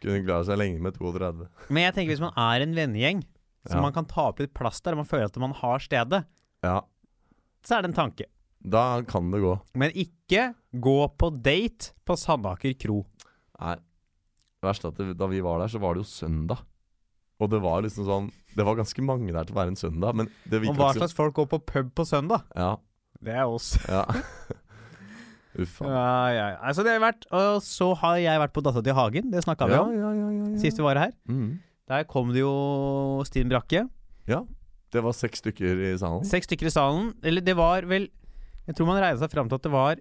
Kunne 0.00 0.24
klare 0.24 0.44
seg 0.48 0.58
lenge 0.58 0.80
med 0.80 0.94
32. 0.96 1.48
Men 1.68 1.82
jeg 1.84 1.94
tenker 1.94 2.14
hvis 2.14 2.22
man 2.24 2.32
er 2.40 2.62
en 2.64 2.74
vennegjeng, 2.74 3.22
så 3.68 3.74
Ja. 3.76 3.80
man 3.84 3.92
kan 3.92 4.06
ta 4.08 4.28
opp 4.30 4.38
litt 4.40 4.54
plass 4.54 4.80
der, 4.80 4.92
og 4.96 5.02
man 5.04 5.06
føler 5.10 5.26
at 5.28 5.36
man 5.36 5.52
har 5.52 5.78
stedet, 5.78 6.24
Ja, 6.64 6.80
så 7.62 7.76
er 7.78 7.82
det 7.82 7.90
en 7.90 7.98
tanke. 8.10 8.24
da 8.66 9.02
kan 9.02 9.30
det 9.30 9.40
gå. 9.42 9.60
Men 9.74 9.90
ikke 9.92 10.54
gå 10.74 10.96
på 11.18 11.30
date 11.42 11.92
på 12.06 12.16
Sandaker 12.16 12.72
kro. 12.78 13.04
Nei. 13.60 13.76
Verst 14.62 14.84
at 14.84 14.96
det, 14.96 15.16
da 15.16 15.26
vi 15.26 15.40
var 15.40 15.58
der, 15.60 15.68
så 15.68 15.80
var 15.80 15.94
det 15.94 16.04
jo 16.04 16.08
søndag. 16.08 16.58
Og 17.40 17.48
det 17.48 17.60
var 17.62 17.80
liksom 17.82 18.04
sånn 18.04 18.32
Det 18.54 18.64
var 18.66 18.74
ganske 18.76 19.00
mange 19.02 19.32
der 19.32 19.44
til 19.44 19.54
å 19.54 19.58
være 19.60 19.68
en 19.68 19.76
søndag, 19.76 20.14
men 20.14 20.28
det 20.48 20.60
Og 20.68 20.76
hva 20.76 20.92
slags 20.92 21.14
folk 21.14 21.34
går 21.34 21.46
på 21.48 21.58
pub 21.64 21.94
på 21.94 22.04
søndag? 22.04 22.42
Ja. 22.56 22.76
Det 23.22 23.32
er 23.32 23.44
oss. 23.46 23.78
ja. 23.88 24.04
Uff. 25.58 25.80
Ja, 25.82 26.30
ja, 26.30 26.44
ja. 26.52 26.58
Altså, 26.62 26.84
det 26.86 26.92
har 26.94 27.00
vært 27.02 27.24
Og 27.34 27.62
så 27.66 27.88
har 27.98 28.20
jeg 28.22 28.38
vært 28.38 28.52
på 28.54 28.62
Datta 28.62 28.82
til 28.86 28.94
Hagen. 28.94 29.32
Det 29.32 29.42
snakka 29.42 29.66
vi 29.66 29.78
om 29.80 29.94
ja, 29.96 30.10
sist 30.62 30.78
vi 30.78 30.86
var 30.86 31.00
her. 31.00 31.14
Mm. 31.26 31.58
Der 31.90 32.06
kom 32.06 32.30
det 32.30 32.44
jo 32.44 32.52
Stine 33.26 33.50
Brakke. 33.50 33.88
Ja. 34.30 34.44
Det 34.94 35.02
var 35.02 35.14
seks 35.14 35.42
stykker 35.42 35.82
i 35.90 35.96
salen. 35.98 36.26
Seks 36.26 36.46
stykker 36.46 36.70
i 36.70 36.74
salen. 36.74 37.10
Eller 37.26 37.42
det 37.42 37.56
var 37.58 37.86
vel 37.90 38.08
Jeg 38.68 38.78
tror 38.78 38.86
man 38.86 39.00
regna 39.02 39.18
seg 39.18 39.32
fram 39.32 39.50
til 39.50 39.58
at 39.58 39.66
det 39.66 39.74
var 39.74 39.98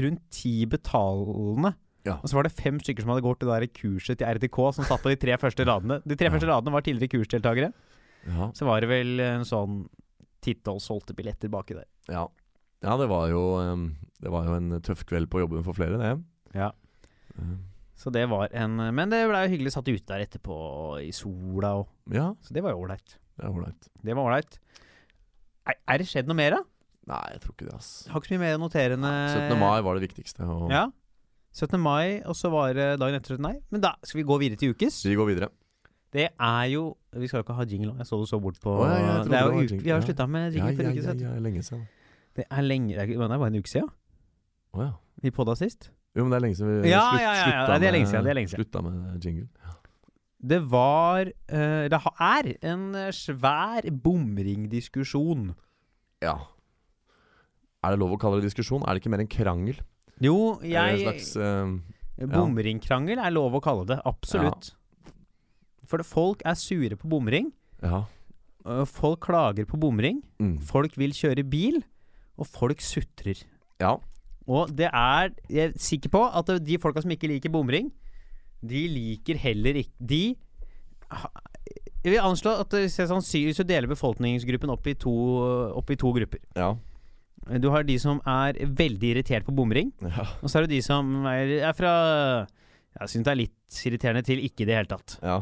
rundt 0.00 0.22
ti 0.34 0.54
betalende. 0.70 1.74
Ja. 2.06 2.16
Og 2.22 2.30
så 2.30 2.38
var 2.38 2.46
det 2.46 2.54
fem 2.56 2.78
stykker 2.80 3.04
som 3.04 3.12
hadde 3.12 3.24
gått 3.26 3.42
det 3.42 3.50
der 3.50 3.66
kurset 3.76 4.18
til 4.18 4.26
RTK, 4.38 4.58
som 4.74 4.86
satt 4.88 5.02
på 5.04 5.12
de 5.12 5.18
tre 5.20 5.36
første 5.38 5.66
radene. 5.68 6.00
De 6.08 6.16
tre 6.18 6.30
første 6.32 6.48
radene 6.48 6.72
var 6.74 6.84
tidligere 6.86 7.12
kursdeltakere. 7.12 7.72
Ja. 8.26 8.50
Så 8.56 8.66
var 8.68 8.82
det 8.82 8.90
vel 8.90 9.20
en 9.24 9.46
sånn 9.48 9.82
ti-tolv 10.44 10.80
solgte 10.82 11.14
billetter 11.16 11.52
baki 11.52 11.76
der. 11.76 11.88
Ja. 12.08 12.26
Ja, 12.82 12.96
det 12.96 13.08
var 13.10 13.28
jo 13.32 13.42
Det 14.20 14.30
var 14.32 14.46
jo 14.48 14.54
en 14.58 14.80
tøff 14.84 15.04
kveld 15.08 15.28
på 15.32 15.40
jobben 15.42 15.64
for 15.64 15.76
flere, 15.76 15.98
det. 16.00 16.12
Ja. 16.56 16.70
Så 18.00 18.10
det 18.12 18.26
var 18.30 18.48
en 18.56 18.76
Men 18.96 19.12
det 19.12 19.22
blei 19.28 19.46
hyggelig 19.52 19.74
satt 19.76 19.88
ute 19.88 20.06
der 20.08 20.24
etterpå 20.24 20.56
i 21.04 21.10
sola 21.12 21.74
og 21.82 21.88
ja, 22.12 22.30
Så 22.44 22.56
det 22.56 22.64
var 22.64 22.72
jo 22.74 22.84
ålreit. 22.86 23.16
det 23.36 23.44
er 23.46 23.56
right. 23.56 23.88
Det 24.04 24.16
var 24.16 24.28
ålreit. 24.28 24.58
Er, 25.68 25.76
er 25.86 26.00
det 26.00 26.08
skjedd 26.08 26.28
noe 26.28 26.36
mer, 26.36 26.56
da? 26.56 26.62
Nei, 27.10 27.20
jeg 27.34 27.42
tror 27.42 27.54
ikke 27.54 27.68
det, 27.68 27.76
ass. 27.76 27.90
Har 28.10 28.20
ikke 28.20 28.30
så 28.30 28.34
mye 28.36 28.42
mer 28.44 28.56
å 28.58 28.62
notere 28.62 28.96
enn 28.96 29.06
17. 29.06 29.54
mai 29.60 29.80
var 29.84 29.96
det 29.98 30.08
viktigste. 30.08 30.46
Og 30.46 30.72
Ja. 30.72 30.86
17. 31.52 31.80
mai, 31.82 32.20
og 32.22 32.36
så 32.38 32.50
var 32.52 32.74
det 32.76 32.88
dagen 33.00 33.16
etter 33.18 33.34
17. 33.36 33.42
mai. 33.42 33.56
Men 33.74 33.82
da 33.82 33.94
skal 34.06 34.20
vi 34.20 34.26
gå 34.28 34.36
videre 34.38 34.60
til 34.60 34.74
ukes. 34.74 35.00
Vi 35.08 35.16
går 35.18 35.30
videre. 35.32 35.48
Det 36.14 36.28
er 36.30 36.64
jo 36.72 36.96
Vi 37.14 37.28
skal 37.30 37.40
jo 37.40 37.44
ikke 37.44 37.54
ha 37.58 37.64
jingle. 37.64 37.94
Jeg 37.98 38.06
så 38.06 38.18
du 38.18 38.26
så 38.26 38.38
bort 38.42 38.58
på 38.62 38.70
Å, 38.70 38.86
ja, 38.86 38.98
ja, 38.98 39.14
det 39.24 39.36
er 39.38 39.46
jo 39.46 39.62
uke, 39.62 39.82
Vi 39.82 39.90
har 39.90 40.02
slutta 40.02 40.26
med 40.30 40.54
jingle 40.54 40.72
ja, 40.72 40.76
for 40.76 40.82
ja, 40.82 40.90
uke 40.90 41.22
ja, 41.22 41.34
lenge 41.42 41.62
siden. 41.66 41.86
Det 42.36 42.46
er 42.46 42.62
lenge 42.62 42.94
Det 42.94 43.02
er 43.02 43.16
det 43.16 43.28
bare 43.40 43.50
en 43.50 43.58
uke 43.58 43.70
siden 43.70 43.90
Oh, 44.70 44.84
ja. 44.84 44.92
vi 45.18 45.32
podda 45.34 45.56
sist. 45.58 45.88
Jo, 46.14 46.22
men 46.22 46.30
det 46.30 46.36
er 46.38 46.42
lenge 46.44 46.58
siden 46.58 46.82
vi 46.84 46.92
Ja, 46.92 47.02
slutt, 47.10 47.22
ja, 47.24 47.30
ja, 47.34 47.46
ja, 47.50 47.78
det 47.82 47.88
er 47.88 47.94
lenge 47.96 48.06
siden, 48.06 48.22
det 48.22 48.30
er 48.30 48.38
lenge 48.38 48.50
siden. 48.52 48.62
Slutta 48.62 48.82
med 48.86 49.24
jingle. 49.26 49.48
Det 50.40 50.60
var 50.70 51.26
uh, 51.26 51.84
Det 51.90 51.98
er 51.98 52.50
en 52.70 52.84
eh, 52.94 53.10
svær 53.12 53.88
bomringdiskusjon. 54.04 55.50
Ja. 56.22 56.36
Er 57.82 57.94
det 57.94 58.00
lov 58.00 58.14
å 58.14 58.20
kalle 58.20 58.40
det 58.40 58.48
diskusjon? 58.50 58.84
Er 58.86 58.94
det 58.94 59.02
ikke 59.02 59.12
mer 59.12 59.24
en 59.24 59.30
krangel? 59.30 59.82
Jo, 60.20 60.60
jeg 60.62 61.02
slags 61.02 61.34
uh, 61.40 61.74
Bomringkrangel 62.30 63.20
er 63.20 63.32
lov 63.32 63.56
å 63.56 63.62
kalle 63.64 63.86
det. 63.88 63.98
Absolutt. 64.08 64.74
For 65.88 66.04
folk 66.06 66.42
er 66.46 66.58
sure 66.60 66.98
på 67.00 67.08
bomring. 67.10 67.50
Ja. 67.82 68.04
øh, 68.68 68.84
Folk 68.86 69.24
klager 69.24 69.66
på 69.66 69.80
bomring. 69.80 70.20
Mm. 70.38 70.58
Folk 70.60 70.98
vil 71.00 71.14
kjøre 71.16 71.44
bil. 71.48 71.80
Og 72.40 72.48
folk 72.48 72.80
sutrer. 72.84 73.42
Ja. 73.80 73.96
Og 74.50 74.70
det 74.74 74.88
er 74.88 75.30
Jeg 75.52 75.70
er 75.70 75.74
sikker 75.78 76.10
på 76.10 76.22
at 76.26 76.48
de 76.64 76.78
folka 76.80 77.02
som 77.04 77.12
ikke 77.12 77.28
liker 77.30 77.52
bomring, 77.52 77.90
de 78.60 78.80
liker 78.92 79.38
heller 79.40 79.78
ikke 79.80 80.04
De 80.04 80.22
Jeg 82.04 82.12
vil 82.14 82.20
anslå 82.24 82.52
at 82.60 82.72
det 82.72 82.90
sannsynlig 82.92 83.54
så 83.56 83.64
deler 83.66 83.88
befolkningsgruppen 83.90 84.72
opp 84.72 84.86
i 84.88 84.94
to, 85.00 85.12
opp 85.76 85.90
i 85.92 85.98
to 86.00 86.12
grupper. 86.16 86.40
Ja. 86.56 86.74
Du 87.60 87.70
har 87.72 87.84
de 87.88 87.96
som 88.00 88.20
er 88.28 88.56
veldig 88.64 89.14
irritert 89.14 89.46
på 89.46 89.54
bomring. 89.56 89.92
Ja. 90.04 90.26
Og 90.40 90.50
så 90.50 90.60
er 90.60 90.66
det 90.66 90.76
de 90.76 90.82
som 90.84 91.24
er, 91.28 91.54
er 91.70 91.72
fra 91.76 91.92
Jeg 93.00 93.12
syns 93.12 93.24
det 93.26 93.32
er 93.32 93.40
litt 93.42 93.80
irriterende 93.86 94.24
til 94.26 94.42
ikke 94.44 94.64
i 94.64 94.68
det 94.70 94.76
hele 94.80 94.90
tatt. 94.96 95.18
ja. 95.22 95.40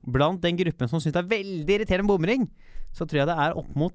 Blant 0.00 0.40
den 0.40 0.56
gruppen 0.56 0.88
som 0.88 0.96
syns 0.96 1.12
det 1.12 1.20
er 1.20 1.28
veldig 1.28 1.74
irriterende 1.74 2.06
med 2.06 2.14
bomring, 2.14 2.44
så 2.96 3.04
tror 3.04 3.18
jeg 3.20 3.28
det 3.28 3.34
er 3.36 3.56
opp 3.60 3.74
mot 3.76 3.92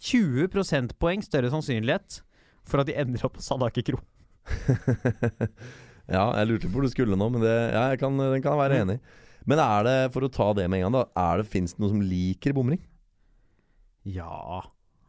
20 0.00 0.48
prosentpoeng 0.52 1.22
større 1.24 1.50
sannsynlighet 1.52 2.20
for 2.64 2.80
at 2.80 2.86
de 2.88 2.96
ender 2.96 3.24
opp 3.26 3.36
på 3.38 3.42
Sandaker 3.44 3.82
kro. 3.86 3.98
ja, 6.14 6.24
jeg 6.38 6.48
lurte 6.48 6.68
på 6.68 6.74
hvor 6.76 6.84
du 6.86 6.92
skulle 6.92 7.16
nå, 7.18 7.28
men 7.32 7.44
det, 7.44 7.54
ja, 7.74 7.84
kan, 8.00 8.16
den 8.20 8.42
kan 8.44 8.54
jeg 8.56 8.62
være 8.64 8.80
Mm. 8.80 8.88
enig 8.88 8.96
i. 8.98 9.04
Men 9.46 9.60
er 9.60 9.84
det, 9.84 9.96
for 10.14 10.24
å 10.24 10.32
ta 10.32 10.46
det 10.56 10.64
med 10.72 10.80
en 10.80 10.86
gang, 10.86 10.94
da 10.96 11.02
Er 11.20 11.42
det, 11.42 11.50
Fins 11.52 11.74
det 11.74 11.80
noen 11.82 11.90
som 11.92 12.00
liker 12.08 12.54
bomring? 12.56 12.80
Ja 14.08 14.62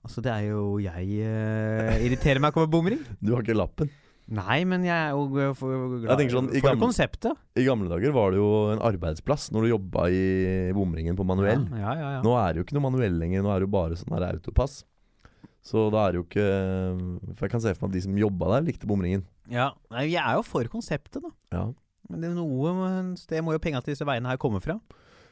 Altså, 0.03 0.19
det 0.21 0.31
er 0.33 0.49
jo 0.51 0.77
Jeg 0.83 1.07
uh, 1.23 1.95
irriterer 2.03 2.39
meg 2.43 2.51
ikke 2.51 2.61
over 2.65 2.71
bomring. 2.73 2.99
Du 3.23 3.31
har 3.33 3.41
ikke 3.45 3.55
lappen. 3.55 3.89
Nei, 4.27 4.63
men 4.65 4.81
jeg 4.81 4.95
er 4.95 5.11
jo 5.13 5.53
for, 5.53 5.99
glad 6.01 6.19
Jeg 6.23 6.31
sånn, 6.33 6.47
i 6.49 6.59
for 6.59 6.71
gamle- 6.71 6.81
konseptet. 6.87 7.37
I 7.61 7.65
gamle 7.67 7.89
dager 7.91 8.11
var 8.15 8.31
det 8.33 8.39
jo 8.39 8.47
en 8.73 8.79
arbeidsplass 8.81 9.51
når 9.53 9.61
du 9.67 9.69
jobba 9.75 10.07
i 10.09 10.71
bomringen 10.73 11.15
på 11.19 11.25
manuell. 11.29 11.67
Ja, 11.77 11.93
ja, 11.93 12.09
ja. 12.17 12.21
Nå 12.25 12.33
er 12.41 12.53
det 12.53 12.63
jo 12.63 12.65
ikke 12.65 12.77
noe 12.79 12.87
manuell 12.89 13.19
lenger, 13.21 13.43
nå 13.45 13.51
er 13.53 13.61
det 13.61 13.67
jo 13.69 13.73
bare 13.77 13.99
sånn 13.99 14.17
her 14.17 14.25
autopass. 14.33 14.79
Så 15.65 15.87
da 15.93 16.07
er 16.07 16.11
det 16.13 16.19
jo 16.21 16.25
ikke 16.27 16.47
For 17.37 17.45
jeg 17.47 17.51
kan 17.55 17.61
se 17.61 17.73
for 17.73 17.85
meg 17.87 17.93
at 17.93 17.97
de 17.97 18.01
som 18.05 18.17
jobba 18.17 18.49
der, 18.55 18.65
likte 18.67 18.85
bomringen. 18.89 19.23
ja. 19.49 19.71
Nei, 19.93 20.07
jeg 20.09 20.21
er 20.21 20.35
jo 20.37 20.43
for 20.45 20.63
konseptet, 20.69 21.21
da. 21.21 21.29
Ja. 21.53 21.65
Men 22.09 22.21
det 22.21 22.29
er 22.29 22.35
noe 22.37 23.15
sted 23.17 23.41
må 23.45 23.53
jo 23.55 23.61
penga 23.61 23.81
til 23.81 23.93
disse 23.95 24.05
veiene 24.05 24.29
her 24.29 24.37
komme 24.41 24.61
fra. 24.61 24.79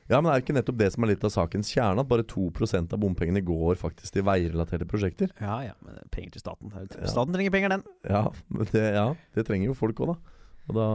Ja, 0.09 0.19
men 0.19 0.27
det 0.27 0.33
er 0.33 0.39
jo 0.41 0.45
ikke 0.45 0.55
nettopp 0.57 0.77
det 0.81 0.89
som 0.93 1.03
er 1.05 1.11
litt 1.13 1.23
av 1.23 1.31
sakens 1.33 1.69
kjerne? 1.73 2.03
At 2.03 2.09
bare 2.11 2.25
2% 2.27 2.93
av 2.93 2.99
bompengene 2.99 3.43
går 3.45 3.75
faktisk 3.79 4.13
til 4.17 4.25
veirelaterte 4.27 4.87
prosjekter? 4.89 5.31
Ja 5.39 5.61
ja, 5.69 5.73
men 5.85 5.95
er 6.01 6.09
penger 6.11 6.35
til 6.35 6.43
staten. 6.43 6.73
Ja. 6.75 7.07
Staten 7.07 7.33
trenger 7.33 7.51
penger, 7.55 7.69
den. 7.77 7.83
Ja, 8.09 8.25
men 8.49 8.67
det, 8.73 8.83
ja, 8.97 9.07
det 9.35 9.45
trenger 9.47 9.71
jo 9.71 9.77
folk 9.79 10.03
òg, 10.03 10.13
da. 10.15 10.19
Og 10.69 10.75
da 10.79 10.87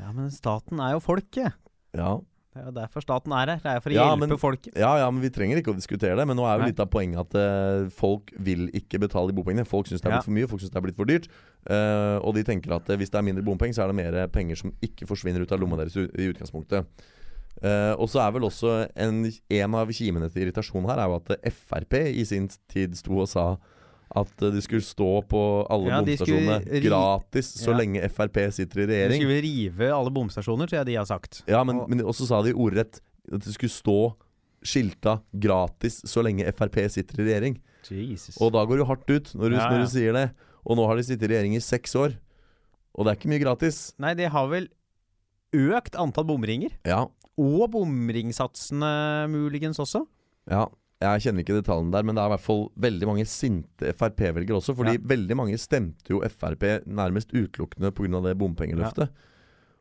Ja, 0.00 0.12
men 0.12 0.30
staten 0.34 0.80
er 0.82 0.96
jo 0.96 1.00
folket. 1.04 1.52
Ja. 1.94 2.16
Det 2.54 2.62
er 2.62 2.66
jo 2.68 2.72
derfor 2.76 3.02
staten 3.02 3.32
er 3.34 3.50
her. 3.50 3.58
Det 3.62 3.66
er 3.70 3.80
for 3.82 3.90
å 3.90 3.94
Ja, 3.94 4.04
hjelpe 4.14 4.28
men- 4.28 4.38
folket. 4.38 4.76
Ja, 4.78 4.92
ja, 5.00 5.10
men 5.10 5.20
vi 5.22 5.30
trenger 5.30 5.58
ikke 5.58 5.72
å 5.72 5.74
diskutere 5.74 6.14
det. 6.14 6.26
Men 6.26 6.36
nå 6.38 6.44
er 6.46 6.60
jo 6.60 6.66
litt 6.70 6.78
av 6.78 6.86
poenget 6.90 7.18
at 7.18 7.34
uh, 7.34 7.88
folk 7.90 8.30
vil 8.38 8.68
ikke 8.70 9.00
betale 9.02 9.30
de 9.30 9.34
bompengene. 9.34 9.66
Folk 9.66 9.86
syns 9.90 10.00
det 10.02 10.06
er 10.06 10.10
Ja. 10.14 10.18
blitt 10.20 10.28
for 10.28 10.36
mye, 10.36 10.46
folk 10.50 10.60
syns 10.62 10.70
det 10.70 10.78
er 10.78 10.84
blitt 10.86 10.96
for 11.00 11.04
dyrt. 11.10 11.26
Uh, 11.66 12.18
og 12.22 12.34
de 12.36 12.44
tenker 12.46 12.70
at 12.76 12.86
uh, 12.90 12.96
hvis 12.96 13.10
det 13.10 13.18
er 13.18 13.26
mindre 13.26 13.42
bompenger, 13.42 13.74
så 13.74 13.82
er 13.82 13.90
det 13.90 13.98
mer 13.98 14.28
penger 14.28 14.54
som 14.56 14.70
ikke 14.82 15.06
forsvinner 15.10 15.42
ut 15.42 15.50
av 15.50 15.58
lomma 15.58 15.76
deres 15.82 15.96
i 15.98 16.30
utgangspunktet. 16.30 16.86
Eh, 17.62 17.92
og 17.94 18.08
så 18.10 18.20
er 18.26 18.32
vel 18.34 18.42
også 18.48 18.88
en, 18.96 19.20
en 19.50 19.74
av 19.78 19.88
kimene 19.94 20.26
til 20.32 20.42
irritasjon 20.48 20.84
her 20.90 20.98
er 20.98 21.06
jo 21.06 21.20
at 21.20 21.52
Frp 21.54 21.94
i 22.10 22.24
sin 22.26 22.48
tid 22.68 22.96
sto 22.98 23.20
og 23.22 23.28
sa 23.30 23.56
At 24.14 24.30
de 24.38 24.60
skulle 24.62 24.82
stå 24.84 25.22
på 25.26 25.38
alle 25.72 25.88
Ja, 25.90 26.00
bomstasjonene 26.02 26.82
gratis 26.84 27.48
så 27.58 27.70
Ja. 27.72 27.78
lenge 27.78 28.02
Frp 28.10 28.36
sitter 28.52 28.82
i 28.82 28.86
regjering. 28.86 29.20
De 29.20 29.24
skulle 29.24 29.42
rive 29.42 29.88
alle 29.94 30.10
bomstasjoner, 30.14 30.66
tror 30.68 30.78
jeg 30.82 30.86
de 30.86 30.94
har 31.00 31.06
sagt. 31.06 31.42
Ja, 31.48 31.64
men, 31.64 31.76
Og- 31.80 31.88
men 31.88 31.98
også 32.00 32.26
sa 32.28 32.42
de 32.42 32.52
ordrett 32.52 33.00
at 33.32 33.40
det 33.40 33.54
skulle 33.54 33.70
stå 33.72 34.14
skilta 34.62 35.20
'gratis 35.34 36.02
så 36.04 36.22
lenge 36.22 36.44
Frp 36.52 36.76
sitter 36.90 37.20
i 37.20 37.24
regjering'. 37.26 37.58
Jesus. 37.90 38.36
Og 38.40 38.52
da 38.52 38.64
går 38.64 38.78
det 38.78 38.86
hardt 38.86 39.10
ut 39.10 39.34
når 39.34 39.50
du, 39.50 39.56
Ja, 39.56 39.68
når 39.70 39.78
du 39.84 39.86
sier 39.90 40.12
det. 40.12 40.30
Og 40.66 40.76
nå 40.76 40.86
har 40.86 40.96
de 40.96 41.02
sittet 41.02 41.28
i 41.30 41.34
regjering 41.34 41.54
i 41.56 41.60
seks 41.60 41.94
år. 41.96 42.16
Og 42.94 43.04
det 43.04 43.10
er 43.12 43.16
ikke 43.18 43.28
mye 43.32 43.42
gratis. 43.44 43.92
Nei, 43.98 44.14
de 44.14 44.28
har 44.28 44.46
vel 44.48 44.68
økt 45.52 45.94
antall 45.96 46.24
bomringer. 46.24 46.70
Ja, 46.86 47.06
Og 47.40 47.66
bomringsatsene 47.74 49.28
muligens 49.32 49.78
også. 49.82 50.06
ja. 50.50 50.66
Jeg 51.04 51.20
kjenner 51.20 51.42
ikke 51.42 51.56
detaljene 51.58 51.92
der, 51.92 52.04
men 52.06 52.14
det 52.16 52.22
er 52.22 52.28
i 52.30 52.32
hvert 52.32 52.40
fall 52.40 52.62
veldig 52.80 53.06
mange 53.10 53.24
sinte 53.28 53.90
Frp-velgere 53.98 54.56
også. 54.56 54.72
Fordi 54.78 54.94
Ja. 54.94 55.02
veldig 55.04 55.36
mange 55.36 55.58
stemte 55.58 56.08
jo 56.08 56.20
Frp 56.22 56.62
nærmest 56.86 57.34
utelukkende 57.34 57.90
pga. 57.92 58.22
det 58.22 58.38
bompengeløftet. 58.38 59.10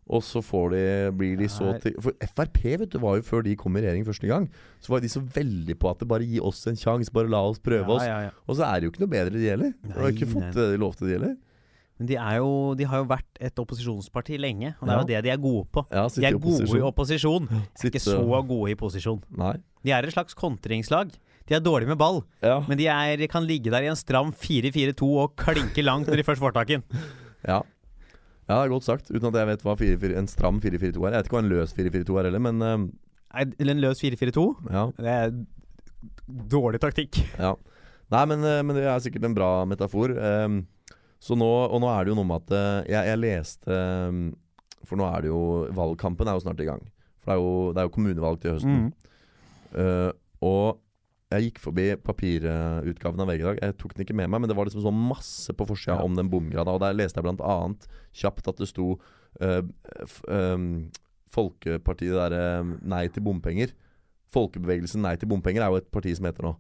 Og 0.10 0.22
så 0.22 0.42
får 0.44 0.72
de, 0.72 1.12
blir 1.16 1.38
de 1.38 1.48
så 1.48 1.80
til 1.80 1.94
For 2.02 2.12
Frp 2.20 2.64
vet 2.80 2.90
du, 2.90 3.00
var 3.00 3.16
jo 3.16 3.22
før 3.22 3.44
de 3.46 3.56
kom 3.56 3.78
i 3.78 3.82
regjering 3.86 4.04
første 4.06 4.28
gang, 4.28 4.50
så 4.82 4.90
var 4.90 5.00
de 5.00 5.08
så 5.08 5.22
veldig 5.22 5.78
på 5.80 5.90
at 5.90 6.00
det 6.00 6.08
bare 6.10 6.28
gi 6.28 6.42
oss 6.44 6.66
en 6.68 6.76
sjanse, 6.76 7.14
bare 7.14 7.30
la 7.30 7.40
oss 7.40 7.60
prøve 7.60 7.88
oss. 7.88 8.04
Ja, 8.04 8.20
ja, 8.20 8.22
ja. 8.28 8.30
Og 8.50 8.58
så 8.58 8.66
er 8.68 8.82
det 8.82 8.84
jo 8.90 8.92
ikke 8.92 9.06
noe 9.06 9.14
bedre 9.14 9.32
de 9.40 9.48
heller. 9.48 9.74
De 9.82 9.94
har 9.94 10.12
ikke 10.12 10.28
Nei, 10.28 10.34
fått 10.34 10.54
det 10.60 10.68
de 10.74 10.78
det 10.78 11.08
de 11.08 11.14
heller. 11.20 11.38
Men 12.04 12.10
de, 12.10 12.16
er 12.20 12.40
jo, 12.42 12.48
de 12.76 12.84
har 12.92 13.00
jo 13.00 13.06
vært 13.08 13.38
et 13.40 13.60
opposisjonsparti 13.64 14.36
lenge, 14.44 14.74
og 14.82 14.90
det 14.90 14.92
er 14.92 14.98
jo 15.00 15.08
det 15.08 15.20
de 15.24 15.30
er 15.32 15.38
gode 15.40 15.62
på. 15.72 15.86
Ja, 15.88 16.02
De 16.12 16.26
er 16.28 16.36
gode 16.36 16.66
i 16.68 16.82
opposisjon, 16.84 17.46
Sitte- 17.80 17.94
ikke 17.94 18.02
så 18.04 18.18
gode 18.50 18.74
i 18.74 18.76
posisjon. 18.76 19.22
Nei. 19.40 19.54
De 19.88 19.94
er 19.96 20.04
et 20.04 20.12
slags 20.12 20.36
kontringslag. 20.36 21.14
De 21.48 21.56
er 21.56 21.64
dårlige 21.64 21.88
med 21.94 21.98
ball, 22.02 22.20
Ja. 22.44 22.58
men 22.68 22.78
de 22.78 22.90
er, 22.92 23.24
kan 23.32 23.48
ligge 23.48 23.72
der 23.72 23.84
i 23.88 23.88
en 23.92 23.96
stram 23.96 24.34
4-4-2 24.36 25.00
og 25.24 25.38
klinke 25.40 25.80
langt 25.84 26.08
når 26.12 26.20
de 26.20 26.24
først 26.28 26.44
får 26.44 26.54
tak 26.60 26.70
i 26.70 26.78
den. 26.82 26.84
ja. 27.48 27.62
Ja, 28.50 28.58
det 28.60 28.66
er 28.68 28.74
godt 28.76 28.84
sagt, 28.84 29.08
uten 29.16 29.30
at 29.32 29.40
jeg 29.40 29.48
vet 29.54 29.64
hva 29.64 29.78
4-4 29.80 30.18
en 30.20 30.28
stram 30.28 30.60
4-4-2 30.60 31.08
er. 31.08 31.14
Jeg 31.16 31.22
vet 31.24 31.30
ikke 31.32 31.38
hva 31.40 31.44
en 31.46 31.52
løs 31.56 31.74
4-4-2 31.80 32.20
er 32.20 32.28
heller, 32.28 32.44
men 32.44 32.60
uh... 32.60 32.88
En 33.40 33.80
løs 33.80 34.04
4-4-2. 34.04 34.44
ja. 34.76 34.90
Det 35.00 35.08
er 35.08 35.32
dårlig 36.52 36.84
taktikk. 36.84 37.22
Ja. 37.40 37.54
Nei, 38.12 38.26
men, 38.30 38.44
eh, 38.44 38.60
men 38.68 38.76
det 38.76 38.84
er 38.92 39.00
sikkert 39.02 39.24
en 39.26 39.34
bra 39.38 39.64
metafor. 39.66 40.12
Ehm, 40.20 40.66
så 41.24 41.38
nå, 41.40 41.50
og 41.72 41.80
nå 41.80 41.88
er 41.88 42.04
det 42.04 42.12
jo 42.12 42.18
noe 42.20 42.28
med 42.28 42.42
at 42.44 42.56
eh, 42.58 42.92
jeg, 42.92 43.08
jeg 43.08 43.22
leste 43.22 43.72
ehm, 43.72 44.24
For 44.84 45.00
nå 45.00 45.06
er 45.08 45.24
det 45.24 45.30
jo 45.32 45.44
Valgkampen 45.78 46.28
er 46.28 46.36
jo 46.36 46.44
snart 46.44 46.60
i 46.60 46.68
gang. 46.68 46.82
For 47.24 47.32
det 47.32 47.36
er 47.38 47.44
jo, 47.44 47.52
det 47.72 47.80
er 47.80 47.88
jo 47.88 47.94
kommunevalg 47.96 48.42
til 48.44 48.58
høsten. 48.58 48.82
Mm. 48.82 48.90
Uh, 49.74 50.10
og 50.44 50.82
jeg 51.34 51.48
gikk 51.48 51.62
forbi 51.64 51.86
papirutgaven 52.04 53.24
av 53.24 53.30
VG 53.32 53.40
i 53.40 53.46
dag. 53.48 53.62
Jeg 53.64 53.78
tok 53.80 53.96
den 53.96 54.04
ikke 54.06 54.18
med 54.20 54.30
meg, 54.30 54.44
men 54.44 54.52
det 54.52 54.58
var 54.58 54.68
liksom 54.68 54.84
så 54.84 54.92
masse 54.94 55.56
på 55.56 55.66
forsida 55.66 55.96
Ja. 55.96 56.04
om 56.06 56.20
den 56.20 56.30
bomgrada. 56.30 56.76
Og 56.76 56.84
der 56.84 56.94
leste 56.94 57.18
jeg 57.18 57.26
blant 57.26 57.42
annet 57.42 57.88
kjapt 58.14 58.52
at 58.52 58.60
det 58.60 58.68
sto 58.70 58.90
eh, 59.40 59.64
f, 60.04 60.20
ehm, 60.28 60.92
Folkepartiet 61.34 62.14
der, 62.14 62.36
derre 62.36 62.78
Nei 62.86 63.08
til 63.10 63.24
bompenger. 63.26 63.72
Folkebevegelsen 64.36 65.02
Nei 65.02 65.16
til 65.18 65.32
bompenger 65.32 65.64
er 65.64 65.72
jo 65.74 65.80
et 65.82 65.90
parti 65.96 66.14
som 66.14 66.28
heter 66.30 66.46
nå. 66.46 66.54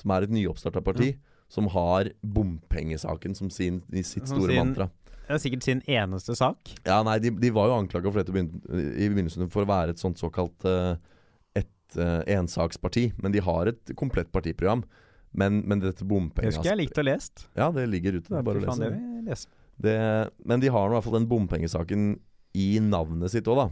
Som 0.00 0.14
er 0.14 0.24
et 0.24 0.32
nyoppstarta 0.32 0.80
parti. 0.86 1.10
Som 1.54 1.70
har 1.70 2.10
bompengesaken 2.26 3.36
som 3.38 3.50
sin, 3.54 3.80
i 3.94 4.02
sitt 4.02 4.26
Som 4.26 4.40
store 4.40 4.56
sin- 4.56 4.60
mantra. 4.64 4.90
Det 5.24 5.32
er 5.38 5.40
sikkert 5.40 5.64
sin 5.64 5.80
eneste 5.88 6.34
sak. 6.36 6.74
Ja, 6.84 6.98
nei, 7.06 7.14
de, 7.22 7.30
de 7.40 7.48
var 7.54 7.70
jo 7.70 7.78
anklaga 7.78 8.10
for 8.12 8.20
dette 8.20 8.34
i 8.34 9.06
begynnelsen 9.08 9.48
for 9.52 9.64
å 9.64 9.70
være 9.70 9.94
et 9.94 10.02
sånt 10.02 10.20
såkalt 10.20 10.66
uh, 10.68 10.98
et 11.56 11.96
uh, 11.96 12.20
ensaksparti. 12.34 13.06
Men 13.24 13.32
de 13.32 13.40
har 13.46 13.70
et 13.70 13.94
komplett 13.96 14.28
partiprogram. 14.34 14.82
Men, 15.32 15.62
men 15.64 15.80
dette 15.80 16.02
Det 16.04 16.10
bompengas... 16.10 16.58
skulle 16.58 16.74
jeg 16.74 16.82
likt 16.82 17.00
å 17.00 17.06
lest. 17.06 17.46
Ja, 17.56 17.70
det 17.74 17.86
ligger 17.88 18.18
ute. 18.20 18.28
Det 18.28 18.36
er 18.42 18.44
bare 18.46 18.60
å 18.60 18.66
lese. 18.66 18.90
det 18.90 19.24
lese. 19.30 19.48
Det, 19.80 19.96
men 20.46 20.62
de 20.62 20.70
har 20.70 20.86
nå 20.86 20.92
i 20.92 20.98
hvert 20.98 21.08
fall 21.08 21.16
den 21.16 21.30
bompengesaken 21.30 22.04
i 22.54 22.68
navnet 22.84 23.32
sitt 23.32 23.48
òg, 23.50 23.64
da. 23.64 23.66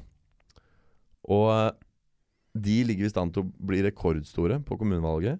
Og 1.30 1.46
eh, 1.52 1.68
de 2.64 2.80
ligger 2.88 3.06
i 3.06 3.12
stand 3.12 3.36
til 3.36 3.44
å 3.44 3.66
bli 3.68 3.84
rekordstore 3.86 4.58
på 4.66 4.78
kommunevalget. 4.80 5.38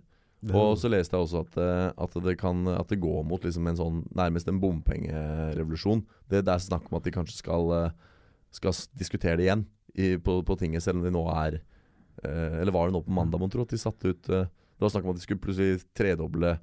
Og 0.51 0.75
så 0.81 0.91
leste 0.91 1.15
jeg 1.15 1.23
også 1.23 1.43
at, 1.45 1.59
eh, 1.63 1.89
at, 2.03 2.17
det, 2.25 2.35
kan, 2.41 2.65
at 2.75 2.91
det 2.91 2.99
går 3.03 3.23
mot 3.29 3.45
liksom 3.47 3.69
en 3.71 3.79
sånn 3.79 4.01
nærmest 4.19 4.49
en 4.51 4.59
bompengerevolusjon. 4.63 6.03
Det, 6.27 6.41
det 6.43 6.55
er 6.55 6.65
snakk 6.65 6.89
om 6.91 6.99
at 6.99 7.07
de 7.07 7.15
kanskje 7.15 7.39
skal, 7.39 7.71
eh, 7.77 8.17
skal 8.51 8.75
diskutere 8.99 9.39
det 9.39 9.47
igjen 9.47 9.63
i, 9.95 10.17
på, 10.19 10.41
på 10.47 10.57
tinget, 10.59 10.83
selv 10.83 10.99
om 10.99 11.07
de 11.07 11.13
nå 11.15 11.23
er 11.31 11.61
eh, 11.61 12.59
Eller 12.59 12.75
var 12.75 12.89
det 12.89 12.97
nå 12.97 13.05
på 13.07 13.15
mandag, 13.15 13.39
mon 13.39 13.53
tro, 13.53 13.63
at 13.63 13.75
de 13.75 13.79
satte 13.79 14.15
ut 14.15 14.25
Det 14.27 14.83
var 14.83 14.91
snakk 14.91 15.07
om 15.07 15.13
at 15.13 15.21
de 15.21 15.27
skulle 15.27 15.45
plutselig 15.45 15.85
tredoble 15.95 16.57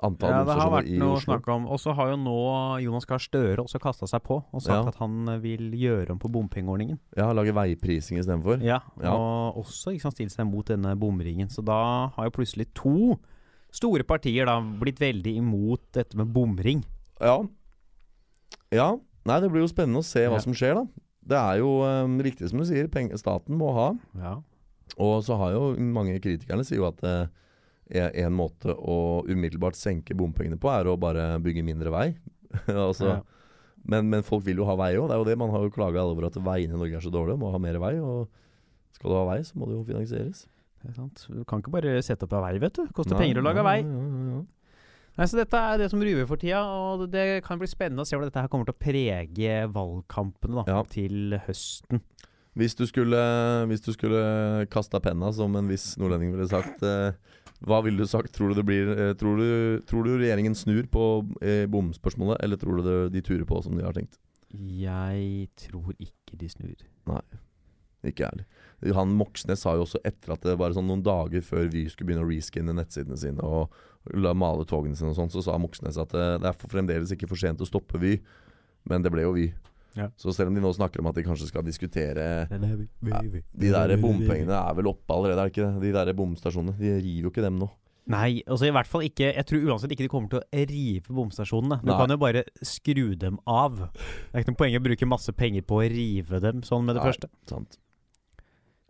antall 0.00 0.30
Ja, 0.30 0.44
det 0.44 0.54
har 0.56 0.70
vært 0.72 0.88
noe 0.98 1.16
å 1.16 1.20
snakk 1.20 1.48
om 1.52 1.66
Og 1.66 1.78
så 1.78 1.92
har 1.94 2.08
jo 2.10 2.16
nå 2.16 2.36
Jonas 2.82 3.04
Gahr 3.06 3.18
Støre 3.22 3.58
også 3.62 3.78
kasta 3.82 4.06
seg 4.08 4.22
på 4.24 4.38
og 4.40 4.62
sagt 4.62 4.72
Ja. 4.84 4.88
at 4.88 4.96
han 4.96 5.28
eh, 5.28 5.38
vil 5.38 5.70
gjøre 5.72 6.10
om 6.10 6.18
på 6.18 6.30
bompengeordningen. 6.32 6.98
Ja, 7.16 7.32
lage 7.32 7.52
veiprising 7.52 8.18
istedenfor. 8.18 8.62
Ja, 8.62 8.80
Ja. 9.02 9.12
og 9.14 9.60
også 9.64 9.98
sant, 10.00 10.14
stilt 10.14 10.32
seg 10.32 10.46
mot 10.46 10.64
denne 10.66 10.96
bomringen. 10.98 11.48
Så 11.48 11.62
da 11.64 12.08
har 12.16 12.24
jo 12.24 12.30
plutselig 12.30 12.68
to 12.74 13.18
store 13.70 14.02
partier 14.04 14.46
da 14.46 14.60
blitt 14.60 14.98
veldig 14.98 15.36
imot 15.38 15.80
dette 15.92 16.16
med 16.16 16.32
bomring. 16.32 16.82
Ja. 17.20 17.42
ja. 18.72 18.96
Nei, 19.24 19.40
det 19.40 19.50
blir 19.52 19.62
jo 19.62 19.70
spennende 19.70 20.00
å 20.02 20.04
se 20.04 20.24
hva 20.26 20.34
Ja. 20.34 20.38
som 20.40 20.52
skjer, 20.52 20.74
da. 20.74 20.86
Det 21.24 21.38
er 21.38 21.58
jo 21.60 21.82
um, 21.86 22.18
riktig 22.18 22.48
som 22.50 22.58
du 22.58 22.64
sier, 22.64 22.88
staten 23.16 23.56
må 23.56 23.72
ha. 23.72 23.92
Ja. 24.18 24.42
Og 24.98 25.22
så 25.22 25.36
har 25.38 25.52
jo 25.52 25.76
mange 25.78 26.18
kritikerne 26.20 26.64
sier 26.66 26.78
jo 26.82 26.86
at 26.88 27.02
eh, 27.04 27.26
en- 27.92 28.32
måte 28.36 28.72
å 28.74 28.96
umiddelbart 29.28 29.76
senke 29.76 30.14
bompengene 30.16 30.58
på, 30.60 30.70
er 30.72 30.88
å 30.90 30.96
bare 30.98 31.38
bygge 31.44 31.64
mindre 31.66 31.90
vei. 31.92 32.06
altså, 32.68 33.08
Ja. 33.08 33.18
men, 33.84 34.08
men 34.10 34.22
folk 34.26 34.44
vil 34.46 34.56
jo 34.62 34.64
ha 34.68 34.76
vei 34.76 34.94
òg. 34.96 35.08
Det 35.08 35.16
er 35.16 35.20
jo 35.22 35.28
det 35.30 35.38
man 35.38 35.50
har 35.50 35.62
jo 35.66 35.70
klaga 35.74 36.04
over 36.08 36.26
at 36.30 36.34
veiene 36.40 36.74
i 36.74 36.80
Norge 36.80 36.96
er 37.00 37.04
så 37.04 37.12
dårlige. 37.12 37.38
Må 37.40 37.50
ha 37.52 37.58
mer 37.62 37.78
vei. 37.82 37.94
Og 38.00 38.28
skal 38.96 39.10
du 39.10 39.16
ha 39.18 39.26
vei, 39.34 39.40
så 39.44 39.58
må 39.58 39.68
det 39.68 39.76
jo 39.78 39.84
finansieres. 39.88 40.46
Det 40.82 40.90
er 40.90 40.96
sant. 40.98 41.26
Du 41.30 41.44
kan 41.46 41.60
ikke 41.62 41.70
bare 41.76 42.00
sette 42.02 42.26
opp 42.26 42.32
av 42.34 42.42
vei, 42.48 42.56
vet 42.62 42.74
du. 42.80 42.86
Koster 42.96 43.14
Nei, 43.16 43.26
penger 43.28 43.40
å 43.42 43.46
lage 43.46 43.62
ja, 43.62 43.68
vei. 43.68 43.78
ja. 43.84 44.42
Nei, 45.12 45.26
så 45.28 45.36
Dette 45.36 45.58
er 45.60 45.76
det 45.82 45.90
som 45.92 46.00
ruver 46.00 46.24
for 46.26 46.40
tida, 46.40 46.62
og 46.64 47.02
det 47.12 47.42
kan 47.44 47.58
bli 47.60 47.68
spennende 47.68 48.00
å 48.00 48.08
se 48.08 48.16
hvordan 48.16 48.30
dette 48.30 48.40
her 48.46 48.48
kommer 48.48 48.64
til 48.64 48.72
å 48.72 48.80
prege 48.80 49.56
valgkampene 49.74 50.64
da, 50.64 50.78
til 50.88 51.36
høsten. 51.44 52.00
Hvis 52.58 52.74
du 52.76 52.84
skulle, 52.84 53.20
hvis 53.70 53.80
du 53.80 53.92
skulle 53.94 54.66
kasta 54.72 55.00
penna, 55.00 55.30
som 55.32 55.54
en 55.56 55.70
viss 55.70 55.94
nordlending 56.00 56.34
ville 56.34 56.48
sagt, 56.50 56.82
eh, 56.84 57.14
hva 57.64 57.78
ville 57.84 58.02
du 58.02 58.10
sagt? 58.10 58.34
Tror 58.34 58.50
du, 58.50 58.58
det 58.58 58.66
blir, 58.68 58.90
eh, 58.92 59.14
tror, 59.16 59.38
du, 59.40 59.80
tror 59.88 60.04
du 60.04 60.16
regjeringen 60.18 60.56
snur 60.58 60.84
på 60.92 61.06
eh, 61.40 61.64
bomspørsmålet, 61.70 62.42
eller 62.44 62.60
tror 62.60 62.76
du 62.76 62.82
det, 62.84 62.98
de 63.14 63.22
turer 63.24 63.46
på 63.48 63.62
som 63.64 63.78
de 63.78 63.86
har 63.86 63.96
tenkt? 63.96 64.18
Jeg 64.52 65.48
tror 65.56 65.94
ikke 65.96 66.36
de 66.36 66.50
snur. 66.52 66.84
Nei, 67.08 67.22
Ikke 68.04 68.26
ærlig. 68.28 68.44
Han 68.98 69.14
Moxnes 69.16 69.62
sa 69.62 69.76
jo 69.78 69.86
også 69.86 70.02
etter 70.04 70.34
at 70.34 70.44
det 70.44 70.58
var 70.58 70.74
sånn 70.74 70.88
noen 70.90 71.04
dager 71.06 71.40
før 71.46 71.70
Vy 71.70 71.86
skulle 71.88 72.10
begynne 72.10 72.26
å 72.26 72.28
reskinne 72.28 72.74
nettsidene 72.74 73.16
sine 73.16 73.46
og 73.46 73.72
la 74.18 74.34
male 74.34 74.66
togene 74.66 74.98
sine 74.98 75.14
og 75.14 75.16
sånn, 75.20 75.30
så 75.30 75.44
sa 75.46 75.56
Moxnes 75.62 75.96
at 76.02 76.10
det, 76.12 76.26
det 76.42 76.50
er 76.50 76.58
fremdeles 76.66 77.14
ikke 77.14 77.30
for 77.30 77.38
sent 77.38 77.62
å 77.62 77.68
stoppe 77.68 78.00
Vy. 78.02 78.16
Men 78.90 79.06
det 79.06 79.14
ble 79.14 79.24
jo 79.24 79.36
Vy. 79.38 79.52
Ja. 79.94 80.08
Så 80.16 80.32
selv 80.32 80.48
om 80.48 80.54
de 80.56 80.60
nå 80.64 80.70
snakker 80.72 81.00
om 81.00 81.06
at 81.10 81.14
de 81.18 81.22
kanskje 81.26 81.48
skal 81.50 81.62
diskutere 81.66 82.48
Ja, 82.48 82.58
De 82.58 83.68
der 83.72 83.96
bompengene 84.00 84.56
er 84.56 84.74
vel 84.78 84.86
oppe 84.88 85.12
allerede, 85.12 85.38
er 85.42 85.48
det 85.50 85.52
ikke 85.52 85.66
det? 85.80 85.82
De 85.82 85.92
der 85.92 86.12
bomstasjonene. 86.16 86.76
De 86.78 86.94
river 87.02 87.22
jo 87.26 87.30
ikke 87.30 87.42
dem 87.44 87.58
nå. 87.60 87.68
Nei, 88.10 88.42
altså 88.50 88.66
i 88.66 88.72
hvert 88.74 88.88
fall 88.90 89.04
ikke 89.06 89.28
Jeg 89.36 89.44
tror 89.46 89.62
uansett 89.70 89.92
ikke 89.94 90.02
de 90.02 90.08
kommer 90.10 90.28
til 90.32 90.40
å 90.40 90.64
rive 90.72 91.12
bomstasjonene. 91.14 91.80
Du 91.84 91.90
Nei. 91.92 91.98
kan 92.00 92.10
jo 92.10 92.16
bare 92.18 92.42
skru 92.66 93.14
dem 93.20 93.38
av. 93.46 93.76
Det 93.76 94.32
er 94.34 94.40
ikke 94.42 94.54
noe 94.54 94.60
poeng 94.64 94.74
å 94.80 94.82
bruke 94.88 95.06
masse 95.06 95.32
penger 95.38 95.62
på 95.62 95.78
å 95.78 95.86
rive 95.92 96.40
dem 96.42 96.62
sånn 96.66 96.84
med 96.88 96.96
det 96.96 97.02
Nei. 97.04 97.12
første. 97.12 97.28
Sant. 97.46 97.78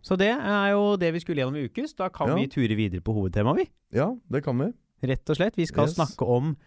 Så 0.03 0.17
det 0.19 0.31
er 0.33 0.71
jo 0.73 0.95
det 0.99 1.13
vi 1.13 1.19
skulle 1.23 1.43
gjennom 1.43 1.59
i 1.61 1.67
ukes. 1.69 1.93
Da 1.95 2.09
kan 2.09 2.29
Ja. 2.29 2.35
vi 2.35 2.47
ture 2.47 2.75
videre 2.75 3.01
på 3.01 3.13
hovedtemaet, 3.13 3.55
vi. 3.57 3.69
Ja, 3.99 4.15
det 4.31 4.43
kan 4.43 4.57
vi. 4.57 4.71
Rett 5.03 5.29
og 5.29 5.35
slett. 5.37 5.55
Vi 5.55 5.65
skal 5.67 5.85
Yes. 5.87 5.95
snakke 5.95 6.25
om 6.27 6.57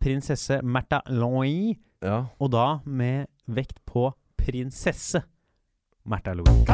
prinsesse 0.00 0.60
Märtha 0.62 1.00
Louise, 1.08 1.78
Ja. 2.02 2.26
og 2.40 2.50
da 2.52 2.80
med 2.86 3.26
vekt 3.54 3.78
på 3.86 4.08
prinsesse 4.40 5.22
Märtha 6.08 6.32
Louise. 6.34 6.64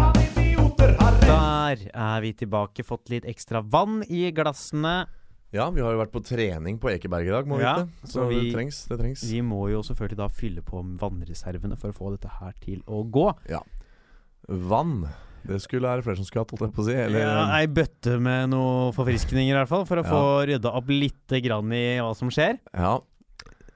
Der 1.27 1.81
er 1.93 2.21
vi 2.23 2.33
tilbake. 2.39 2.85
Fått 2.87 3.11
litt 3.11 3.25
ekstra 3.29 3.61
vann 3.63 4.03
i 4.09 4.31
glassene. 4.33 5.07
ja, 5.53 5.69
vi 5.71 5.81
har 5.81 5.93
jo 5.95 5.99
vært 6.03 6.13
på 6.13 6.21
trening 6.25 6.79
på 6.79 6.91
Ekeberg 6.93 7.27
i 7.27 7.33
dag, 7.33 7.47
må 7.49 7.57
vi 7.59 7.65
Ja, 7.65 7.75
vite. 7.85 8.07
Så, 8.13 8.27
vi- 8.29 8.51
det 8.51 8.55
trengs. 8.55 8.85
Det 8.89 8.99
trengs. 9.01 9.23
Vi 9.31 9.41
må 9.43 9.71
jo 9.71 9.81
selvfølgelig 9.83 10.17
da 10.17 10.29
fylle 10.29 10.63
på 10.63 10.83
vannreservene 10.99 11.79
for 11.79 11.91
å 11.91 11.95
få 11.97 12.11
dette 12.17 12.29
her 12.41 12.53
til 12.61 12.83
å 12.87 13.03
gå. 13.11 13.33
Ja. 13.49 13.61
Vann. 14.49 15.09
Det 15.47 15.61
skulle 15.63 15.87
være 15.87 16.03
flere 16.03 16.17
som 16.17 16.25
skulle 16.27 16.43
hatt, 16.45 16.51
holdt 16.51 16.67
jeg 16.67 16.75
på 16.75 16.83
å 16.83 16.87
si. 16.87 16.95
Eller 16.95 17.21
ja, 17.21 17.57
Ei 17.57 17.67
bøtte 17.67 18.21
med 18.21 18.51
noen 18.51 18.93
forfriskninger, 18.93 19.55
i 19.55 19.59
hvert 19.61 19.69
fall, 19.69 19.85
for 19.87 19.97
å 19.97 20.05
Ja. 20.05 20.11
få 20.11 20.47
rydda 20.47 20.73
opp 20.75 20.89
lite 20.89 21.41
grann 21.43 21.73
i 21.73 21.99
hva 21.99 22.15
som 22.17 22.29
skjer. 22.29 22.59
Ja. 22.75 22.99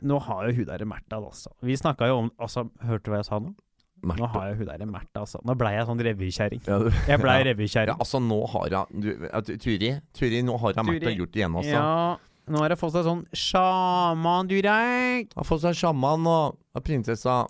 Nå 0.02 0.18
har 0.26 0.46
jo 0.48 0.54
hun 0.60 0.68
derre 0.68 0.86
Märtha, 0.88 1.18
altså. 1.20 1.50
Vi 1.66 1.76
snakka 1.76 2.08
jo 2.08 2.16
om 2.24 2.30
altså, 2.40 2.66
Hørte 2.86 3.04
du 3.04 3.10
hva 3.14 3.20
jeg 3.20 3.28
sa 3.28 3.38
nå? 3.42 3.52
Nå 4.00 4.28
har 4.32 4.46
jeg 4.48 4.56
hun 4.62 4.68
derre 4.70 4.86
Märtha, 4.88 5.20
altså. 5.26 5.42
Nå 5.44 5.54
blei 5.60 5.74
jeg 5.76 5.84
sånn 5.90 6.00
revykjerring. 6.06 6.62
Ja, 6.66 6.78
Jeg 7.10 7.20
blei 7.20 7.36
ja. 7.42 7.44
revykjerring. 7.50 7.92
Ja, 7.92 7.98
altså, 8.00 8.20
nå 8.24 8.38
har 8.54 8.72
jeg 8.72 9.60
Turi, 9.60 9.90
Turi, 10.16 10.40
nå 10.46 10.56
har 10.62 10.72
jeg 10.78 10.86
Märtha 10.88 11.12
gjort 11.18 11.32
det 11.36 11.42
igjen, 11.44 11.56
altså. 11.60 11.76
Ja, 11.76 12.18
Nå 12.50 12.58
har 12.64 12.72
jeg 12.72 12.80
fått 12.80 12.94
seg 12.96 13.04
sånn 13.06 13.20
sjaman-durek. 13.36 15.34
Har 15.36 15.46
fått 15.46 15.62
seg 15.66 15.76
sjaman 15.78 16.26
og 16.26 16.56
og 16.70 16.84
prinsessa 16.86 17.40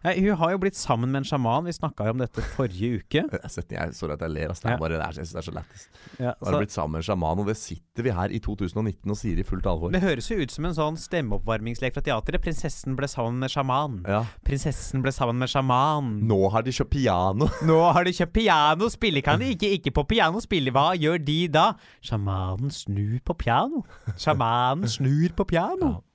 Nei, 0.00 0.14
hun 0.24 0.36
har 0.40 0.54
jo 0.54 0.58
blitt 0.62 0.78
sammen 0.80 1.10
med 1.12 1.20
en 1.20 1.26
sjaman. 1.28 1.66
Vi 1.68 1.74
snakka 1.76 2.06
jo 2.08 2.14
om 2.14 2.20
dette 2.22 2.40
forrige 2.54 3.02
uke. 3.02 3.22
Jeg, 3.70 3.92
Sorry 3.94 4.14
at 4.14 4.22
jeg 4.24 4.32
ler. 4.32 4.48
Altså, 4.48 4.64
Det 4.64 4.72
er 4.72 4.78
bare, 4.80 4.96
det 4.96 5.04
er, 5.04 5.16
det 5.20 5.36
er 5.36 5.44
så 5.44 5.52
lættis. 5.52 5.82
Ja, 6.18 6.32
Nå 6.40 6.48
har 6.48 6.56
blitt 6.62 6.72
sammen 6.72 6.94
med 6.96 7.02
en 7.02 7.06
sjaman, 7.10 7.42
og 7.42 7.50
det 7.50 7.56
sitter 7.60 8.06
vi 8.06 8.14
her 8.16 8.32
i 8.32 8.40
2019 8.40 9.12
og 9.12 9.18
sier 9.20 9.38
i 9.38 9.44
fullt 9.44 9.66
alvor. 9.68 9.92
det 9.92 10.00
høres 10.00 10.30
jo 10.30 10.38
ut 10.40 10.50
som 10.54 10.64
en 10.70 10.76
sånn 10.76 10.96
stemmeoppvarmingslek 11.00 11.94
fra 11.98 12.02
teatret. 12.06 12.40
Prinsessen 12.44 12.96
ble 12.96 13.08
sammen 13.12 13.38
med 13.44 13.52
sjaman. 13.52 14.00
Ja. 14.08 14.22
Prinsessen 14.46 15.04
ble 15.04 15.12
sammen 15.12 15.36
med 15.44 15.52
sjaman. 15.52 16.10
Nå 16.30 16.40
har 16.54 16.64
de 16.64 16.72
kjøpt 16.72 16.94
piano. 16.96 17.50
Nå 17.68 17.78
har 17.92 18.08
de 18.08 18.16
kjøpt 18.16 18.34
piano, 18.40 18.88
spiller 18.92 19.26
kan 19.26 19.40
de 19.44 19.52
ikke, 19.54 19.72
ikke 19.78 19.92
på 20.00 20.06
piano 20.16 20.40
spille. 20.40 20.72
Hva 20.74 20.94
gjør 20.96 21.20
de 21.28 21.40
da? 21.52 21.66
Sjamanen 22.00 22.72
snur 22.72 23.20
på 23.26 23.36
piano. 23.44 23.84
Sjamanen 24.16 24.88
snur 24.88 25.36
på 25.36 25.44
piano. 25.52 25.96
Ja. 25.98 26.06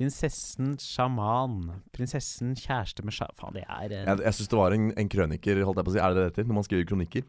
Prinsessen 0.00 0.78
sjaman. 0.80 1.58
Prinsessen 1.92 2.54
kjæreste 2.56 3.04
med 3.04 3.12
sjaman 3.12 3.36
Faen, 3.36 3.58
det 3.58 3.66
er 3.68 3.92
eh, 3.92 4.06
Jeg, 4.08 4.22
jeg 4.24 4.38
syns 4.38 4.48
det 4.54 4.58
var 4.62 4.72
en, 4.76 4.86
en 4.96 5.10
krøniker, 5.12 5.60
holdt 5.68 5.82
jeg 5.82 5.88
på 5.90 5.92
å 5.92 5.94
si. 5.98 6.00
Er 6.00 6.14
det 6.14 6.16
det 6.16 6.24
det 6.24 6.30
heter 6.32 6.48
når 6.48 6.58
man 6.62 6.66
skriver 6.66 6.88
kronikker? 6.88 7.26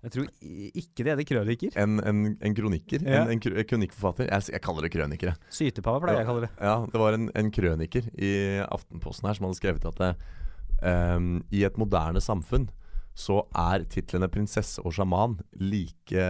Jeg 0.00 0.12
tror 0.14 0.28
i- 0.48 0.70
ikke 0.80 1.04
det 1.04 1.12
heter 1.14 1.26
krøniker. 1.28 1.74
En, 1.80 1.98
en, 2.08 2.20
en 2.40 2.54
kroniker? 2.56 3.02
Ja. 3.04 3.22
En, 3.24 3.32
en, 3.34 3.40
kro- 3.44 3.64
kronikkforfatter? 3.68 4.28
Jeg, 4.30 4.44
s- 4.46 4.52
jeg 4.52 4.62
kaller 4.64 4.84
det 4.86 4.92
krønikere. 4.94 5.34
Sytepave 5.52 6.00
pleier 6.04 6.20
jeg 6.22 6.28
å 6.28 6.30
kalle 6.30 6.44
det. 6.46 6.52
Ja, 6.60 6.76
det 6.92 7.00
var 7.02 7.16
en, 7.16 7.26
en 7.36 7.50
krøniker 7.56 8.08
i 8.16 8.30
Aftenposten 8.68 9.28
her 9.28 9.36
som 9.40 9.48
hadde 9.48 9.58
skrevet 9.60 9.88
at 9.90 10.00
det, 10.00 10.12
ehm, 10.88 11.32
i 11.52 11.64
et 11.68 11.76
moderne 11.80 12.20
samfunn 12.24 12.68
så 13.20 13.42
er 13.58 13.84
titlene 13.92 14.28
prinsesse 14.32 14.80
og 14.86 14.92
sjaman 14.96 15.38
like 15.60 16.24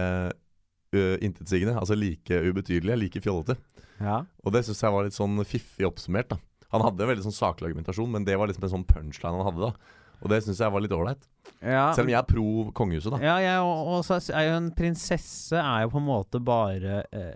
uh, 0.93 1.15
intetsigende. 1.23 1.77
Altså 1.79 1.95
like 1.97 2.29
ubetydelige, 2.51 2.97
like 2.99 3.21
fjollete. 3.23 3.57
Ja. 4.01 4.23
Og 4.45 4.53
det 4.55 4.63
syns 4.65 4.81
jeg 4.81 4.91
var 4.91 5.03
litt 5.07 5.13
sånn 5.17 5.37
fiffig 5.45 5.85
oppsummert. 5.87 6.29
da 6.29 6.37
Han 6.71 6.81
hadde 6.81 7.03
en 7.03 7.09
veldig 7.11 7.23
sånn 7.27 7.35
saklig 7.35 7.69
argumentasjon, 7.71 8.09
men 8.11 8.23
det 8.25 8.37
var 8.39 8.47
liksom 8.47 8.63
en 8.63 8.75
sånn 8.77 8.87
punchline 8.87 9.35
han 9.37 9.45
hadde. 9.51 9.71
da 9.71 9.97
Og 10.23 10.29
det 10.29 10.43
syns 10.43 10.59
jeg 10.61 10.71
var 10.71 10.81
litt 10.81 10.91
ålreit. 10.93 11.23
ja. 11.61 11.91
Selv 11.93 12.05
om 12.07 12.09
jeg 12.13 12.19
er 12.19 12.27
pro 12.29 12.71
kongehuset, 12.73 13.11
da. 13.11 13.17
Ja, 13.23 13.37
jeg 13.41 13.59
og- 13.61 13.87
og 13.87 14.03
så 14.05 14.19
er 14.33 14.49
jo 14.49 14.57
en 14.57 14.71
prinsesse 14.71 15.53
er 15.57 15.81
jo 15.83 15.89
på 15.89 15.97
en 15.97 16.05
måte 16.07 16.39
bare 16.43 17.03
eh, 17.11 17.33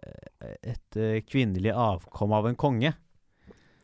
et 0.63 0.97
eh, 0.97 1.21
kvinnelig 1.21 1.73
avkom 1.73 2.31
av 2.33 2.45
en 2.47 2.55
konge. 2.55 2.93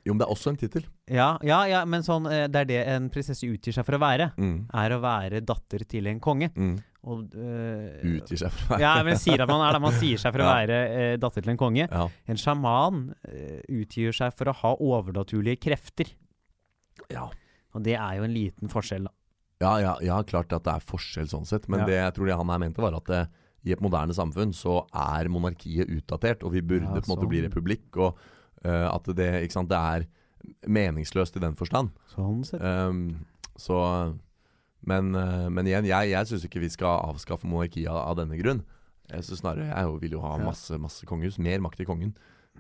Jo, 0.06 0.14
men 0.16 0.20
det 0.22 0.26
er 0.26 0.32
også 0.34 0.50
en 0.50 0.58
tittel. 0.58 0.86
Ja, 1.14 1.36
ja, 1.46 1.60
ja, 1.70 1.82
men 1.86 2.02
sånn 2.06 2.26
eh, 2.26 2.48
det 2.50 2.64
er 2.64 2.70
det 2.72 2.80
en 2.96 3.10
prinsesse 3.14 3.46
utgir 3.46 3.76
seg 3.76 3.86
for 3.86 3.98
å 3.98 4.02
være. 4.02 4.32
Mm. 4.42 4.56
Er 4.82 4.96
å 4.96 5.02
være 5.04 5.42
datter 5.46 5.84
til 5.86 6.08
en 6.10 6.20
konge. 6.24 6.50
Mm. 6.56 6.80
Og, 7.02 7.34
eh, 7.34 8.02
Utgir 8.18 8.38
seg 8.44 8.52
for 8.54 8.66
å 8.66 8.72
være 8.76 8.82
Ja, 8.86 8.94
men 9.06 9.18
sier 9.22 9.42
at 9.42 9.50
man 9.50 9.62
er 9.66 9.74
det. 9.78 9.82
Man 9.82 9.94
sier 9.98 10.18
seg 10.22 10.34
for 10.34 10.42
å 10.44 10.48
Ja. 10.50 10.56
være 10.62 10.80
eh, 10.90 11.14
datter 11.22 11.46
til 11.46 11.54
en 11.54 11.62
konge. 11.62 11.86
ja. 11.90 12.08
En 12.30 12.38
sjaman 12.42 13.00
eh, 13.30 13.62
utgir 13.82 14.14
seg 14.18 14.34
for 14.38 14.50
å 14.50 14.58
ha 14.64 14.74
overnaturlige 14.78 15.62
krefter. 15.68 16.10
Ja. 17.14 17.28
Og 17.74 17.86
det 17.86 17.96
er 17.98 18.18
jo 18.20 18.26
en 18.28 18.34
liten 18.36 18.70
forskjell, 18.74 19.06
da. 19.08 19.14
Ja, 19.62 19.76
ja, 19.78 19.94
ja, 20.02 20.18
klart 20.26 20.52
at 20.58 20.66
det 20.66 20.74
er 20.74 20.86
forskjell 20.90 21.30
sånn 21.30 21.46
sett. 21.46 21.68
Men 21.70 21.86
det 21.86 21.94
jeg 22.00 22.14
tror 22.18 22.26
det 22.30 22.38
han 22.42 22.50
her 22.50 22.62
mente, 22.64 22.82
var 22.82 22.98
at 22.98 23.06
det, 23.10 23.22
i 23.70 23.74
et 23.76 23.82
moderne 23.86 24.14
samfunn 24.18 24.54
så 24.58 24.80
er 24.90 25.30
monarkiet 25.30 25.90
utdatert, 25.94 26.42
og 26.44 26.56
vi 26.56 26.64
burde 26.66 26.90
på 26.90 27.04
en 27.06 27.12
måte 27.14 27.30
bli 27.30 27.44
republikk. 27.46 27.86
Og 28.02 28.18
eh, 28.18 28.38
at 28.70 29.08
det, 29.18 29.52
sant, 29.52 29.70
det 29.72 29.78
er 29.78 30.08
meningsløst 30.68 31.38
i 31.38 31.44
den 31.44 31.56
forstand. 31.58 31.92
Sånn 32.14 32.44
sett. 32.48 32.62
Um, 32.62 33.26
så 33.60 33.78
Men, 34.82 35.14
eh, 35.14 35.48
men 35.54 35.68
igjen, 35.70 35.86
jeg, 35.86 36.10
jeg 36.10 36.26
syns 36.26 36.46
ikke 36.48 36.62
vi 36.64 36.70
skal 36.74 37.04
avskaffe 37.12 37.46
monarkiet 37.46 37.86
av, 37.92 38.16
denne 38.18 38.34
grunn. 38.40 38.64
Jeg 39.12 39.28
synes 39.28 39.44
snarere 39.44 39.68
Jeg 39.70 40.00
vil 40.02 40.16
jo 40.16 40.22
ha 40.24 40.38
masse, 40.42 40.74
masse 40.82 41.06
kongehus. 41.06 41.38
Mer 41.38 41.62
makt 41.62 41.78
til 41.78 41.86
kongen. 41.86 42.16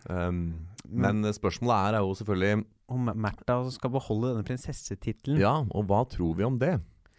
Um, 0.06 0.68
men 0.86 1.26
spørsmålet 1.34 1.74
er, 1.74 1.98
er 1.98 2.06
jo 2.06 2.14
selvfølgelig 2.16 2.66
Om 2.94 3.10
Märtha 3.22 3.58
skal 3.74 3.92
beholde 3.92 4.30
denne 4.32 4.46
prinsessetittelen 4.48 5.38
Ja, 5.42 5.52
og 5.68 5.84
hva 5.90 6.00
tror 6.10 6.38
vi 6.38 6.46
om 6.48 6.56
det? 6.62 6.78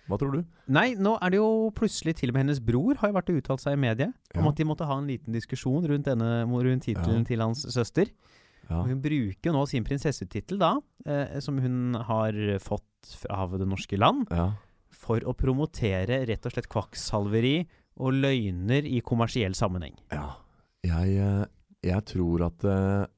Hva 0.09 0.17
tror 0.19 0.33
du? 0.35 0.41
Nei, 0.73 0.95
nå 0.99 1.13
er 1.23 1.35
det 1.35 1.39
jo 1.39 1.69
plutselig 1.77 2.17
til 2.19 2.33
og 2.33 2.35
med 2.37 2.47
hennes 2.47 2.63
bror 2.65 2.97
har 3.03 3.13
jo 3.13 3.17
vært 3.19 3.31
og 3.31 3.43
uttalt 3.43 3.63
seg 3.63 3.77
i 3.77 3.83
mediet 3.85 4.15
om 4.39 4.49
at 4.51 4.59
de 4.59 4.67
måtte 4.67 4.87
ha 4.89 4.97
en 4.99 5.07
liten 5.11 5.37
diskusjon 5.37 5.85
rundt 5.91 6.09
denne 6.09 6.31
rundt 6.49 6.87
tittelen 6.89 7.23
Ja. 7.23 7.29
til 7.29 7.45
hans 7.45 7.67
søster. 7.75 8.11
Ja. 8.73 8.81
Hun 8.89 9.03
bruker 9.05 9.51
jo 9.51 9.55
nå 9.55 9.63
sin 9.69 9.85
prinsessetittel, 9.87 10.61
da, 10.63 10.75
eh, 11.07 11.39
som 11.45 11.61
hun 11.63 11.99
har 12.09 12.37
fått 12.63 13.17
av 13.31 13.59
det 13.61 13.69
norske 13.69 13.99
land, 14.01 14.27
ja. 14.33 14.53
for 14.97 15.25
å 15.29 15.37
promotere 15.37 16.23
rett 16.29 16.49
og 16.49 16.55
slett 16.55 16.71
kvakksalveri 16.73 17.57
og 18.01 18.17
løgner 18.23 18.87
i 18.89 19.03
kommersiell 19.05 19.57
sammenheng. 19.59 19.99
Ja, 20.15 20.39
jeg, 20.87 21.19
eh, 21.21 21.45
jeg 21.93 22.07
tror 22.11 22.47
at 22.49 22.65
eh, 22.65 23.11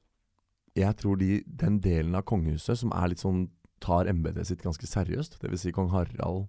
Jeg 0.75 0.97
tror 0.99 1.15
de, 1.21 1.45
den 1.47 1.77
delen 1.79 2.17
av 2.19 2.25
kongehuset 2.27 2.81
som 2.81 2.91
er 2.99 3.13
litt 3.13 3.23
sånn 3.23 3.45
tar 3.79 4.09
embetet 4.11 4.49
sitt 4.49 4.65
ganske 4.65 4.89
seriøst, 4.91 5.37
dvs. 5.39 5.69
Si 5.69 5.73
kong 5.75 5.93
Harald 5.93 6.49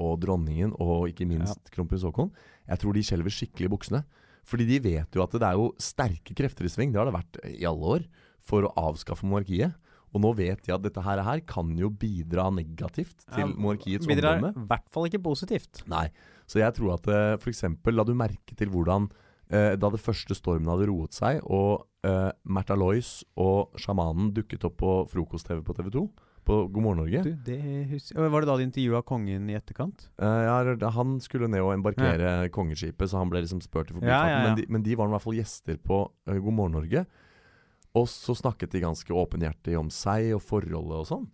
og 0.00 0.16
dronningen 0.22 0.72
og 0.82 1.10
ikke 1.12 1.28
minst 1.28 1.70
kronprins 1.70 2.02
Haakon, 2.02 2.32
jeg 2.66 2.82
tror 2.82 2.96
de 2.96 3.04
skjelver 3.06 3.34
skikkelig 3.36 3.68
i 3.68 3.70
buksene. 3.70 4.00
Fordi 4.48 4.66
de 4.66 4.80
vet 4.82 5.14
jo 5.14 5.22
at 5.22 5.36
det 5.36 5.46
er 5.46 5.58
jo 5.60 5.68
sterke 5.78 6.34
krefter 6.34 6.66
i 6.66 6.72
sving, 6.72 6.90
det 6.90 6.98
har 6.98 7.06
det 7.06 7.14
vært 7.14 7.40
i 7.52 7.66
alle 7.68 7.94
år, 7.94 8.06
for 8.50 8.66
å 8.66 8.74
avskaffe 8.90 9.28
monarkiet. 9.28 9.78
Og 10.10 10.24
nå 10.24 10.32
vet 10.34 10.58
de 10.66 10.74
at 10.74 10.82
dette 10.82 11.02
her, 11.06 11.22
her 11.22 11.40
kan 11.46 11.70
jo 11.78 11.86
bidra 11.94 12.48
negativt 12.50 13.22
til 13.30 13.52
monarkiets 13.54 14.08
Bidrar 14.10 14.40
omdømme. 14.40 14.50
i 14.58 14.70
hvert 14.72 14.88
fall 14.90 15.06
ikke 15.06 15.22
positivt. 15.22 15.84
Nei. 15.90 16.08
Så 16.50 16.58
jeg 16.58 16.74
tror 16.74 16.96
at 16.96 17.06
uh, 17.06 17.36
f.eks. 17.38 17.62
la 17.94 18.06
du 18.06 18.16
merke 18.18 18.56
til 18.58 18.72
hvordan 18.74 19.06
eh, 19.50 19.76
da 19.78 19.90
det 19.92 20.00
første 20.02 20.34
stormen 20.34 20.70
hadde 20.70 20.88
roet 20.90 21.14
seg, 21.14 21.38
og 21.46 21.86
eh, 22.06 22.30
Märtha 22.42 22.76
Lois 22.78 23.20
og 23.40 23.78
sjamanen 23.80 24.32
dukket 24.34 24.66
opp 24.68 24.76
på 24.82 24.96
frokost-TV 25.12 25.62
på 25.66 25.76
TV 25.78 25.92
2, 25.94 26.04
på 26.50 26.58
God 26.72 26.82
morgen 26.82 27.02
Norge 27.02 27.20
Du, 27.26 27.34
det 27.44 27.58
hus 27.90 28.06
Var 28.16 28.42
det 28.42 28.48
da 28.48 28.54
de 28.56 28.64
intervjua 28.64 29.02
kongen 29.06 29.50
i 29.52 29.56
etterkant? 29.58 30.06
Eh, 30.18 30.44
ja, 30.46 30.92
Han 30.96 31.18
skulle 31.20 31.50
ned 31.52 31.60
og 31.62 31.74
embarkere 31.74 32.48
kongeskipet, 32.54 33.12
så 33.12 33.20
han 33.20 33.30
ble 33.32 33.44
liksom 33.44 33.60
spurt 33.62 33.92
i 33.92 33.98
forbifarten. 33.98 34.08
Ja, 34.08 34.22
ja, 34.24 34.46
ja. 34.48 34.54
Men, 34.56 34.64
men 34.72 34.86
de 34.86 34.96
var 34.96 35.10
i 35.10 35.14
hvert 35.14 35.26
fall 35.26 35.36
gjester 35.36 35.76
på 35.84 36.06
eh, 36.26 36.40
God 36.40 36.56
morgen 36.56 36.78
Norge. 36.80 37.04
Og 37.98 38.06
så 38.10 38.36
snakket 38.38 38.72
de 38.74 38.84
ganske 38.84 39.14
åpenhjertig 39.14 39.76
om 39.78 39.90
seg 39.92 40.30
og 40.36 40.44
forholdet 40.46 41.02
og 41.02 41.08
sånn. 41.08 41.28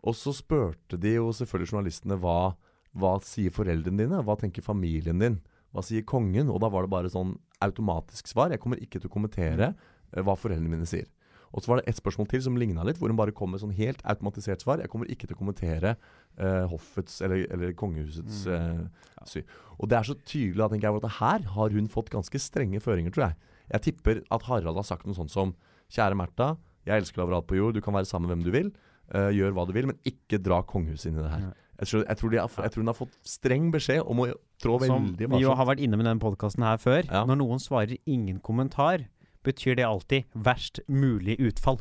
Og 0.00 0.16
så 0.16 0.32
spurte 0.32 0.96
de 1.00 1.18
jo 1.18 1.28
selvfølgelig 1.36 1.74
journalistene 1.74 2.16
hva, 2.22 2.54
hva 2.96 3.14
sier 3.24 3.52
foreldrene 3.52 4.06
dine? 4.06 4.22
Hva 4.24 4.38
tenker 4.40 4.64
familien 4.64 5.20
din? 5.20 5.40
Hva 5.74 5.84
sier 5.84 6.06
kongen? 6.08 6.48
Og 6.48 6.62
da 6.64 6.70
var 6.72 6.86
det 6.86 6.94
bare 6.94 7.12
sånn 7.12 7.36
automatisk 7.62 8.30
svar. 8.32 8.54
Jeg 8.54 8.62
kommer 8.62 8.80
ikke 8.80 8.98
til 8.98 9.10
å 9.10 9.12
kommentere 9.12 9.74
eh, 9.74 10.22
hva 10.24 10.38
foreldrene 10.40 10.72
mine 10.72 10.88
sier. 10.88 11.10
Og 11.50 11.62
så 11.62 11.72
var 11.72 11.80
det 11.80 11.90
ett 11.90 11.98
spørsmål 11.98 12.28
til 12.30 12.42
som 12.44 12.56
ligna 12.58 12.84
litt, 12.86 13.00
hvor 13.00 13.10
hun 13.10 13.18
bare 13.18 13.34
kom 13.34 13.50
med 13.52 13.62
sånn 13.62 13.74
helt 13.74 14.02
automatisert 14.08 14.62
svar. 14.62 14.80
Jeg 14.82 14.90
kommer 14.92 15.10
ikke 15.10 15.26
til 15.26 15.34
å 15.34 15.40
kommentere 15.40 15.96
uh, 16.38 16.66
hoffets 16.70 17.18
eller, 17.26 17.42
eller 17.50 17.74
kongehusets 17.78 18.44
uh, 18.46 18.84
sy. 19.26 19.42
Og 19.80 19.90
det 19.90 19.98
er 19.98 20.06
så 20.06 20.14
tydelig 20.20 20.62
at, 20.62 20.76
jeg, 20.78 21.00
at 21.00 21.16
her 21.18 21.48
har 21.56 21.74
hun 21.74 21.90
fått 21.90 22.12
ganske 22.14 22.38
strenge 22.38 22.78
føringer, 22.84 23.14
tror 23.14 23.26
jeg. 23.26 23.50
Jeg 23.74 23.86
tipper 23.88 24.22
at 24.30 24.46
Harald 24.46 24.78
har 24.78 24.86
sagt 24.86 25.10
noe 25.10 25.18
sånt 25.18 25.34
som 25.34 25.56
Kjære 25.90 26.18
Märtha, 26.18 26.54
jeg 26.86 27.02
elsker 27.02 27.20
deg 27.20 27.26
overalt 27.26 27.48
på 27.50 27.58
jord, 27.58 27.74
du 27.74 27.82
kan 27.84 27.96
være 27.96 28.08
sammen 28.08 28.28
med 28.28 28.36
hvem 28.36 28.46
du 28.46 28.54
vil. 28.54 28.70
Uh, 29.10 29.30
gjør 29.34 29.56
hva 29.56 29.66
du 29.66 29.74
vil, 29.74 29.88
men 29.90 29.98
ikke 30.06 30.38
dra 30.38 30.60
kongehuset 30.62 31.10
inn 31.10 31.18
i 31.18 31.24
det 31.24 31.32
her. 31.32 31.50
Jeg, 31.80 31.88
tror, 31.88 32.02
jeg, 32.04 32.16
tror 32.20 32.34
har, 32.36 32.50
jeg 32.66 32.72
tror 32.72 32.82
hun 32.84 32.92
har 32.92 32.98
fått 32.98 33.14
streng 33.26 33.70
beskjed 33.72 34.02
om 34.04 34.20
å 34.22 34.26
trå 34.60 34.76
Som 34.84 35.10
veldig 35.10 35.30
vi 35.32 35.40
jo 35.42 35.54
har 35.56 35.66
vært 35.66 35.80
inne 35.82 35.96
med 35.96 36.06
denne 36.06 36.22
podkasten 36.22 36.66
her 36.66 36.76
før. 36.78 37.02
Ja. 37.08 37.24
Når 37.26 37.40
noen 37.40 37.62
svarer 37.62 37.96
ingen 38.04 38.38
kommentar, 38.44 39.06
betyr 39.46 39.78
det 39.80 39.86
alltid 39.88 40.28
verst 40.36 40.82
mulig 40.86 41.38
utfall. 41.40 41.80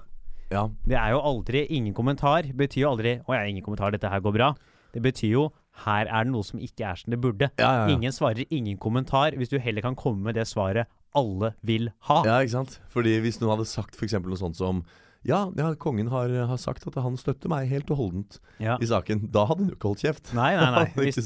Ja, 0.50 0.69
Det 0.88 0.98
er 0.98 1.12
jo 1.13 1.19
aldri 1.22 1.65
ingen 1.69 1.93
kommentar. 1.93 2.48
Betyr 2.58 2.82
jo 2.82 2.91
aldri 2.95 3.19
'Å 3.22 3.36
ja, 3.36 3.43
ingen 3.45 3.63
kommentar, 3.63 3.91
dette 3.91 4.10
her 4.10 4.19
går 4.19 4.34
bra'. 4.34 4.56
Det 4.93 5.02
betyr 5.04 5.32
jo 5.32 5.52
'her 5.86 6.08
er 6.08 6.24
det 6.24 6.32
noe 6.32 6.43
som 6.43 6.60
ikke 6.60 6.82
er 6.89 6.95
som 6.95 7.12
det 7.12 7.22
burde'. 7.22 7.52
ja. 7.60 7.88
Ingen 7.88 8.12
svarer 8.12 8.45
ingen 8.50 8.78
kommentar 8.78 9.36
hvis 9.36 9.50
du 9.50 9.60
heller 9.60 9.82
kan 9.82 9.95
komme 9.95 10.24
med 10.24 10.36
det 10.36 10.48
svaret 10.48 10.88
alle 11.17 11.54
vil 11.65 11.89
ha. 12.10 12.22
Ja, 12.28 12.39
ikke 12.43 12.58
sant? 12.60 12.80
Fordi 12.93 13.17
hvis 13.24 13.39
noen 13.41 13.56
hadde 13.58 13.69
sagt 13.69 13.98
for 13.98 14.06
eksempel 14.10 14.34
noe 14.34 14.41
sånt 14.41 14.60
som 14.60 14.84
ja, 15.28 15.50
ja, 15.58 15.74
kongen 15.76 16.08
har, 16.08 16.32
har 16.48 16.60
sagt 16.62 16.86
at 16.88 16.95
han 17.04 17.17
støtter 17.19 17.52
meg 17.52 17.67
helt 17.67 17.89
og 17.91 17.98
holdent 18.00 18.38
Ja. 18.63 18.78
i 18.80 18.88
saken. 18.88 19.26
Da 19.34 19.43
hadde 19.50 19.65
hun 19.65 19.74
ikke 19.74 19.89
holdt 19.89 20.04
kjeft. 20.06 20.30
Nei, 20.38 20.54
nei, 20.56 20.69
nei. 20.72 20.84
Hvis 21.10 21.17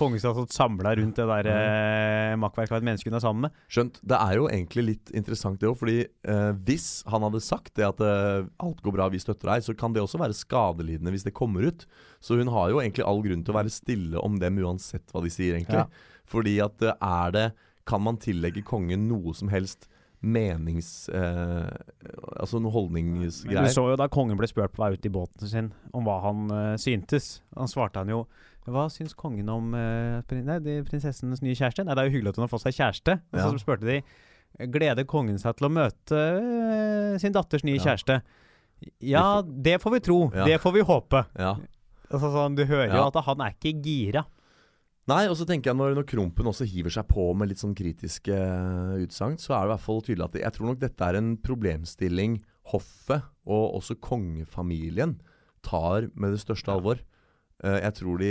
kongen 0.00 0.16
eh, 0.16 0.22
hadde 0.24 0.38
stått 0.38 0.54
samla 0.56 0.94
rundt 0.96 1.18
det 1.20 1.26
der 1.28 1.48
eh, 1.52 2.36
makkverket 2.40 2.72
av 2.72 2.78
et 2.80 2.86
menneske 2.88 3.12
hun 3.12 3.18
er 3.18 3.24
sammen 3.24 3.44
med. 3.46 3.58
Skjønt. 3.68 4.00
Det 4.08 4.16
er 4.16 4.38
jo 4.38 4.46
egentlig 4.48 4.84
litt 4.86 5.12
interessant 5.20 5.60
det 5.60 5.68
òg, 5.68 5.76
fordi 5.82 5.98
eh, 6.00 6.52
hvis 6.64 6.86
han 7.12 7.26
hadde 7.28 7.42
sagt 7.44 7.74
det 7.76 7.84
at 7.90 8.00
eh, 8.00 8.48
alt 8.64 8.80
går 8.86 8.96
bra, 8.96 9.10
vi 9.12 9.20
støtter 9.20 9.52
deg, 9.52 9.66
så 9.68 9.76
kan 9.76 9.92
det 9.92 10.00
også 10.00 10.22
være 10.22 10.38
skadelidende 10.38 11.12
hvis 11.12 11.28
det 11.28 11.34
kommer 11.36 11.68
ut. 11.68 11.84
Så 12.24 12.40
hun 12.40 12.48
har 12.56 12.72
jo 12.72 12.80
egentlig 12.80 13.04
all 13.04 13.20
grunn 13.26 13.44
til 13.44 13.52
å 13.52 13.58
være 13.60 13.74
stille 13.74 14.22
om 14.24 14.40
dem 14.40 14.62
uansett 14.64 15.12
hva 15.12 15.20
de 15.26 15.34
sier, 15.34 15.58
egentlig. 15.60 15.84
Ja. 15.84 16.08
Fordi 16.32 16.56
at 16.64 16.88
er 16.94 17.36
det 17.36 17.46
Kan 17.88 18.02
man 18.06 18.16
tillegge 18.22 18.62
kongen 18.66 19.08
noe 19.10 19.34
som 19.34 19.48
helst 19.52 19.88
menings... 20.22 21.08
Eh, 21.08 21.66
altså 22.38 22.60
noen 22.62 22.72
holdningsgreier? 22.76 23.66
Du 23.66 23.74
så 23.74 23.88
jo 23.90 23.96
da 23.98 24.06
kongen 24.12 24.38
ble 24.38 24.46
spurt 24.50 24.74
på 24.76 24.84
vei 24.84 24.92
ut 24.94 25.06
i 25.08 25.10
båten 25.12 25.50
sin 25.50 25.72
om 25.92 26.06
hva 26.06 26.20
han 26.28 26.44
eh, 26.54 26.74
syntes. 26.78 27.40
Han 27.58 27.70
svarte 27.70 27.98
han 28.04 28.12
jo 28.12 28.20
Hva 28.70 28.84
syns 28.94 29.16
kongen 29.18 29.48
om 29.50 29.72
eh, 29.74 30.20
prin 30.30 30.46
nei, 30.46 30.60
prinsessens 30.86 31.42
nye 31.42 31.56
kjæreste? 31.58 31.82
Nei, 31.82 31.96
det 31.98 32.04
er 32.04 32.10
jo 32.10 32.14
hyggelig 32.18 32.30
at 32.36 32.38
hun 32.38 32.46
har 32.46 32.52
fått 32.52 32.66
seg 32.68 32.76
kjæreste. 32.78 33.18
Og 33.32 33.40
så 33.40 33.48
Ja. 33.50 33.58
spurte 33.64 33.88
de 33.88 34.02
Gleder 34.70 35.06
kongen 35.08 35.38
seg 35.40 35.56
til 35.56 35.66
å 35.66 35.72
møte 35.72 36.18
eh, 36.38 37.18
sin 37.18 37.32
datters 37.34 37.64
nye 37.66 37.78
Ja. 37.80 37.86
kjæreste? 37.88 38.20
Ja, 39.00 39.42
det 39.42 39.80
får 39.82 39.92
vi 39.96 40.00
tro. 40.06 40.18
Ja. 40.34 40.44
Det 40.46 40.60
får 40.62 40.72
vi 40.74 40.80
håpe. 40.86 41.24
Ja. 41.38 41.56
Altså, 42.12 42.28
sånn, 42.34 42.54
du 42.58 42.64
hører 42.66 42.90
jo 42.94 43.04
at 43.08 43.18
han 43.24 43.40
er 43.40 43.54
ikke 43.54 43.72
gira. 43.82 44.24
Nei, 45.10 45.24
og 45.26 45.34
så 45.34 45.44
tenker 45.48 45.72
jeg 45.72 45.78
når, 45.80 45.96
når 45.98 46.06
Krompen 46.06 46.46
også 46.46 46.66
hiver 46.70 46.92
seg 46.94 47.08
på 47.10 47.24
med 47.34 47.50
litt 47.50 47.62
sånn 47.62 47.74
kritiske 47.74 48.36
eh, 48.36 49.00
utsagn, 49.02 49.34
så 49.42 49.56
er 49.56 49.64
det 49.64 49.66
i 49.66 49.72
hvert 49.72 49.86
fall 49.88 50.02
tydelig 50.06 50.28
at 50.28 50.36
jeg 50.44 50.54
tror 50.54 50.68
nok 50.70 50.82
dette 50.82 51.08
er 51.08 51.18
en 51.18 51.32
problemstilling 51.42 52.36
hoffet 52.70 53.24
og 53.42 53.80
også 53.80 53.98
kongefamilien 53.98 55.16
tar 55.66 56.06
med 56.14 56.36
det 56.36 56.42
største 56.44 56.70
alvor. 56.70 57.02
Eh, 57.66 57.80
jeg, 57.82 57.96
tror 57.98 58.22
de, 58.22 58.30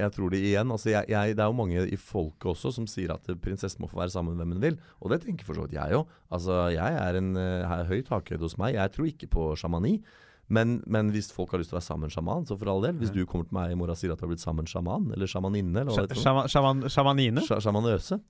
jeg 0.00 0.14
tror 0.16 0.34
de 0.34 0.42
igjen 0.42 0.74
altså 0.74 0.90
jeg, 0.90 1.06
jeg, 1.10 1.38
Det 1.38 1.44
er 1.44 1.52
jo 1.52 1.58
mange 1.60 1.86
i 1.86 1.98
folket 1.98 2.50
også 2.50 2.74
som 2.74 2.90
sier 2.90 3.14
at 3.14 3.30
prinsessen 3.42 3.82
må 3.82 3.90
få 3.90 4.02
være 4.02 4.16
sammen 4.16 4.34
med 4.34 4.42
hvem 4.42 4.56
hun 4.58 4.66
vil. 4.66 4.80
Og 4.98 5.14
det 5.14 5.22
tenker 5.22 5.46
for 5.46 5.54
så 5.54 5.68
vidt 5.68 5.78
jeg 5.78 6.02
òg. 6.02 6.16
Altså, 6.34 6.64
jeg 6.74 6.98
er 6.98 7.20
en 7.22 7.34
er 7.38 7.86
høy 7.86 8.02
takhøyde 8.02 8.42
hos 8.42 8.58
meg. 8.58 8.74
Jeg 8.74 8.96
tror 8.96 9.12
ikke 9.12 9.30
på 9.38 9.52
shamani. 9.54 10.00
Men, 10.48 10.78
men 10.88 11.10
hvis 11.12 11.28
folk 11.34 11.50
har 11.52 11.60
lyst 11.60 11.70
til 11.72 11.76
å 11.76 11.80
være 11.80 11.88
sammen 11.90 12.12
sjaman, 12.12 12.46
så 12.48 12.56
for 12.56 12.70
all 12.72 12.80
del. 12.86 12.94
Hvis 13.00 13.12
du 13.12 13.20
kommer 13.28 13.44
til 13.48 13.56
meg 13.58 13.72
i 13.74 13.76
morgen 13.76 13.92
og 13.92 14.00
sier 14.00 14.12
at 14.14 14.20
du 14.20 14.24
har 14.24 14.30
blitt 14.32 14.40
sammen 14.44 14.68
sjaman, 14.70 15.10
eller 15.12 15.28
sjamaninne, 15.28 15.82
eller. 15.84 16.08
Sjaman- 16.16 16.48
sjaman- 16.48 16.86
Sjamanine? 16.88 17.44
Sjamanøse, 17.44 18.20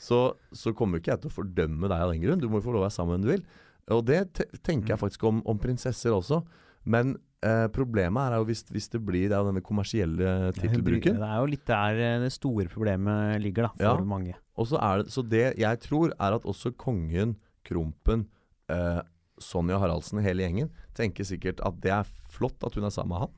så, 0.00 0.18
så 0.56 0.72
kommer 0.74 0.98
ikke 0.98 1.12
jeg 1.14 1.22
til 1.22 1.30
å 1.30 1.36
fordømme 1.36 1.86
deg 1.92 2.00
av 2.06 2.10
den 2.14 2.22
grunn. 2.24 2.40
Du 2.42 2.48
må 2.50 2.58
jo 2.58 2.66
få 2.66 2.72
lov 2.74 2.82
å 2.82 2.86
være 2.88 2.96
sammen 2.96 3.20
med 3.20 3.20
hvem 3.20 3.26
du 3.28 3.32
vil. 3.36 3.44
Og 3.96 4.04
det 4.06 4.20
te 4.38 4.46
tenker 4.66 4.94
jeg 4.94 5.00
faktisk 5.02 5.24
om, 5.30 5.42
om 5.50 5.58
prinsesser 5.60 6.14
også. 6.14 6.40
Men 6.90 7.14
eh, 7.44 7.66
problemet 7.74 8.30
er 8.32 8.38
jo 8.40 8.46
hvis, 8.48 8.62
hvis 8.72 8.88
det 8.94 9.00
blir 9.04 9.28
det 9.28 9.36
er 9.36 9.42
jo 9.44 9.50
denne 9.50 9.62
kommersielle 9.66 10.34
tittelbruken. 10.56 11.18
Det 11.20 11.28
er 11.28 11.38
jo 11.42 11.48
litt 11.52 11.66
der 11.68 12.00
eh, 12.06 12.18
det 12.24 12.32
store 12.34 12.66
problemet 12.72 13.38
ligger, 13.44 13.68
da, 13.68 13.72
for 13.76 14.02
Ja. 14.02 14.10
mange. 14.16 14.34
Det, 14.60 15.06
så 15.12 15.22
det 15.28 15.44
jeg 15.60 15.80
tror, 15.86 16.14
er 16.18 16.36
at 16.38 16.46
også 16.48 16.72
kongen, 16.80 17.36
Krompen, 17.68 18.26
eh, 18.72 19.00
Sonja 19.40 19.78
Haraldsen, 19.80 20.20
hele 20.24 20.44
gjengen, 20.44 20.70
tenker 21.00 21.26
sikkert 21.26 21.62
at 21.66 21.80
det 21.84 21.94
er 21.96 22.10
flott 22.30 22.62
at 22.66 22.76
hun 22.76 22.86
er 22.86 22.94
sammen 22.94 23.14
med 23.14 23.24
han, 23.26 23.36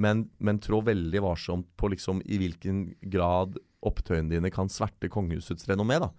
men, 0.00 0.24
men 0.38 0.60
trå 0.62 0.80
veldig 0.86 1.22
varsomt 1.24 1.68
på 1.80 1.90
liksom 1.92 2.22
i 2.24 2.38
hvilken 2.40 2.86
grad 3.12 3.58
opptøyene 3.86 4.30
dine 4.32 4.52
kan 4.52 4.70
sverte 4.72 5.10
kongehusets 5.12 5.68
renommé, 5.70 6.00
da. 6.02 6.10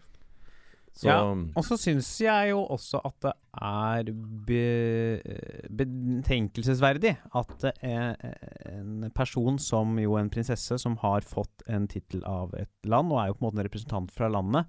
Så 0.91 1.07
Ja, 1.07 1.23
Og 1.55 1.63
så 1.63 1.77
syns 1.79 2.09
jeg 2.19 2.49
jo 2.51 2.65
også 2.67 2.99
at 3.07 3.15
det 3.23 3.31
er 3.55 4.09
be 4.11 5.21
betenkelsesverdig 5.71 7.13
at 7.39 7.67
eh, 7.71 8.25
en 8.73 9.05
person 9.15 9.59
som 9.61 9.95
jo 10.01 10.17
en 10.19 10.31
prinsesse 10.33 10.75
som 10.83 10.97
har 10.99 11.23
fått 11.23 11.63
en 11.71 11.87
tittel 11.87 12.25
av 12.27 12.51
et 12.59 12.73
land, 12.83 13.11
og 13.13 13.21
er 13.21 13.31
jo 13.31 13.37
på 13.37 13.45
en 13.45 13.47
måte 13.47 13.61
en 13.61 13.69
representant 13.69 14.11
fra 14.11 14.27
landet, 14.31 14.67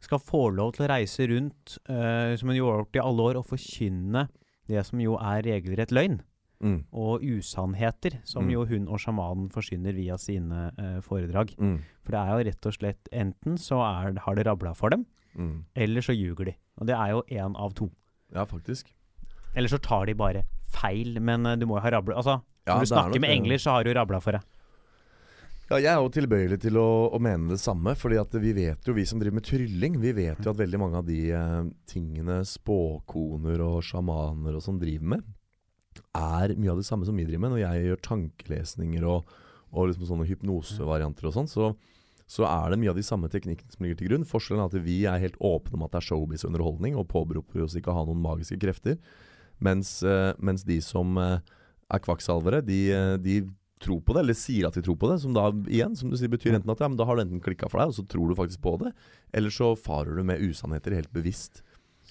skal 0.00 0.22
få 0.22 0.48
lov 0.54 0.72
til 0.76 0.86
å 0.86 0.92
reise 0.92 1.26
rundt, 1.26 1.76
uh, 1.90 2.30
som 2.38 2.52
hun 2.52 2.56
gjorde 2.56 3.00
i 3.00 3.02
alle 3.02 3.24
år, 3.32 3.40
og 3.40 3.48
forkynne 3.48 4.28
det 4.68 4.84
som 4.86 5.00
jo 5.00 5.16
er 5.16 5.42
regelrett 5.42 5.90
løgn. 5.94 6.20
mm, 6.60 6.84
Og 6.92 7.22
usannheter, 7.22 8.18
som 8.24 8.44
Mm. 8.44 8.50
jo 8.52 8.64
hun 8.66 8.88
og 8.88 8.98
sjamanen 8.98 9.48
forsyner 9.50 9.94
via 9.94 10.16
sine 10.18 10.72
eh, 10.78 11.00
foredrag. 11.00 11.54
mm, 11.56 11.78
For 12.04 12.10
det 12.12 12.18
er 12.20 12.30
jo 12.34 12.50
rett 12.50 12.66
og 12.66 12.72
slett 12.74 13.08
enten 13.12 13.54
så 13.58 13.78
er, 13.78 14.18
har 14.18 14.34
det 14.34 14.46
rabla 14.46 14.74
for 14.74 14.90
dem, 14.90 15.06
mm. 15.38 15.64
eller 15.76 16.00
så 16.00 16.12
ljuger 16.16 16.46
de. 16.46 16.54
Og 16.80 16.86
det 16.86 16.96
er 16.96 17.10
jo 17.10 17.22
én 17.30 17.54
av 17.56 17.74
to. 17.74 17.90
Ja, 18.34 18.44
faktisk. 18.44 18.92
Eller 19.54 19.68
så 19.68 19.78
tar 19.80 20.06
de 20.06 20.14
bare 20.14 20.42
feil, 20.68 21.20
men 21.20 21.46
uh, 21.46 21.54
du 21.56 21.64
må 21.66 21.76
jo 21.78 21.80
ha 21.80 21.90
rabla 21.90 22.16
Altså, 22.16 22.40
Ja, 22.66 22.74
når 22.74 22.78
du 22.78 22.82
er 22.82 22.96
snakker 22.96 23.20
med 23.20 23.30
engler, 23.30 23.56
så 23.58 23.70
har 23.70 23.84
du 23.84 23.94
rabla 23.94 24.20
for 24.20 24.32
deg. 24.32 24.42
Ja, 25.68 25.76
jeg 25.76 25.90
er 25.92 25.98
jo 26.00 26.08
tilbøyelig 26.08 26.56
til 26.62 26.78
å, 26.80 27.12
å 27.12 27.18
mene 27.20 27.50
det 27.52 27.60
samme. 27.60 27.92
fordi 27.92 28.16
at 28.16 28.32
vi 28.40 28.54
vet 28.56 28.86
jo, 28.88 28.94
vi 28.96 29.04
som 29.04 29.20
driver 29.20 29.36
med 29.36 29.44
trylling, 29.44 29.98
vi 30.00 30.14
vet 30.16 30.40
jo 30.40 30.54
at 30.54 30.56
veldig 30.56 30.78
mange 30.80 31.02
av 31.02 31.04
de 31.04 31.18
eh, 31.36 31.66
tingene 31.84 32.38
spåkoner 32.48 33.60
og 33.60 33.82
sjamaner 33.84 34.56
og 34.56 34.64
sånn 34.64 34.78
driver 34.80 35.12
med, 35.12 35.26
er 36.16 36.54
mye 36.56 36.72
av 36.72 36.80
det 36.80 36.86
samme 36.88 37.04
som 37.04 37.20
vi 37.20 37.26
driver 37.28 37.44
med. 37.44 37.52
Når 37.52 37.60
jeg 37.66 37.84
gjør 37.84 38.00
tankelesninger 38.06 39.04
og, 39.12 39.28
og 39.68 39.90
liksom 39.90 40.08
sånne 40.08 40.28
hypnosevarianter 40.30 41.28
og 41.28 41.36
sånn, 41.36 41.52
så, 41.52 41.68
så 42.24 42.48
er 42.48 42.72
det 42.72 42.80
mye 42.80 42.94
av 42.94 43.02
de 43.02 43.04
samme 43.10 43.28
teknikkene 43.28 43.76
som 43.76 43.84
ligger 43.84 44.00
til 44.00 44.12
grunn. 44.14 44.26
Forskjellen 44.32 44.64
er 44.64 44.72
at 44.72 44.88
vi 44.88 44.98
er 45.04 45.20
helt 45.20 45.36
åpne 45.36 45.76
om 45.76 45.84
at 45.84 45.92
det 45.92 46.00
er 46.00 46.08
showbiz-underholdning, 46.08 46.96
og 46.96 47.10
påberoper 47.12 47.68
oss 47.68 47.76
ikke 47.76 47.92
å 47.92 48.00
ha 48.00 48.08
noen 48.08 48.24
magiske 48.24 48.56
krefter. 48.64 48.96
Mens, 49.60 49.98
eh, 50.00 50.32
mens 50.40 50.64
de 50.64 50.80
som 50.80 51.12
eh, 51.20 51.44
er 51.92 52.04
kvakksalvere, 52.08 52.64
de, 52.64 52.82
eh, 52.96 53.14
de 53.20 53.42
tror 53.80 54.00
på 54.04 54.14
det, 54.16 54.20
eller 54.24 54.36
sier 54.38 54.66
at 54.68 54.74
de 54.78 54.82
tror 54.82 54.96
på 55.00 55.08
det. 55.12 55.20
Som 55.22 55.32
da 55.36 55.48
igjen, 55.70 55.96
som 55.96 56.10
du 56.10 56.16
sier, 56.18 56.28
betyr 56.32 56.54
enten 56.58 56.70
at 56.74 56.80
ja, 56.82 56.88
men 56.88 56.98
da 57.00 57.06
har 57.08 57.16
du 57.16 57.22
enten 57.24 57.40
klikka 57.44 57.68
for 57.70 57.80
deg, 57.82 57.92
og 57.92 57.96
så 57.98 58.04
tror 58.08 58.28
du 58.28 58.34
faktisk 58.38 58.60
på 58.64 58.76
det, 58.82 58.92
eller 59.32 59.50
så 59.54 59.72
farer 59.78 60.16
du 60.18 60.22
med 60.28 60.40
usannheter 60.44 60.94
helt 60.98 61.12
bevisst. 61.12 61.62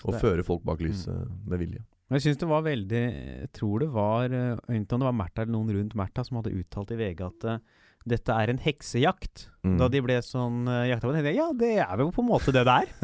Og 0.06 0.14
det- 0.14 0.22
fører 0.22 0.44
folk 0.46 0.64
bak 0.64 0.80
lyset 0.80 1.28
med 1.48 1.60
vilje. 1.60 1.84
Jeg 2.10 2.22
syns 2.24 2.38
det 2.40 2.48
var 2.48 2.62
veldig 2.64 3.02
Jeg 3.42 3.52
tror 3.52 3.80
det 3.82 3.90
var 3.92 4.32
eh, 4.32 4.56
Enten 4.72 4.94
om 4.96 5.00
det 5.02 5.08
var 5.10 5.18
Märtha 5.18 5.42
eller 5.44 5.52
noen 5.52 5.74
rundt 5.76 5.94
Märtha 5.94 6.24
som 6.24 6.38
hadde 6.38 6.54
uttalt 6.56 6.92
i 6.92 6.96
VG 6.96 7.20
at 7.26 7.44
eh, 7.44 7.58
dette 8.08 8.34
er 8.34 8.50
en 8.54 8.60
heksejakt. 8.64 9.48
Mm. 9.68 9.74
Da 9.82 9.88
de 9.92 10.00
ble 10.06 10.16
sånn 10.24 10.68
uh, 10.70 10.86
jakta 10.88 11.10
på, 11.10 11.14
jeg 11.18 11.36
ja, 11.36 11.48
det 11.60 11.72
er 11.84 12.00
jo 12.00 12.08
på 12.16 12.22
en 12.24 12.30
måte 12.30 12.54
det 12.56 12.64
det 12.68 12.76
er. 12.84 12.92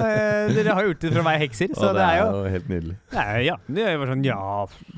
Eh, 0.00 0.48
dere 0.54 0.72
har 0.74 0.86
gjort 0.86 1.02
det 1.02 1.10
for 1.12 1.20
å 1.20 1.24
være 1.26 1.40
hekser, 1.42 1.72
så 1.76 1.90
Å, 1.90 1.94
det 1.94 2.02
er 2.06 2.18
jo 2.20 2.38
helt 2.54 2.68
nydelig. 2.70 2.94
er, 3.12 3.40
Ja. 3.44 3.56
Det 3.68 3.82
er 3.84 3.92
jo 3.94 4.00
bare 4.00 4.14
sånn 4.14 4.24
Ja, 4.24 4.38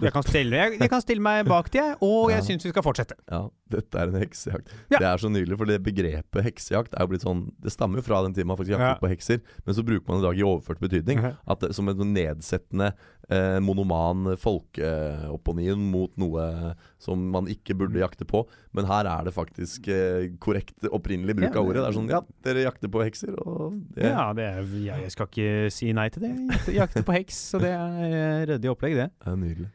jeg 0.06 0.12
kan 0.14 0.24
stille, 0.24 0.60
jeg, 0.60 0.76
jeg 0.80 0.90
kan 0.92 1.02
stille 1.02 1.24
meg 1.24 1.48
bak 1.48 1.68
de, 1.74 1.80
jeg, 1.82 1.96
og 2.06 2.30
jeg 2.32 2.38
Ja. 2.38 2.46
syns 2.46 2.64
vi 2.66 2.72
skal 2.72 2.84
fortsette. 2.86 3.16
Ja, 3.28 3.42
dette 3.74 3.98
er 3.98 4.12
en 4.12 4.20
heksejakt. 4.22 4.70
Ja. 4.92 5.00
Det 5.02 5.08
er 5.10 5.22
så 5.24 5.30
nydelig, 5.32 5.58
for 5.58 5.68
det 5.68 5.80
begrepet 5.84 6.46
heksejakt 6.46 6.94
er 6.96 7.04
jo 7.04 7.10
blitt 7.12 7.26
sånn 7.26 7.42
Det 7.60 7.72
stammer 7.74 8.00
jo 8.00 8.06
fra 8.06 8.22
den 8.24 8.36
tiden 8.36 8.48
man 8.52 8.56
faktisk 8.60 8.76
jaktet 8.76 8.94
Ja. 8.94 9.00
på 9.02 9.10
hekser, 9.12 9.42
men 9.66 9.74
så 9.76 9.84
bruker 9.84 10.06
man 10.08 10.20
det 10.20 10.24
i 10.24 10.28
dag 10.30 10.38
i 10.40 10.46
overført 10.48 10.80
betydning. 10.86 11.18
Mhm. 11.20 11.36
At 11.48 11.60
det, 11.66 11.74
Som 11.76 11.88
en 11.92 12.14
nedsettende, 12.14 12.92
eh, 13.28 13.58
monoman 13.60 14.36
folkeopponien 14.38 15.78
mot 15.92 16.12
noe 16.20 16.74
som 17.02 17.20
man 17.32 17.46
ikke 17.50 17.76
burde 17.78 18.00
jakte 18.00 18.24
på. 18.28 18.44
Men 18.72 18.86
her 18.86 19.06
er 19.06 19.24
det 19.28 19.34
faktisk 19.42 19.88
eh, 19.92 20.30
korrekt 20.42 20.86
opprinnelig 20.88 21.36
bruk 21.38 21.50
Ja, 21.50 21.58
av 21.60 21.68
ordet. 21.68 21.82
Det 21.82 21.88
er 21.90 21.96
sånn 21.98 22.08
Ja, 22.12 22.20
dere 22.46 22.64
jakter 22.64 22.90
på 22.94 23.02
hekser, 23.04 23.36
og 23.42 23.76
det 23.96 24.08
Ja, 24.08 24.24
det 24.36 24.46
er, 24.48 24.72
jeg, 24.86 25.10
skal 25.14 25.28
ikke 25.28 25.70
si 25.74 25.92
nei 25.96 26.08
til 26.14 26.24
det. 26.26 26.32
Jeg 26.70 26.78
jakter- 26.80 27.06
på 27.06 27.16
heks, 27.18 27.38
så 27.52 27.60
det 27.62 27.72
er 27.74 28.00
eh, 28.08 28.46
ryddig 28.52 28.72
opplegg, 28.72 28.96
det. 28.98 29.08
Det 29.22 29.32
er 29.32 29.38
nydelig. 29.42 29.70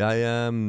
Jeg 0.00 0.24
eh, 0.26 0.60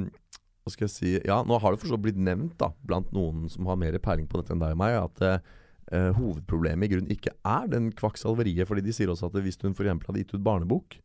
Hva 0.65 0.73
skal 0.73 0.87
jeg 0.87 0.93
si 0.95 1.13
Ja, 1.25 1.39
nå 1.45 1.59
har 1.61 1.73
det 1.75 1.81
for 1.83 1.93
så 1.93 1.99
blitt 2.01 2.17
nevnt 2.21 2.57
da 2.61 2.71
blant 2.85 3.11
noen 3.15 3.47
som 3.49 3.69
har 3.69 3.79
mer 3.81 3.97
peiling 4.03 4.27
på 4.29 4.41
dette 4.41 4.53
enn 4.55 4.61
deg 4.61 4.75
og 4.75 4.81
meg, 4.81 4.97
at 5.01 5.25
eh, 5.25 5.55
eh, 5.93 6.11
hovedproblemet 6.17 6.87
i 6.87 6.93
grunnen 6.95 7.15
ikke 7.15 7.33
er 7.45 7.71
den 7.71 7.91
kvakksalveriet. 7.97 8.67
Fordi 8.69 8.85
de 8.85 8.93
sier 8.95 9.09
også 9.13 9.29
at 9.31 9.41
hvis 9.45 9.57
hun 9.63 9.73
f.eks. 9.77 10.05
hadde 10.07 10.21
gitt 10.23 10.35
ut 10.37 10.45
barnebok, 10.45 10.99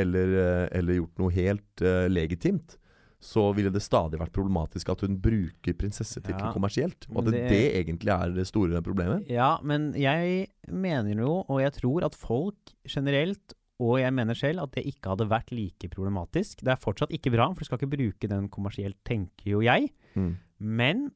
eller, 0.00 0.30
eller 0.72 0.96
gjort 0.96 1.18
noe 1.20 1.32
helt 1.36 1.82
uh, 1.84 2.06
legitimt, 2.08 2.78
så 3.22 3.44
ville 3.54 3.70
det 3.70 3.82
stadig 3.84 4.18
vært 4.18 4.32
problematisk 4.34 4.88
at 4.90 5.04
hun 5.06 5.14
bruker 5.22 5.76
prinsessetittelen 5.78 6.48
Ja, 6.48 6.52
kommersielt. 6.54 7.06
Og 7.12 7.20
at 7.22 7.30
det, 7.30 7.42
det- 7.52 7.72
egentlig 7.78 8.10
er 8.10 8.32
det 8.34 8.46
store 8.48 8.82
problemet. 8.82 9.28
Ja, 9.30 9.58
men 9.62 9.92
jeg 9.94 10.48
mener 10.68 11.14
jo, 11.22 11.44
og 11.46 11.60
jeg 11.62 11.72
tror 11.78 12.04
at 12.08 12.16
folk 12.18 12.74
generelt, 12.90 13.54
og 13.82 13.98
jeg 14.00 14.12
mener 14.14 14.34
selv, 14.38 14.62
at 14.64 14.72
det 14.74 14.84
ikke 14.90 15.14
hadde 15.14 15.28
vært 15.30 15.50
like 15.54 15.88
problematisk. 15.90 16.62
Det 16.66 16.74
er 16.74 16.82
fortsatt 16.82 17.14
ikke 17.14 17.30
bra, 17.34 17.48
for 17.54 17.62
du 17.62 17.64
skal 17.70 17.78
ikke 17.78 17.94
bruke 17.96 18.28
den 18.30 18.48
kommersielt, 18.48 18.98
tenker 19.06 19.54
jo 19.54 19.62
jeg. 19.62 19.90
Mm. 20.14 20.36
Men 20.58 21.10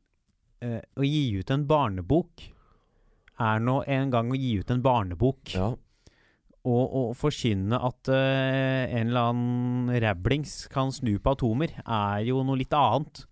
øh, 0.62 0.80
å 0.96 1.02
gi 1.06 1.24
ut 1.40 1.50
en 1.54 1.66
barnebok 1.66 2.46
er 3.38 3.58
nå 3.60 3.80
en 3.86 4.10
gang 4.14 4.30
å 4.32 4.38
gi 4.38 4.54
ut 4.62 4.70
en 4.72 4.82
barnebok. 4.82 5.52
Ja. 5.54 5.74
Og 6.66 6.94
å 6.98 7.02
forkynne 7.14 7.78
at 7.78 8.10
uh, 8.10 8.82
en 8.90 9.12
eller 9.12 9.30
annen 9.30 9.90
rablings 10.02 10.64
kan 10.72 10.90
snu 10.94 11.12
på 11.22 11.36
atomer, 11.36 11.76
er 11.86 12.24
jo 12.26 12.40
noe 12.42 12.58
litt 12.58 12.74
annet. 12.74 13.22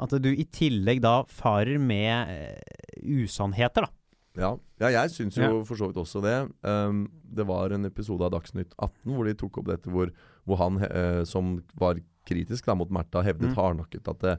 At 0.00 0.14
du 0.24 0.30
i 0.32 0.46
tillegg 0.48 1.02
da 1.04 1.18
farer 1.28 1.76
med 1.76 2.30
uh, 2.32 2.78
usannheter, 3.20 3.84
da. 3.84 3.92
Ja, 4.40 4.50
ja 4.80 4.92
jeg 4.94 5.12
syns 5.12 5.36
jo 5.36 5.44
Ja. 5.44 5.60
for 5.66 5.76
så 5.76 5.90
vidt 5.90 6.00
også 6.00 6.22
det. 6.24 6.38
Um, 6.64 7.04
det 7.26 7.44
var 7.50 7.74
en 7.74 7.84
episode 7.84 8.24
av 8.24 8.32
Dagsnytt 8.32 8.72
18 8.78 9.12
hvor 9.12 9.28
de 9.28 9.36
tok 9.36 9.60
opp 9.60 9.68
dette 9.68 9.90
hvor, 9.92 10.12
hvor 10.48 10.62
han 10.62 10.80
uh, 10.80 11.20
som 11.28 11.58
var 11.76 12.00
kritisk 12.30 12.70
da, 12.70 12.78
mot 12.78 12.88
Märtha, 12.94 13.24
hevdet 13.26 13.50
Mm. 13.50 13.56
hardnakket 13.58 14.08
at 14.08 14.20
det, 14.24 14.34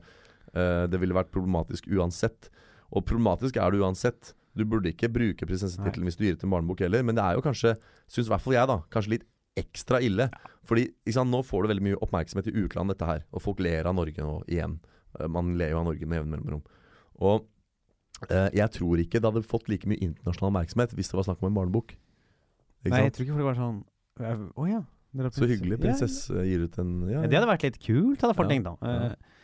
det 0.92 1.00
ville 1.00 1.16
vært 1.16 1.32
problematisk 1.34 1.88
uansett. 1.92 2.50
Og 2.92 3.04
problematisk 3.08 3.58
er 3.58 3.72
det 3.72 3.82
uansett. 3.82 4.32
Du 4.58 4.66
burde 4.68 4.92
ikke 4.92 5.08
bruke 5.12 5.46
prinsessetittelen 5.48 6.08
hvis 6.10 6.18
du 6.20 6.26
gir 6.26 6.36
ut 6.36 6.44
en 6.44 6.52
barnebok 6.52 6.82
heller, 6.84 7.04
men 7.08 7.16
det 7.16 7.24
er 7.24 7.38
jo 7.38 7.44
kanskje, 7.46 7.76
syns 8.12 8.28
i 8.28 8.34
hvert 8.34 8.44
fall 8.44 8.54
jeg, 8.58 8.68
da, 8.68 8.80
kanskje 8.92 9.14
litt 9.16 9.28
ekstra 9.60 10.00
ille. 10.04 10.30
Fordi 10.68 10.90
sant, 11.12 11.32
nå 11.32 11.40
får 11.44 11.64
du 11.64 11.72
veldig 11.72 11.86
mye 11.90 12.00
oppmerksomhet 12.04 12.48
i 12.52 12.56
utlandet, 12.66 12.98
dette 13.00 13.08
her. 13.10 13.24
Og 13.36 13.42
folk 13.44 13.60
ler 13.64 13.88
av 13.90 13.96
Norge 13.98 14.20
nå 14.24 14.36
igjen. 14.52 14.78
Eh, 15.20 15.28
Man 15.32 15.54
ler 15.60 15.72
jo 15.74 15.80
av 15.82 15.88
Norge 15.90 16.08
med 16.08 16.20
jevn 16.22 16.32
mellomrom. 16.36 16.62
Og 17.22 17.48
eh, 18.30 18.50
jeg 18.60 18.70
tror 18.78 19.02
ikke 19.04 19.20
det 19.24 19.28
hadde 19.32 19.44
fått 19.48 19.68
like 19.72 19.88
mye 19.92 20.00
internasjonal 20.04 20.52
oppmerksomhet 20.54 20.96
hvis 21.00 21.12
det 21.12 21.20
var 21.20 21.28
snakk 21.28 21.44
om 21.44 21.50
en 21.52 21.58
barnebok. 21.60 21.96
Ikke 22.86 22.96
Nei, 22.96 23.04
jeg 23.06 23.12
sant? 23.12 23.18
tror 23.20 23.28
ikke 23.28 23.38
folk 23.40 23.50
var 23.52 23.60
sånn 23.60 23.82
Å 24.58 24.66
ja. 24.70 24.80
dere 25.14 25.30
har 25.30 25.36
Så 25.36 25.48
hyggelig. 25.52 25.76
Ja, 25.78 25.82
Prinsesse 25.84 26.46
gir 26.48 26.64
ut 26.68 26.80
en 26.82 26.96
ja, 27.10 27.20
Ja, 27.22 27.28
det 27.30 27.38
hadde 27.40 27.52
vært 27.52 27.68
litt 27.68 27.78
kult, 27.84 28.24
hadde 28.24 28.36
folk 28.40 28.50
Ja, 28.50 28.56
tenkt 28.56 28.68
da. 28.68 28.74
ja. 28.82 29.12
Eh, 29.12 29.38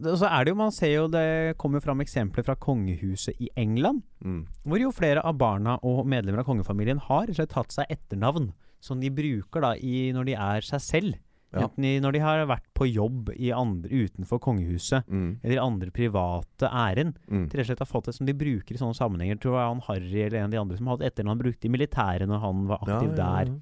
så 0.00 0.26
er 0.30 0.44
det 0.44 0.52
jo, 0.52 0.56
man 0.56 0.72
ser 0.72 0.94
jo 0.94 1.08
det 1.12 1.56
kommer 1.60 1.80
fram 1.84 2.00
eksempler 2.00 2.44
fra 2.44 2.54
kongehuset 2.56 3.34
i 3.40 3.48
England, 3.56 4.02
Mm. 4.24 4.46
hvor 4.64 4.78
jo 4.80 4.90
flere 4.92 5.20
av 5.24 5.36
barna 5.36 5.78
og 5.82 6.06
medlemmer 6.06 6.38
av 6.40 6.46
kongefamilien 6.46 6.98
har 7.00 7.26
tatt 7.26 7.72
seg 7.72 7.86
etternavn 7.90 8.52
som 8.80 9.00
de 9.00 9.10
bruker 9.10 9.60
da 9.60 9.74
i, 9.76 10.12
når 10.12 10.24
de 10.24 10.32
er 10.34 10.60
seg 10.62 10.80
selv. 10.80 11.14
Ja. 11.52 11.66
Enten 11.68 11.84
i, 11.84 12.00
når 12.00 12.12
de 12.12 12.18
har 12.20 12.46
vært 12.46 12.64
på 12.74 12.86
jobb 12.90 13.28
i 13.36 13.50
andre, 13.52 13.90
utenfor 13.90 14.40
kongehuset, 14.40 15.04
Mm. 15.06 15.40
eller 15.44 15.54
i 15.54 15.58
andre 15.66 15.90
private 15.90 16.66
ærend. 16.72 17.14
Mm. 17.28 17.50
Til 17.50 17.58
rett 17.60 17.68
og 17.70 17.76
slett 17.76 17.78
har 17.78 17.86
fått 17.86 18.04
det 18.06 18.14
som 18.14 18.24
de 18.26 18.32
bruker 18.32 18.72
i 18.74 18.78
sånne 18.78 18.96
sammenhenger. 18.96 19.38
Tror 19.38 19.58
jeg 19.58 19.68
han 19.68 19.80
Harry 19.86 20.22
eller 20.22 20.38
en 20.38 20.44
av 20.44 20.50
de 20.50 20.56
andre 20.58 20.76
som 20.78 20.86
hadde 20.86 21.04
etternavn, 21.04 21.38
brukte 21.42 21.66
i 21.66 21.68
militæret 21.68 22.26
når 22.26 22.40
han 22.40 22.66
var 22.66 22.78
aktiv 22.78 23.10
ja, 23.12 23.16
ja. 23.16 23.44
der. 23.44 23.60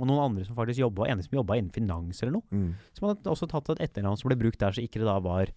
Og 0.00 0.06
noen 0.08 0.22
andre 0.24 0.44
som 0.46 0.56
faktisk 0.56 0.80
jobba, 0.80 1.04
ene 1.12 1.22
som 1.22 1.34
jobba 1.36 1.58
innen 1.60 1.72
finans 1.74 2.22
eller 2.22 2.38
noe. 2.38 2.46
Mm. 2.50 2.70
Som 2.96 3.10
hadde 3.10 3.28
også 3.28 3.48
tatt 3.50 3.68
et 3.74 3.82
etternavn 3.90 4.16
som 4.16 4.30
ble 4.30 4.38
brukt 4.40 4.58
der, 4.62 4.72
så 4.72 4.80
ikke 4.80 5.02
det 5.02 5.08
da 5.10 5.18
var 5.20 5.50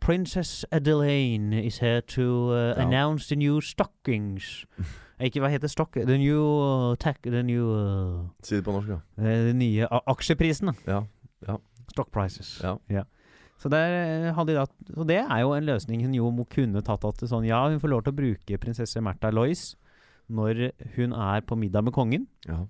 Princess 0.00 0.64
Adelaine 0.72 1.52
is 1.60 1.78
here 1.84 2.00
to 2.00 2.50
uh, 2.50 2.72
Ja. 2.72 2.86
announce 2.86 3.28
the 3.28 3.36
new 3.36 3.60
stockings. 3.60 4.64
Ikke 5.22 5.38
hva 5.38 5.52
heter 5.52 5.70
stock 5.70 5.92
The 5.94 6.16
new 6.18 6.40
uh, 6.42 6.96
tack... 6.98 7.20
The 7.22 7.44
new 7.46 7.68
uh, 7.70 8.24
Si 8.42 8.56
det 8.56 8.64
på 8.66 8.72
norsk, 8.74 8.88
ja. 8.90 8.96
eh, 9.22 9.44
De 9.46 9.52
nye 9.54 9.86
uh, 9.86 10.00
aksjeprisene. 10.10 10.72
Ja. 10.88 11.04
Stock 11.92 12.10
prices. 12.10 12.56
Ja. 12.64 13.04
Så, 13.60 13.70
der 13.70 13.92
eh, 14.32 14.40
de 14.48 14.56
da, 14.56 14.64
så 14.96 15.04
det 15.06 15.20
er 15.22 15.44
jo 15.44 15.52
en 15.54 15.68
løsning 15.68 16.02
hun 16.02 16.16
jo 16.16 16.32
må 16.34 16.48
kunne 16.50 16.82
tatt 16.82 17.04
at 17.06 17.22
sånn 17.30 17.46
Ja, 17.46 17.60
hun 17.70 17.78
får 17.78 17.92
lov 17.92 18.02
til 18.02 18.16
å 18.16 18.18
bruke 18.18 18.58
prinsesse 18.58 18.98
Märtha 19.04 19.30
Lois 19.30 19.76
når 20.32 20.72
hun 20.96 21.12
er 21.14 21.44
på 21.46 21.54
middag 21.60 21.84
med 21.86 21.94
kongen. 21.94 22.26
ja. 22.48 22.64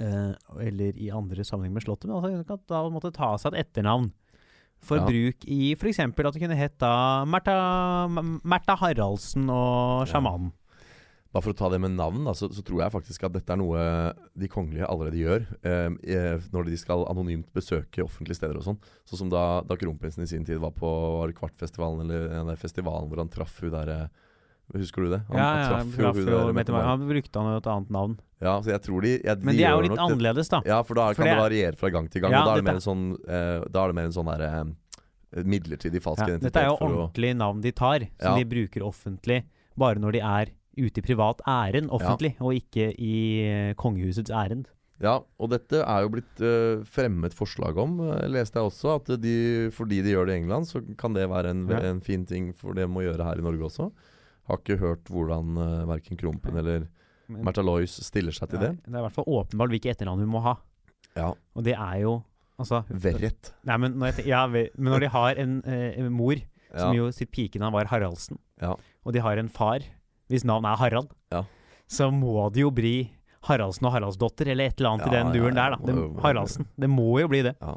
Eh, 0.00 0.32
eller 0.64 0.96
i 0.96 1.10
andre 1.12 1.44
sammenheng 1.44 1.74
med 1.76 1.84
Slottet. 1.84 2.08
Men 2.08 2.16
altså, 2.18 2.46
kan 2.48 2.62
da 2.70 2.82
måtte 2.92 3.12
ta 3.12 3.34
seg 3.40 3.52
et 3.54 3.66
etternavn. 3.66 4.10
For 4.80 4.96
Ja. 4.96 5.04
bruk 5.04 5.44
i 5.44 5.74
f.eks. 5.76 5.98
at 6.00 6.16
det 6.16 6.40
kunne 6.40 6.56
hett 6.56 6.78
da 6.80 7.26
Märtha 7.28 8.08
Märtha 8.08 8.76
Haraldsen 8.80 9.50
og 9.50 10.08
Ja. 10.08 10.50
Bare 11.32 11.44
for 11.44 11.52
å 11.52 11.56
ta 11.56 11.68
det 11.70 11.78
med 11.78 11.92
navn, 11.94 12.24
da, 12.24 12.32
så, 12.34 12.48
så 12.50 12.60
tror 12.66 12.80
jeg 12.82 12.90
faktisk 12.90 13.22
at 13.22 13.32
dette 13.36 13.52
er 13.54 13.60
noe 13.60 13.78
de 14.34 14.48
kongelige 14.50 14.88
allerede 14.90 15.20
gjør 15.20 15.44
eh, 15.62 15.92
eh, 16.10 16.40
når 16.50 16.64
de 16.66 16.78
skal 16.80 17.04
anonymt 17.06 17.52
besøke 17.54 18.02
offentlige 18.02 18.40
steder 18.40 18.58
og 18.58 18.64
sånn. 18.66 18.80
Sånn 19.06 19.20
som 19.20 19.30
da, 19.30 19.60
da 19.62 19.76
kronprinsen 19.78 20.24
i 20.24 20.26
sin 20.26 20.42
tid 20.48 20.58
var 20.58 20.72
på 20.74 20.90
var 21.20 21.30
Kvartfestivalen, 21.30 22.02
eller 22.02 22.32
den 22.34 22.50
der 22.50 22.58
festivalen 22.58 23.06
hvor 23.06 23.22
han 23.22 23.30
traff 23.30 23.60
hun 23.62 23.70
derre 23.70 24.08
Husker 24.72 25.02
du 25.02 25.10
det? 25.10 25.20
Han, 25.28 25.36
Ja, 25.36 25.44
han 25.44 25.60
ja, 25.60 25.68
traff 25.96 26.16
jo 26.16 26.24
hun 26.46 26.54
der 26.54 26.82
Han 26.86 27.06
brukte 27.08 27.40
han 27.40 27.52
jo 27.52 27.56
et 27.58 27.66
annet 27.66 27.90
navn. 27.90 28.18
Ja, 28.40 28.52
så 28.62 28.70
jeg 28.70 28.80
tror 28.82 29.02
de, 29.02 29.20
ja, 29.24 29.34
de 29.34 29.44
Men 29.44 29.56
de, 29.56 29.64
er 29.64 29.70
jo 29.74 29.80
litt 29.82 29.90
nok 29.96 30.04
annerledes, 30.10 30.48
da. 30.48 30.60
Ja, 30.64 30.82
for 30.82 30.94
da 30.94 31.08
For 31.12 31.14
kan 31.22 31.24
det 31.26 31.30
det 31.32 31.38
er- 31.38 31.42
variere 31.42 31.76
fra 31.76 31.90
gang 31.90 32.08
til 32.08 32.22
gang. 32.22 32.32
Ja, 32.32 32.40
og 32.40 32.46
da 32.46 32.52
er 32.52 32.62
det 32.62 32.70
dette- 32.70 32.86
sånn, 32.86 33.02
uh, 33.26 33.64
da 33.68 33.82
er 33.84 33.86
det 33.88 33.94
mer 33.98 34.04
en 34.04 34.12
sånn 34.16 34.30
derre 34.30 34.50
uh, 35.36 35.42
midlertidig 35.44 36.00
falsk 36.02 36.20
Ja, 36.22 36.26
identitet. 36.34 36.52
dette 36.52 36.62
er 36.62 36.68
jo 36.70 36.76
å- 36.78 36.88
ordentlige 37.10 37.36
navn 37.36 37.60
de 37.60 37.72
tar, 37.72 37.98
som 38.20 38.38
Ja. 38.38 38.38
de 38.38 38.44
bruker 38.44 38.80
offentlig 38.82 39.44
bare 39.76 39.96
når 39.98 40.12
de 40.12 40.20
er 40.20 40.46
ute 40.78 40.98
i 40.98 41.02
privat 41.02 41.40
ærend 41.46 41.90
offentlig, 41.90 42.36
og 42.40 42.54
ikke 42.54 42.94
i 42.98 43.70
uh, 43.70 43.74
kongehusets 43.74 44.30
ærend. 44.30 44.66
Ja, 45.02 45.20
og 45.40 45.48
dette 45.50 45.80
er 45.80 46.02
jo 46.02 46.10
blitt 46.10 46.40
uh, 46.44 46.84
fremmet 46.84 47.32
forslag 47.32 47.76
om, 47.78 48.00
uh, 48.00 48.20
leste 48.28 48.54
jeg 48.60 48.68
også. 48.70 48.96
At 49.00 49.20
de, 49.20 49.70
fordi 49.72 50.02
de 50.02 50.12
gjør 50.12 50.26
det 50.26 50.34
i 50.36 50.40
England, 50.44 50.66
så 50.68 50.82
kan 50.96 51.12
det 51.14 51.28
være 51.28 51.46
en, 51.50 51.66
Ja. 51.68 51.78
en 51.80 52.00
fin 52.00 52.24
ting 52.26 52.52
for 52.52 52.74
dem 52.74 52.92
å 52.94 53.00
gjøre 53.00 53.24
her 53.24 53.38
i 53.38 53.40
Norge 53.42 53.64
også. 53.64 53.90
Har 54.50 54.58
ikke 54.60 54.76
hørt 54.80 55.10
hvordan 55.12 55.54
uh, 55.56 55.86
verken 55.90 56.18
Krompen 56.20 56.56
eller 56.60 56.88
Märtha 57.30 57.62
Lois 57.62 57.92
stiller 58.02 58.34
seg 58.34 58.50
til 58.50 58.58
det. 58.58 58.70
det 58.82 58.90
er 58.90 58.98
i 58.98 59.04
hvert 59.06 59.14
fall 59.14 59.28
åpenbart 59.30 59.70
hvilket 59.70 59.92
etternavn 59.94 60.24
hun 60.24 60.32
må 60.32 60.40
ha. 60.42 60.56
Ja, 61.16 61.28
Og 61.54 61.62
det 61.66 61.76
er 61.78 62.00
jo 62.02 62.16
Altså 62.60 62.82
Verret. 62.90 63.52
Nei, 63.64 63.76
men 63.80 63.94
når, 63.96 64.18
jeg, 64.18 64.26
ja, 64.28 64.42
men 64.50 64.68
når 64.90 65.00
de 65.06 65.08
har 65.14 65.38
en, 65.40 65.54
eh, 65.64 66.02
mor 66.12 66.36
som 66.74 66.90
Ja. 66.92 66.98
jo 66.98 67.06
sitt 67.14 67.30
pikenavn 67.32 67.72
var 67.72 67.88
Haraldsen, 67.88 68.36
Ja. 68.60 68.74
og 69.06 69.12
de 69.14 69.22
har 69.24 69.38
en 69.40 69.48
far 69.48 69.80
hvis 70.28 70.44
navn 70.44 70.66
er 70.68 70.76
Harald, 70.76 71.08
Ja. 71.32 71.44
så 71.88 72.10
må 72.12 72.52
det 72.52 72.60
jo 72.60 72.70
bli 72.70 73.10
Haraldsen 73.48 73.86
og 73.88 73.94
Haraldsdotter, 73.94 74.50
eller 74.52 74.66
et 74.68 74.76
eller 74.78 74.90
annet 74.90 75.06
i 75.06 75.10
den 75.16 75.32
duren 75.32 75.54
der, 75.56 75.70
da. 75.70 75.76
Det, 75.88 76.22
Haraldsen. 76.22 76.66
Det 76.78 76.90
må 76.90 77.18
jo 77.22 77.28
bli 77.32 77.40
det. 77.48 77.56
Ja. 77.62 77.76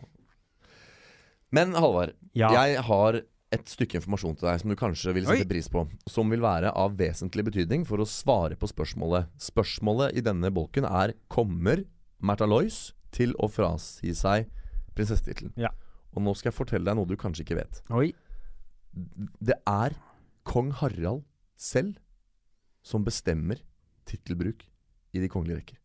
Men 1.53 1.73
Halvard, 1.77 2.11
jeg 2.35 2.81
har 2.83 3.21
et 3.53 3.69
stykke 3.69 3.99
informasjon 3.99 4.37
til 4.39 4.47
deg 4.49 4.61
som 4.61 4.71
du 4.71 4.77
kanskje 4.79 5.13
vil 5.15 5.27
sette 5.27 5.45
Oi. 5.45 5.49
pris 5.49 5.69
på. 5.71 5.85
Som 6.09 6.33
vil 6.33 6.43
være 6.43 6.71
av 6.79 6.95
vesentlig 6.99 7.45
betydning 7.49 7.85
for 7.87 8.01
å 8.01 8.07
svare 8.09 8.57
på 8.59 8.69
spørsmålet. 8.71 9.29
Spørsmålet 9.41 10.17
i 10.17 10.23
denne 10.25 10.51
bolken 10.53 10.87
er 10.89 11.15
Kommer 11.31 11.85
Märtha 12.23 12.47
Lois 12.49 12.91
til 13.13 13.35
å 13.37 13.49
frasi 13.51 14.15
seg 14.17 14.49
prinsessetittelen? 14.97 15.53
Ja. 15.59 15.73
Og 16.13 16.25
nå 16.25 16.33
skal 16.37 16.51
jeg 16.51 16.57
fortelle 16.57 16.89
deg 16.89 16.97
noe 16.97 17.09
du 17.09 17.17
kanskje 17.19 17.45
ikke 17.45 17.59
vet. 17.61 17.83
Oi. 17.93 18.11
Det 18.93 19.57
er 19.69 19.95
kong 20.49 20.73
Harald 20.81 21.23
selv 21.57 21.97
som 22.83 23.05
bestemmer 23.05 23.61
tittelbruk 24.09 24.65
i 25.13 25.21
de 25.21 25.29
kongelige 25.31 25.61
rekker. 25.61 25.82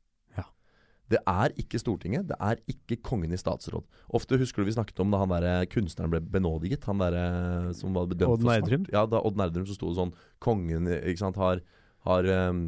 Det 1.08 1.20
er 1.24 1.54
ikke 1.56 1.80
Stortinget, 1.80 2.26
det 2.28 2.36
er 2.36 2.58
ikke 2.68 2.98
kongen 3.04 3.32
i 3.32 3.40
statsråd. 3.40 3.86
Ofte 4.16 4.36
husker 4.40 4.60
du 4.60 4.68
vi 4.68 4.76
snakket 4.76 5.00
om 5.00 5.12
da 5.12 5.22
han 5.22 5.32
der 5.32 5.64
kunstneren 5.72 6.12
ble 6.12 6.20
benådiget. 6.20 6.84
Han 6.88 7.00
der 7.00 7.16
som 7.76 7.96
var 7.96 8.10
bedømt 8.10 8.36
Odd 8.36 8.44
Nerdrum? 8.44 8.84
Ja, 8.92 9.06
da 9.08 9.22
Odd 9.24 9.40
Nerdrum 9.40 9.64
så 9.68 9.76
sto 9.76 9.88
det 9.88 10.00
sånn 10.00 10.12
Kongen 10.44 10.90
ikke 10.98 11.22
sant, 11.22 11.40
har, 11.40 11.62
har 12.08 12.28
um, 12.50 12.66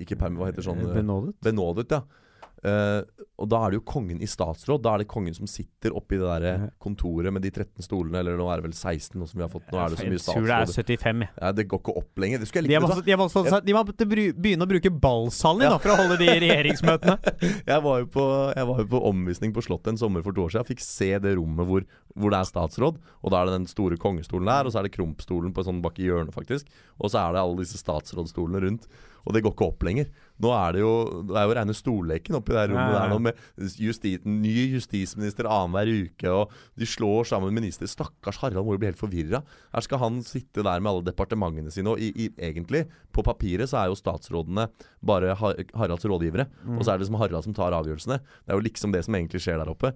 Ikke 0.00 0.16
perm, 0.20 0.38
hva 0.40 0.48
heter 0.48 0.64
sånn 0.64 0.80
eh, 0.84 0.94
Benådet? 0.96 1.36
Benådet, 1.44 1.92
ja. 1.92 2.25
Eh, 2.66 3.26
og 3.36 3.50
da 3.52 3.58
er 3.66 3.72
det 3.72 3.78
jo 3.78 3.84
kongen 3.86 4.22
i 4.24 4.26
statsråd. 4.30 4.80
Da 4.82 4.94
er 4.96 5.02
det 5.02 5.08
kongen 5.12 5.34
som 5.36 5.48
sitter 5.50 5.92
oppi 5.96 6.16
det 6.18 6.26
der 6.26 6.70
kontoret 6.82 7.34
med 7.34 7.44
de 7.44 7.50
13 7.52 7.84
stolene, 7.84 8.22
eller 8.22 8.38
nå 8.40 8.46
er 8.48 8.62
det 8.62 8.70
vel 8.70 8.74
16 8.74 9.20
nå 9.20 9.28
som 9.28 9.38
vi 9.38 9.44
har 9.44 9.50
fått. 9.52 9.66
Nå 9.70 9.80
er 9.82 9.92
det 9.92 9.98
så 10.00 10.06
mye 10.08 10.22
statsråd. 10.22 10.46
jeg 10.46 10.46
tror 10.46 10.48
det 10.48 10.96
er 10.96 10.96
75, 10.96 11.24
jeg. 11.26 11.32
Ja, 11.42 11.50
det 11.58 11.66
går 11.68 11.82
ikke 11.82 11.94
opp 12.00 12.22
lenger. 12.22 12.40
Det 12.40 12.48
De 12.56 12.78
har 12.78 13.02
de 13.06 13.18
må, 13.20 13.60
de 13.68 13.76
måtte 13.76 14.08
begynne 14.08 14.66
å 14.66 14.70
bruke 14.70 14.92
ballsalen 15.04 15.66
din 15.66 15.74
da, 15.74 15.80
for 15.82 15.92
å 15.92 15.98
holde 16.00 16.16
de 16.22 16.30
regjeringsmøtene. 16.46 17.34
Jeg 17.70 17.82
var 17.84 18.00
jo 18.00 18.06
på, 18.10 18.24
jeg 18.56 18.66
var 18.68 18.78
jo 18.80 18.86
på 18.90 18.98
omvisning 19.08 19.52
på 19.54 19.62
Slottet 19.64 19.92
en 19.92 19.98
sommer 20.00 20.22
for 20.24 20.34
to 20.34 20.44
år 20.44 20.52
siden. 20.52 20.64
Jeg 20.64 20.76
fikk 20.76 20.84
se 20.84 21.08
det 21.22 21.34
rommet 21.36 21.68
hvor, 21.68 21.84
hvor 22.14 22.32
det 22.32 22.38
er 22.40 22.48
statsråd. 22.48 23.00
Og 23.20 23.32
da 23.32 23.40
er 23.40 23.50
det 23.50 23.56
den 23.58 23.68
store 23.70 23.98
kongestolen 24.00 24.48
der, 24.48 24.68
og 24.68 24.72
så 24.72 24.80
er 24.80 24.88
det 24.88 24.94
Kromp-stolen 24.96 25.52
på 25.54 25.62
en 25.62 25.68
sånn 25.70 25.82
bak 25.84 25.98
i 26.00 26.08
hjørnet, 26.08 26.34
faktisk. 26.34 26.70
Og 27.00 27.12
så 27.12 27.20
er 27.22 27.36
det 27.36 27.42
alle 27.42 27.60
disse 27.62 27.80
statsrådstolene 27.82 28.62
rundt. 28.64 28.88
Og 29.26 29.34
det 29.34 29.42
går 29.42 29.52
ikke 29.56 29.66
opp 29.66 29.82
lenger. 29.82 30.06
Nå 30.38 30.50
er 30.54 30.76
det 30.76 30.80
jo, 30.82 30.90
det 31.26 31.34
er 31.40 31.46
jo 31.48 31.54
rene 31.58 31.74
storleken 31.74 32.36
oppi 32.38 32.52
det 32.54 32.66
rommet 32.70 32.78
Ja, 32.78 32.92
ja, 32.92 32.96
ja. 32.96 33.00
der 33.02 33.10
nå, 33.10 33.18
med 33.24 33.78
justi, 33.80 34.12
ny 34.22 34.52
justisminister 34.76 35.48
annenhver 35.50 35.90
uke, 36.06 36.30
og 36.30 36.52
de 36.78 36.86
slår 36.86 37.26
sammen 37.26 37.54
minister. 37.56 37.88
Stakkars 37.90 38.38
Harald 38.42 38.60
jo 38.70 38.76
bli 38.78 38.86
helt 38.90 39.00
forvirra. 39.00 39.40
Her 39.74 39.80
skal 39.86 39.98
han 40.04 40.20
sitte 40.22 40.62
der 40.62 40.78
med 40.84 40.92
alle 40.92 41.06
departementene 41.08 41.72
sine, 41.74 41.90
og 41.90 41.98
i, 41.98 42.12
i, 42.14 42.28
egentlig, 42.38 42.84
på 43.16 43.24
papiret 43.26 43.70
så 43.72 43.80
er 43.82 43.90
jo 43.90 43.98
statsrådene 43.98 44.68
bare 45.06 45.34
Har 45.40 45.58
Haralds 45.74 46.06
rådgivere. 46.06 46.46
Og 46.76 46.84
så 46.86 46.94
er 46.94 46.98
det 47.02 47.08
som 47.10 47.18
Harald 47.18 47.42
som 47.48 47.56
tar 47.56 47.74
avgjørelsene. 47.74 48.20
Det 48.44 48.52
er 48.54 48.60
jo 48.60 48.66
liksom 48.68 48.92
det 48.94 49.02
som 49.08 49.16
egentlig 49.18 49.42
skjer 49.42 49.58
der 49.62 49.72
oppe. 49.72 49.90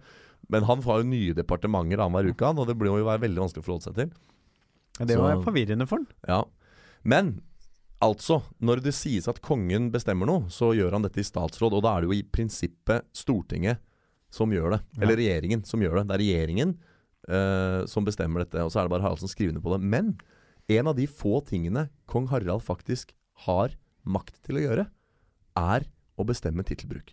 Men 0.51 0.64
han 0.66 0.83
får 0.83 1.03
jo 1.05 1.11
nye 1.12 1.37
departementer 1.37 2.01
annenhver 2.01 2.33
uke, 2.33 2.49
han, 2.49 2.59
og 2.59 2.66
det 2.66 2.74
blir 2.81 2.97
jo 2.99 3.07
veldig 3.07 3.45
vanskelig 3.45 3.62
å 3.62 3.68
forholde 3.68 3.87
seg 3.87 3.95
til. 4.01 4.11
Det 5.07 5.16
var 5.20 5.37
Så- 5.37 5.45
forvirrende 5.47 5.87
for 5.87 6.01
han. 6.03 6.09
Ja. 6.26 6.43
Men 7.05 7.41
altså, 8.05 8.40
når 8.64 8.82
det 8.84 8.94
sies 8.96 9.28
at 9.30 9.40
kongen 9.44 9.90
bestemmer 9.94 10.28
noe, 10.28 10.48
så 10.53 10.72
gjør 10.76 10.96
han 10.96 11.05
dette 11.07 11.22
i 11.22 11.26
statsråd. 11.26 11.76
Og 11.76 11.84
da 11.84 11.94
er 11.94 12.05
det 12.05 12.11
jo 12.11 12.18
i 12.18 12.26
prinsippet 12.26 13.07
Stortinget 13.16 13.82
som 14.32 14.53
gjør 14.55 14.76
det. 14.76 14.80
Ja. 14.96 15.03
Eller 15.05 15.20
regjeringen 15.20 15.64
som 15.66 15.82
gjør 15.82 16.01
det. 16.01 16.07
Det 16.09 16.16
er 16.16 16.24
regjeringen 16.24 16.74
uh, 17.30 17.86
som 17.90 18.07
bestemmer 18.07 18.44
dette, 18.44 18.62
og 18.64 18.72
så 18.72 18.80
er 18.80 18.88
det 18.88 18.94
bare 18.94 19.07
Haraldsen 19.07 19.30
skrivende 19.30 19.62
på 19.64 19.74
det. 19.74 19.80
Men 19.82 20.14
en 20.70 20.90
av 20.90 20.96
de 20.98 21.09
få 21.11 21.40
tingene 21.46 21.88
kong 22.11 22.28
Harald 22.30 22.64
faktisk 22.64 23.14
har 23.46 23.74
makt 24.07 24.38
til 24.46 24.61
å 24.61 24.64
gjøre, 24.64 24.86
er 25.59 25.86
å 26.20 26.26
bestemme 26.28 26.64
tittelbruk. 26.66 27.12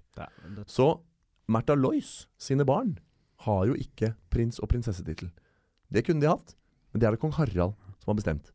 Så 0.69 0.91
Märtha 1.51 1.75
Lois 1.77 2.27
sine 2.41 2.65
barn 2.67 2.97
har 3.47 3.65
jo 3.69 3.75
ikke 3.79 4.13
prins- 4.33 4.59
og 4.61 4.69
prinsessetittel. 4.71 5.31
Det 5.89 6.03
kunne 6.05 6.21
de 6.21 6.29
hatt, 6.29 6.53
men 6.91 7.01
det 7.01 7.07
er 7.07 7.15
det 7.15 7.21
kong 7.23 7.33
Harald 7.37 7.75
som 8.01 8.11
har 8.11 8.19
bestemt. 8.19 8.51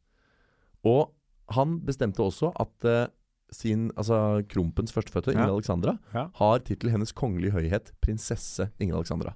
Og 0.87 1.11
han 1.51 1.81
bestemte 1.85 2.23
også 2.23 2.53
at 2.61 2.85
uh, 2.85 3.07
sin, 3.53 3.91
altså 3.97 4.43
Krompens 4.49 4.93
førstefødte, 4.93 5.33
Ingrid 5.35 5.49
Ja. 5.49 5.55
Alexandra, 5.55 5.99
Ja. 6.15 6.29
har 6.35 6.59
tittel 6.65 6.91
Hennes 6.91 7.13
Kongelige 7.13 7.53
Høyhet 7.53 7.93
prinsesse 8.01 8.71
Ingrid 8.81 8.97
Alexandra. 8.97 9.35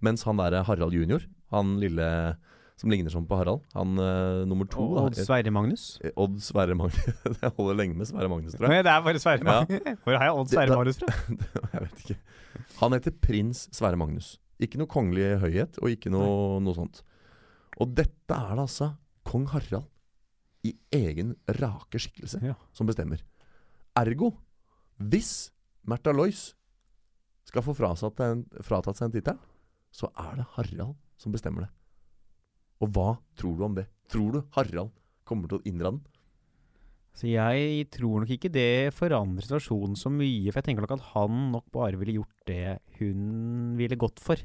Mens 0.00 0.22
han 0.24 0.36
derre 0.36 0.62
Harald 0.64 0.92
junior, 0.92 1.20
han 1.50 1.80
lille 1.80 2.36
som 2.76 2.90
ligner 2.90 3.08
sånn 3.10 3.24
på 3.26 3.36
Harald, 3.38 3.62
han 3.72 3.96
uh, 3.98 4.44
nummer 4.44 4.66
to 4.68 4.78
Og 4.84 5.06
Odd 5.06 5.14
Sverre 5.16 5.50
Magnus. 5.50 5.98
eh, 6.04 6.10
Odd 6.16 6.36
Sverre 6.44 6.74
Magnus. 6.76 7.00
Det 7.40 7.52
holder 7.56 7.74
lenge 7.74 7.96
med 7.96 8.06
Sverre 8.06 8.28
Magnus, 8.28 8.52
tror 8.54 8.68
jeg. 8.68 8.74
Nei, 8.76 8.82
det 8.86 8.92
er 8.92 9.00
bare 9.06 9.18
Sverre 9.18 9.40
Ja. 9.40 9.64
Magnus. 9.64 9.98
Hvor 10.04 10.18
har 10.18 10.24
jeg 10.28 10.34
Odd 10.36 10.48
Sverre 10.52 10.68
det, 10.68 10.76
Magnus 10.76 10.98
fra? 11.00 11.70
jeg 11.72 11.80
vet 11.86 12.04
ikke. 12.04 12.18
Han 12.82 12.92
heter 12.92 13.10
prins 13.24 13.68
Sverre 13.72 13.96
Magnus. 13.96 14.34
Ikke 14.60 14.76
noe 14.78 14.86
kongelig 14.92 15.38
høyhet, 15.40 15.78
og 15.82 15.88
ikke 15.90 16.12
noe, 16.12 16.60
noe 16.60 16.76
sånt. 16.76 17.00
Og 17.80 17.96
dette 17.96 18.36
er 18.36 18.52
det 18.54 18.62
altså 18.68 18.90
kong 19.24 19.46
Harald 19.54 19.88
i 20.66 20.72
egen 20.98 21.34
rake 21.60 22.00
skikkelse 22.02 22.42
Ja. 22.44 22.54
som 22.72 22.86
bestemmer. 22.88 23.22
Ergo, 23.96 24.32
hvis 24.98 25.50
Märtha 25.86 26.12
Lois 26.12 26.54
skal 27.46 27.62
få 27.62 27.74
fratatt 27.76 28.16
seg 28.98 29.06
en 29.06 29.14
tittel, 29.14 29.38
så 29.92 30.10
er 30.18 30.36
det 30.40 30.46
Harald 30.56 30.96
som 31.16 31.32
bestemmer 31.32 31.66
det. 31.66 31.70
Og 32.82 32.90
hva 32.92 33.16
tror 33.38 33.56
du 33.56 33.64
om 33.64 33.74
det? 33.78 33.86
Tror 34.10 34.32
du 34.32 34.42
Harald 34.56 34.90
kommer 35.24 35.48
til 35.48 35.58
å 35.60 35.66
inndra 35.68 35.92
den? 35.94 36.02
Så 37.16 37.30
jeg 37.32 37.86
tror 37.94 38.20
nok 38.20 38.28
ikke 38.34 38.50
det 38.52 38.92
forandrer 38.92 39.46
situasjonen 39.46 39.96
så 39.96 40.10
mye. 40.12 40.50
For 40.52 40.60
jeg 40.60 40.66
tenker 40.68 40.84
nok 40.84 40.98
at 40.98 41.06
han 41.14 41.38
nok 41.54 41.70
bare 41.72 41.96
ville 41.96 42.18
gjort 42.18 42.42
det 42.50 42.74
hun 42.98 43.76
ville 43.78 43.96
gått 43.96 44.20
for. 44.20 44.36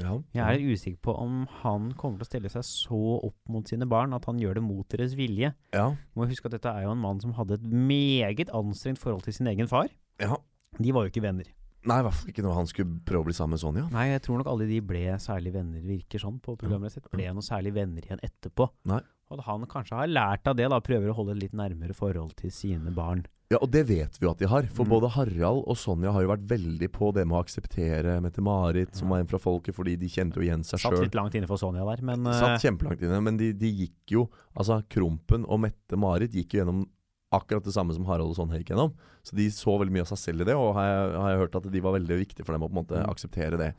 Ja. 0.00 0.14
Jeg 0.34 0.42
er 0.62 0.72
usikker 0.72 1.00
på 1.04 1.14
om 1.20 1.42
han 1.62 1.90
kommer 2.00 2.18
til 2.22 2.24
å 2.26 2.30
stille 2.30 2.50
seg 2.52 2.64
så 2.66 3.00
opp 3.28 3.36
mot 3.52 3.68
sine 3.68 3.86
barn 3.86 4.14
at 4.16 4.24
han 4.26 4.38
gjør 4.40 4.56
det 4.58 4.62
mot 4.64 4.88
deres 4.88 5.12
vilje. 5.18 5.52
ja. 5.74 5.86
Må 6.16 6.26
huske 6.30 6.48
at 6.48 6.56
dette 6.56 6.72
er 6.72 6.86
jo 6.86 6.94
en 6.94 7.02
mann 7.02 7.20
som 7.20 7.34
hadde 7.36 7.58
et 7.60 7.66
meget 7.66 8.50
anstrengt 8.56 8.98
forhold 9.02 9.22
til 9.26 9.34
sin 9.36 9.46
egen 9.52 9.68
far. 9.68 9.88
ja. 10.18 10.36
De 10.80 10.88
var 10.96 11.04
jo 11.04 11.10
ikke 11.12 11.20
venner. 11.20 11.44
Nei, 11.84 11.98
i 11.98 12.02
hvert 12.06 12.14
fall 12.16 12.30
ikke 12.30 12.42
når 12.46 12.54
han 12.56 12.68
skulle 12.70 13.00
prøve 13.04 13.20
å 13.20 13.26
bli 13.26 13.34
sammen 13.36 13.56
med 13.58 13.60
Sonja. 13.60 13.82
Nei, 13.92 14.06
jeg 14.14 14.22
tror 14.24 14.38
nok 14.40 14.48
alle 14.48 14.64
de 14.70 14.78
ble 14.80 15.02
særlig 15.20 15.52
venner, 15.52 15.82
virker 15.84 16.22
sånn 16.22 16.38
på 16.40 16.54
programmet 16.56 16.94
sitt. 16.94 17.10
Ble 17.12 17.26
noe 17.34 17.44
særlig 17.44 17.74
venner 17.76 18.06
igjen 18.06 18.22
etterpå. 18.24 18.70
Nei. 18.88 19.00
Og 19.28 19.36
at 19.36 19.44
han 19.50 19.66
kanskje 19.68 19.98
har 19.98 20.08
lært 20.08 20.48
av 20.48 20.56
det, 20.56 20.68
da. 20.72 20.78
Prøver 20.80 21.10
å 21.12 21.16
holde 21.18 21.34
et 21.36 21.42
litt 21.42 21.56
nærmere 21.58 21.92
forhold 21.98 22.32
til 22.38 22.54
sine 22.54 22.92
barn. 22.94 23.26
Ja, 23.52 23.58
og 23.60 23.68
det 23.74 23.82
vet 23.90 24.16
vi 24.18 24.24
jo 24.26 24.30
at 24.32 24.38
de 24.40 24.48
har. 24.48 24.64
For 24.72 24.86
Mm. 24.86 24.92
både 24.94 25.10
Harald 25.12 25.64
og 25.68 25.76
Sonja 25.76 26.12
har 26.14 26.22
jo 26.24 26.30
vært 26.32 26.46
veldig 26.48 26.88
på 26.94 27.10
det 27.12 27.26
med 27.28 27.36
å 27.36 27.42
akseptere 27.44 28.14
Mette-Marit, 28.24 28.94
som 28.96 29.10
var 29.12 29.20
en 29.20 29.28
fra 29.28 29.38
folket, 29.42 29.74
fordi 29.76 29.98
de 30.00 30.08
kjente 30.08 30.40
jo 30.40 30.46
igjen 30.46 30.64
seg 30.64 30.80
Satt 30.80 30.92
sjøl. 30.96 31.04
litt 31.04 31.14
langt 31.18 31.34
inne 31.36 31.46
for 31.50 31.60
Sonja 31.60 31.84
der, 31.84 32.02
men 32.02 32.24
eh, 32.26 32.38
Satt 32.38 32.62
kjempelangt 32.64 33.02
inne, 33.04 33.20
men 33.22 33.36
de, 33.36 33.52
de 33.52 33.70
gikk 33.84 34.14
jo 34.16 34.24
Altså, 34.56 34.80
Krompen 34.88 35.44
og 35.46 35.60
Mette-Marit 35.66 36.32
gikk 36.32 36.54
jo 36.56 36.64
gjennom 36.64 36.86
akkurat 37.32 37.64
det 37.64 37.72
samme 37.72 37.94
som 37.96 38.04
Harald 38.04 38.30
og 38.32 38.36
Sonja 38.36 38.58
gikk 38.60 38.72
gjennom. 38.74 38.94
Så 39.24 39.36
de 39.36 39.46
så 39.48 39.76
veldig 39.80 39.92
mye 39.92 40.04
av 40.04 40.10
seg 40.12 40.18
selv 40.20 40.40
i 40.42 40.48
det, 40.50 40.54
og 40.56 40.74
har 40.76 40.84
jeg, 40.88 41.14
har 41.20 41.30
jeg 41.32 41.40
hørt 41.44 41.56
at 41.60 41.70
de 41.72 41.80
var 41.80 41.94
veldig 41.96 42.18
viktig 42.26 42.44
for 42.44 42.52
dem 42.52 42.62
å 42.66 42.68
på 42.68 42.76
en 42.76 42.80
måte 42.84 42.98
Mm. 43.00 43.08
akseptere 43.12 43.56
det. 43.60 43.74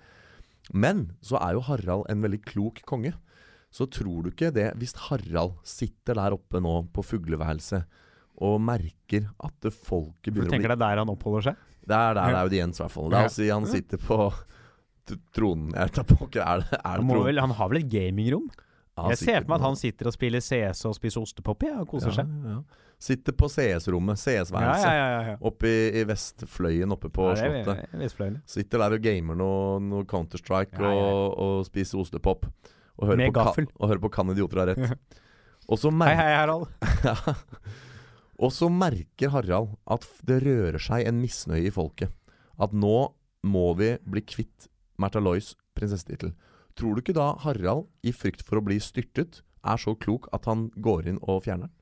Men 0.74 1.12
så 1.22 1.38
er 1.42 1.54
jo 1.54 1.62
Harald 1.68 2.06
en 2.10 2.22
veldig 2.24 2.42
klok 2.46 2.82
konge. 2.86 3.14
Så 3.74 3.86
tror 3.90 4.24
du 4.24 4.30
ikke 4.32 4.52
det 4.54 4.76
Hvis 4.78 4.94
Harald 5.10 5.56
sitter 5.66 6.14
der 6.14 6.32
oppe 6.36 6.62
nå 6.62 6.88
på 6.94 7.02
fugleværelset 7.04 7.86
og 8.42 8.58
merker 8.62 9.30
at 9.44 9.70
folket 9.74 10.34
begynner 10.34 10.48
å 10.48 10.50
bli 10.50 10.50
Du 10.50 10.56
tenker 10.56 10.74
det 10.74 10.78
er 10.80 10.84
der 10.86 11.04
han 11.04 11.14
oppholder 11.14 11.52
seg? 11.52 11.70
det 11.84 11.96
er 12.00 12.14
der 12.16 12.32
det 12.32 12.38
er 12.38 12.42
audiens, 12.48 12.80
i 12.80 12.84
hvert 12.84 12.94
fall. 12.96 13.10
La 13.12 13.26
oss 13.28 13.38
si 13.38 13.50
han 13.52 13.66
sitter 13.68 14.00
på 14.00 14.18
tronen 15.36 15.74
Jeg 15.76 15.92
tar 15.98 16.06
på 16.08 16.16
ikke 16.30 16.40
Er 16.40 16.62
det, 16.62 16.78
er 16.80 17.02
det 17.02 17.08
tronen? 17.10 17.26
vel, 17.28 17.42
han 17.44 17.52
har 17.58 17.72
vel 17.74 17.82
et 17.82 17.90
gamingrom? 17.92 18.46
Ja, 18.94 19.10
jeg 19.10 19.20
ser 19.20 19.42
for 19.42 19.50
meg 19.50 19.58
at 19.58 19.66
han 19.66 19.78
sitter 19.80 20.08
og 20.08 20.14
spiller 20.14 20.44
CS 20.44 20.86
og 20.86 20.96
spiser 20.96 21.24
ostepop 21.26 21.64
ja, 21.66 21.80
og 21.82 21.88
koser 21.90 22.12
ja, 22.12 22.22
seg. 22.22 22.34
ja. 22.46 22.60
Sitter 23.04 23.36
på 23.36 23.50
CS-rommet, 23.52 24.22
CS-værelset, 24.22 25.42
oppe 25.44 25.68
i, 25.68 25.80
i 26.00 26.04
Vestfløyen 26.08 26.94
oppe 26.94 27.10
på 27.12 27.26
Slottet. 27.36 28.38
Sitter 28.48 28.84
der 28.86 28.96
og 28.96 29.04
gamer 29.04 29.36
noe, 29.36 29.82
noe 29.84 30.06
Counter-Strike. 30.08 30.78
Og, 30.80 31.34
og 31.34 31.66
spiser 31.68 32.00
ostepop. 32.00 32.46
Og 32.96 33.10
hører, 33.10 33.26
Med 33.26 33.34
på 33.34 33.40
gaffel. 33.42 33.68
Og 33.76 33.92
hører 33.92 34.04
på 34.06 34.14
Kan 34.14 34.32
idioter 34.32 34.62
ha 34.62 34.70
rett. 34.72 35.20
Og 35.72 35.80
så 35.80 35.90
Hei, 35.96 36.14
hei, 36.20 36.32
Harald. 36.38 36.68
Og 38.44 38.52
så 38.52 38.68
merker 38.68 39.32
Harald 39.32 39.78
at 39.88 40.06
det 40.28 40.42
rører 40.44 40.82
seg 40.82 41.08
en 41.08 41.22
misnøye 41.24 41.70
i 41.70 41.74
folket. 41.74 42.12
At 42.60 42.74
nå 42.76 43.14
må 43.48 43.68
vi 43.80 43.94
bli 44.04 44.24
kvitt 44.28 44.68
Märtha 45.00 45.22
Lois 45.24 45.54
prinsessetittel. 45.78 46.34
Tror 46.76 46.96
du 46.98 47.04
ikke 47.04 47.16
da 47.16 47.34
Harald, 47.44 47.88
i 48.04 48.12
frykt 48.16 48.44
for 48.46 48.60
å 48.60 48.66
bli 48.66 48.80
styrtet, 48.84 49.42
er 49.64 49.80
så 49.80 49.94
klok 49.96 50.28
at 50.36 50.50
han 50.50 50.68
går 50.76 51.08
inn 51.12 51.22
og 51.24 51.46
fjerner 51.46 51.70
den? 51.70 51.78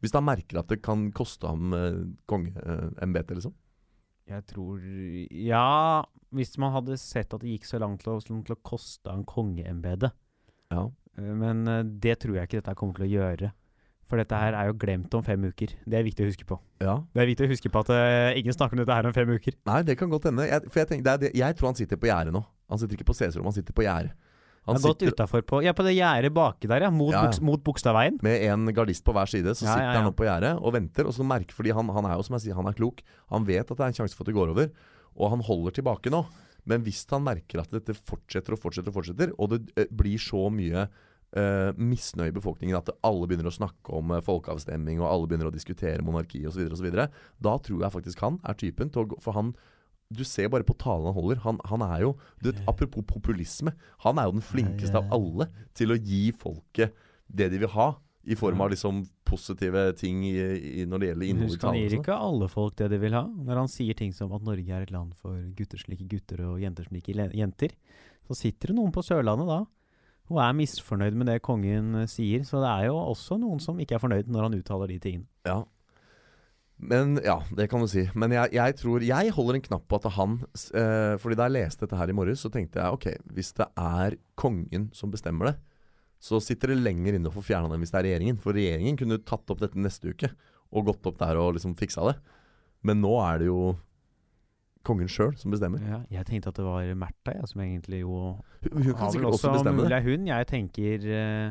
Hvis 0.00 0.14
han 0.16 0.24
merker 0.24 0.60
at 0.62 0.70
det 0.70 0.78
kan 0.84 1.08
koste 1.12 1.48
ham 1.50 1.74
eh, 1.76 1.98
kongeembetet, 2.30 3.36
liksom? 3.36 3.56
Jeg 4.30 4.46
tror 4.46 4.80
Ja, 5.34 6.04
hvis 6.30 6.54
man 6.62 6.72
hadde 6.76 6.96
sett 7.02 7.34
at 7.34 7.42
det 7.42 7.56
gikk 7.56 7.66
så 7.68 7.80
langt 7.82 8.04
til 8.04 8.14
å, 8.14 8.20
til 8.22 8.54
å 8.54 8.60
koste 8.64 9.10
han 9.10 9.26
kongeembetet. 9.28 10.14
Ja. 10.72 10.86
Eh, 11.18 11.32
Men 11.34 11.66
eh, 11.68 11.82
det 11.84 12.20
tror 12.22 12.38
jeg 12.38 12.48
ikke 12.48 12.62
dette 12.62 12.76
kommer 12.78 12.96
til 13.00 13.08
å 13.08 13.12
gjøre. 13.16 13.52
For 14.10 14.18
dette 14.18 14.34
her 14.42 14.56
er 14.58 14.70
jo 14.70 14.74
glemt 14.82 15.12
om 15.14 15.22
fem 15.22 15.44
uker. 15.46 15.76
Det 15.86 15.98
er 16.00 16.02
viktig 16.02 16.24
å 16.26 16.30
huske 16.32 16.46
på. 16.48 16.56
ja. 16.82 16.96
Det 17.14 17.22
er 17.22 17.28
viktig 17.30 17.46
å 17.46 17.50
huske 17.52 17.70
på 17.70 17.82
at 17.84 17.92
uh, 17.94 18.38
ingen 18.38 18.56
snakker 18.56 18.74
om 18.74 18.82
dette 18.82 18.96
her 18.96 19.06
om 19.06 19.14
fem 19.14 19.30
uker. 19.30 19.54
Nei, 19.70 19.82
det 19.86 19.94
kan 20.00 20.10
godt 20.10 20.26
hende. 20.26 20.48
Jeg, 20.50 20.66
for 20.66 20.82
jeg, 20.82 20.88
tenker, 20.90 21.20
det 21.22 21.30
jeg 21.38 21.56
tror 21.58 21.70
han 21.70 21.78
sitter 21.78 22.00
på 22.00 22.10
gjerdet 22.10 22.34
nå. 22.34 22.42
Han 22.70 22.82
sitter 22.82 22.98
ikke 22.98 23.06
på 23.12 23.14
CS-rommet, 23.14 23.52
han 23.52 23.56
sitter 23.60 23.76
på 23.76 23.86
gjerdet. 23.86 24.12
Han 24.68 24.76
har 24.76 24.82
gått 24.84 25.02
utafor 25.08 25.40
på 25.48 25.62
Ja, 25.64 25.72
på 25.72 25.82
det 25.86 25.94
gjerdet 25.96 26.34
baki 26.36 26.68
der, 26.68 26.84
ja. 26.84 26.90
Mot, 26.92 27.14
Ja, 27.14 27.22
ja. 27.22 27.30
Buks, 27.30 27.40
mot 27.40 27.62
Bogstadveien. 27.64 28.18
Med 28.22 28.42
en 28.50 28.68
gardist 28.76 29.06
på 29.06 29.14
hver 29.16 29.30
side, 29.30 29.54
så 29.56 29.64
Ja, 29.64 29.72
sitter 29.78 29.96
han 29.96 30.10
oppe 30.10 30.20
på 30.20 30.26
gjerdet 30.28 30.52
og 30.60 30.74
venter. 30.76 31.08
Og 31.08 31.16
så 31.16 31.24
merker, 31.24 31.56
fordi 31.56 31.72
han, 31.74 31.88
han 31.96 32.10
er 32.10 32.18
jo 32.18 32.26
som 32.26 32.36
jeg 32.36 32.44
sier, 32.48 32.58
han 32.58 32.68
er 32.68 32.76
klok. 32.76 33.00
Han 33.32 33.46
vet 33.48 33.64
at 33.64 33.72
det 33.78 33.86
er 33.86 33.94
en 33.94 33.98
sjanse 34.02 34.18
for 34.18 34.26
at 34.26 34.30
det 34.30 34.36
går 34.36 34.52
over, 34.52 34.68
og 35.16 35.32
han 35.32 35.46
holder 35.48 35.78
tilbake 35.80 36.12
nå. 36.12 36.20
Men 36.68 36.84
hvis 36.84 37.06
han 37.10 37.24
merker 37.24 37.62
at 37.62 37.72
dette 37.72 37.96
fortsetter 37.96 38.54
og 38.54 38.60
fortsetter, 38.60 38.92
og 38.92 38.98
fortsetter, 39.00 39.32
og 39.40 39.54
det 39.54 39.62
eh, 39.80 39.88
blir 39.96 40.20
så 40.20 40.44
mye 40.52 40.84
eh, 41.36 41.70
misnøye 41.78 42.32
i 42.32 42.36
befolkningen 42.36 42.78
at 42.78 42.90
alle 43.06 43.28
begynner 43.30 43.50
å 43.50 43.54
snakke 43.54 43.94
om 43.96 44.14
uh, 44.14 44.22
folkeavstemning, 44.24 45.00
og 45.02 45.10
alle 45.10 45.30
begynner 45.30 45.50
å 45.50 45.54
diskutere 45.54 46.04
monarki 46.06 46.42
osv., 46.48 46.66
osv., 46.72 46.88
da 47.40 47.56
tror 47.62 47.84
jeg 47.84 47.96
faktisk 47.96 48.24
han 48.24 48.40
er 48.46 48.58
typen 48.58 48.92
til 48.92 49.04
å 49.06 49.20
For 49.22 49.36
han 49.36 49.54
du 50.10 50.24
ser 50.26 50.48
bare 50.50 50.66
på 50.66 50.74
talen 50.74 51.06
han 51.06 51.14
holder. 51.14 51.38
Han, 51.44 51.58
han 51.70 51.82
er 51.86 52.00
jo 52.02 52.14
du 52.42 52.50
vet, 52.50 52.60
Apropos 52.66 53.04
populisme. 53.06 53.76
Han 54.02 54.18
er 54.18 54.26
jo 54.26 54.32
den 54.40 54.42
flinkeste 54.42 54.98
av 54.98 55.12
alle 55.14 55.46
til 55.78 55.94
å 55.94 55.98
gi 55.98 56.32
folket 56.34 56.96
det 57.30 57.46
de 57.52 57.60
vil 57.62 57.70
ha. 57.76 57.92
I 58.26 58.34
form 58.36 58.60
av 58.60 58.72
liksom 58.72 59.04
positive 59.24 59.84
ting 59.96 60.24
i, 60.26 60.34
i, 60.34 60.84
når 60.84 61.00
det 61.00 61.08
gjelder 61.12 61.30
innhold 61.30 61.54
i 61.54 61.60
talen. 61.62 61.70
han 61.70 61.78
gir 61.78 61.86
og 61.86 61.94
sånn. 61.94 62.02
ikke 62.02 62.18
alle 62.26 62.48
folk 62.50 62.74
det 62.82 62.88
de 62.90 62.98
vil 63.00 63.14
ha. 63.16 63.22
Når 63.30 63.60
han 63.62 63.70
sier 63.70 63.96
ting 63.96 64.10
som 64.16 64.34
at 64.34 64.44
Norge 64.44 64.74
er 64.76 64.84
et 64.84 64.92
land 64.92 65.14
for 65.22 65.38
gutter 65.56 65.80
som 65.80 65.94
liker 65.94 66.10
gutter 66.10 66.42
og 66.48 66.58
jenter 66.60 66.88
som 66.88 66.98
liker 66.98 67.22
jenter, 67.38 67.76
så 68.26 68.36
sitter 68.36 68.72
det 68.72 68.80
noen 68.80 68.92
på 68.94 69.06
Sørlandet 69.06 69.48
da 69.48 69.60
og 70.30 70.38
er 70.44 70.56
misfornøyd 70.56 71.18
med 71.18 71.30
det 71.32 71.40
kongen 71.44 72.02
eh, 72.04 72.08
sier. 72.10 72.46
Så 72.46 72.62
det 72.62 72.70
er 72.70 72.88
jo 72.88 72.96
også 73.00 73.38
noen 73.40 73.60
som 73.62 73.78
ikke 73.82 73.98
er 73.98 74.02
fornøyd 74.02 74.30
når 74.30 74.46
han 74.46 74.56
uttaler 74.60 74.92
de 74.92 74.98
tingene. 75.02 75.28
Ja. 75.48 75.62
Men 76.80 77.18
ja, 77.20 77.36
det 77.52 77.66
kan 77.68 77.82
du 77.82 77.88
si. 77.90 78.06
Men 78.16 78.32
jeg, 78.32 78.54
jeg 78.56 78.76
tror 78.78 79.02
Jeg 79.04 79.32
holder 79.36 79.58
en 79.58 79.64
knapp 79.66 79.82
på 79.84 79.98
at 79.98 80.06
han 80.16 80.38
eh, 80.72 81.16
Fordi 81.20 81.36
da 81.36 81.48
jeg 81.50 81.56
leste 81.58 81.84
dette 81.84 81.98
her 81.98 82.08
i 82.08 82.14
morges, 82.16 82.40
så 82.40 82.48
tenkte 82.52 82.80
jeg 82.80 82.96
ok, 82.96 83.34
hvis 83.36 83.52
det 83.58 83.66
er 83.76 84.16
kongen 84.40 84.88
som 84.96 85.12
bestemmer 85.12 85.50
det, 85.50 85.54
så 86.20 86.40
sitter 86.40 86.72
det 86.72 86.80
lenger 86.80 87.16
inne 87.16 87.28
å 87.28 87.34
få 87.34 87.44
fjerna 87.44 87.68
den 87.72 87.84
hvis 87.84 87.92
det 87.92 88.00
er 88.00 88.06
regjeringen. 88.08 88.40
For 88.40 88.56
regjeringen 88.56 88.96
kunne 89.00 89.20
tatt 89.20 89.52
opp 89.52 89.60
dette 89.60 89.80
neste 89.80 90.14
uke 90.14 90.32
og 90.70 90.88
gått 90.88 91.06
opp 91.10 91.20
der 91.20 91.38
og 91.40 91.54
liksom 91.56 91.76
fiksa 91.76 92.06
det. 92.08 92.16
Men 92.86 93.00
nå 93.04 93.12
er 93.26 93.42
det 93.42 93.48
jo 93.50 93.60
kongen 94.86 95.08
sjøl 95.12 95.34
som 95.36 95.52
bestemmer. 95.52 95.80
Ja, 95.84 95.98
jeg 96.10 96.26
tenkte 96.28 96.48
at 96.52 96.56
det 96.56 96.64
var 96.64 96.86
Märtha, 96.96 97.34
ja, 97.36 97.46
som 97.46 97.60
egentlig 97.60 98.00
jo 98.02 98.14
Hun, 98.64 98.82
hun 98.82 98.94
kan 98.96 99.10
sikkert 99.12 99.26
også 99.34 99.50
også 99.50 99.52
bestemme 99.58 99.88
det. 99.88 100.02
hun 100.06 100.26
jeg 100.30 100.46
tenker 100.48 101.04
uh, 101.04 101.50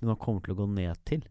det 0.00 0.08
nok 0.10 0.18
kommer 0.22 0.44
til 0.44 0.54
å 0.54 0.58
gå 0.62 0.66
ned 0.74 1.00
til. 1.08 1.24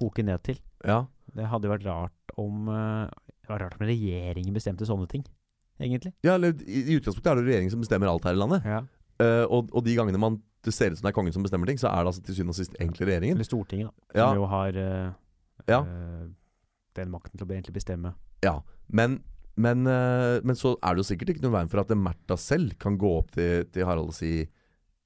Koke 0.00 0.22
ned 0.24 0.40
til. 0.46 0.60
Ja, 0.86 1.02
Det 1.36 1.46
hadde 1.46 1.68
vært 1.68 1.84
rart 1.84 2.34
om 2.40 2.68
uh, 2.68 3.06
Det 3.42 3.48
var 3.52 3.60
rart 3.66 3.76
om 3.80 3.84
regjeringen 3.86 4.54
bestemte 4.56 4.86
sånne 4.88 5.06
ting, 5.10 5.24
egentlig. 5.80 6.12
ja 6.24 6.34
eller 6.38 6.54
i, 6.64 6.84
I 6.92 6.96
utgangspunktet 7.00 7.32
er 7.32 7.40
det 7.42 7.48
regjeringen 7.50 7.74
som 7.74 7.80
bestemmer 7.84 8.08
alt 8.08 8.24
her 8.24 8.36
i 8.38 8.40
landet. 8.40 8.64
Ja. 8.64 8.80
Uh, 9.20 9.44
og, 9.52 9.68
og 9.76 9.84
de 9.84 9.94
gangene 9.98 10.16
man, 10.22 10.38
det 10.64 10.72
ser 10.72 10.92
ut 10.94 10.98
som 11.00 11.04
det 11.04 11.12
er 11.12 11.16
kongen 11.18 11.32
som 11.36 11.44
bestemmer 11.44 11.68
ting, 11.68 11.76
så 11.80 11.90
er 11.90 12.00
det 12.04 12.12
altså 12.14 12.22
til 12.24 12.38
syvende 12.38 12.54
og 12.54 12.60
sist 12.62 12.76
egentlig 12.80 13.08
regjeringen. 13.10 13.36
Eller 13.36 13.48
Stortinget, 13.48 13.90
da. 13.90 14.16
Ja. 14.16 14.28
Som 14.30 14.40
jo 14.40 14.46
har 14.48 14.78
eh, 14.80 15.10
Ja. 15.68 15.80
eh, 15.84 16.28
den 16.96 17.10
makten 17.12 17.36
til 17.36 17.44
å 17.44 17.52
egentlig 17.52 17.74
bestemme. 17.76 18.14
Ja, 18.44 18.60
men, 18.88 19.18
men, 19.60 19.84
eh, 19.90 20.40
men 20.46 20.56
så 20.58 20.74
er 20.80 20.94
det 20.96 21.02
jo 21.04 21.08
sikkert 21.10 21.34
ikke 21.34 21.44
noen 21.44 21.56
veien 21.58 21.70
for 21.72 21.82
at 21.82 21.92
Märtha 21.96 22.36
selv 22.40 22.76
kan 22.82 22.96
gå 23.00 23.10
opp 23.18 23.30
til, 23.36 23.64
til 23.72 23.86
Harald 23.88 24.12
og 24.12 24.16
si 24.16 24.48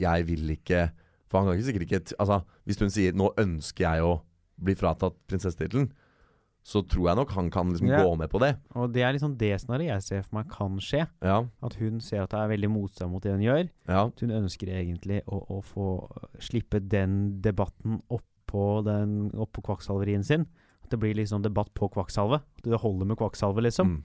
'jeg 0.01 0.27
vil 0.27 0.57
ikke' 0.57 0.91
For 1.31 1.41
han 1.41 1.49
kan 1.49 1.57
ikke 1.59 1.67
sikkert 1.73 1.87
ikke 1.89 2.17
Altså, 2.21 2.43
hvis 2.67 2.79
hun 2.81 2.91
sier 2.91 3.13
'nå 3.13 3.33
ønsker 3.39 3.85
jeg 3.91 4.03
å 4.03 4.21
bli 4.63 4.75
fratatt 4.75 5.15
prinsessetittelen', 5.29 5.91
så 6.65 6.81
tror 6.89 7.09
jeg 7.11 7.17
nok 7.17 7.31
han 7.37 7.51
kan 7.51 7.69
liksom 7.69 7.89
Ja. 7.89 8.03
gå 8.03 8.17
med 8.17 8.31
på 8.31 8.39
det. 8.41 8.57
Og 8.75 8.93
det 8.93 9.03
er 9.03 9.13
liksom 9.13 9.37
det 9.37 9.61
scenarioet 9.61 10.01
jeg 10.01 10.03
ser 10.03 10.23
for 10.23 10.37
meg 10.39 10.49
kan 10.49 10.79
skje. 10.81 11.07
Ja, 11.23 11.45
At 11.63 11.75
hun 11.75 12.01
ser 12.01 12.23
at 12.23 12.31
det 12.31 12.39
er 12.41 12.49
veldig 12.57 12.71
motstand 12.71 13.11
mot 13.13 13.23
det 13.23 13.33
hun 13.33 13.43
gjør. 13.43 13.69
ja, 13.89 14.07
At 14.07 14.21
hun 14.21 14.31
ønsker 14.31 14.69
egentlig 14.69 15.23
å, 15.27 15.45
å 15.51 15.63
få 15.63 16.09
slippe 16.39 16.81
den 16.81 17.43
debatten 17.43 18.01
oppå, 18.09 18.83
den, 18.83 19.31
oppå 19.33 19.61
kvakksalverien 19.63 20.25
sin. 20.25 20.47
At 20.83 20.91
det 20.91 21.01
blir 21.01 21.15
liksom 21.15 21.43
debatt 21.43 21.69
på 21.75 21.91
kvakksalve. 21.91 22.41
At 22.57 22.63
det 22.65 22.81
holder 22.81 23.07
med 23.07 23.19
kvakksalve, 23.19 23.61
liksom. 23.61 23.87
mm, 23.99 24.05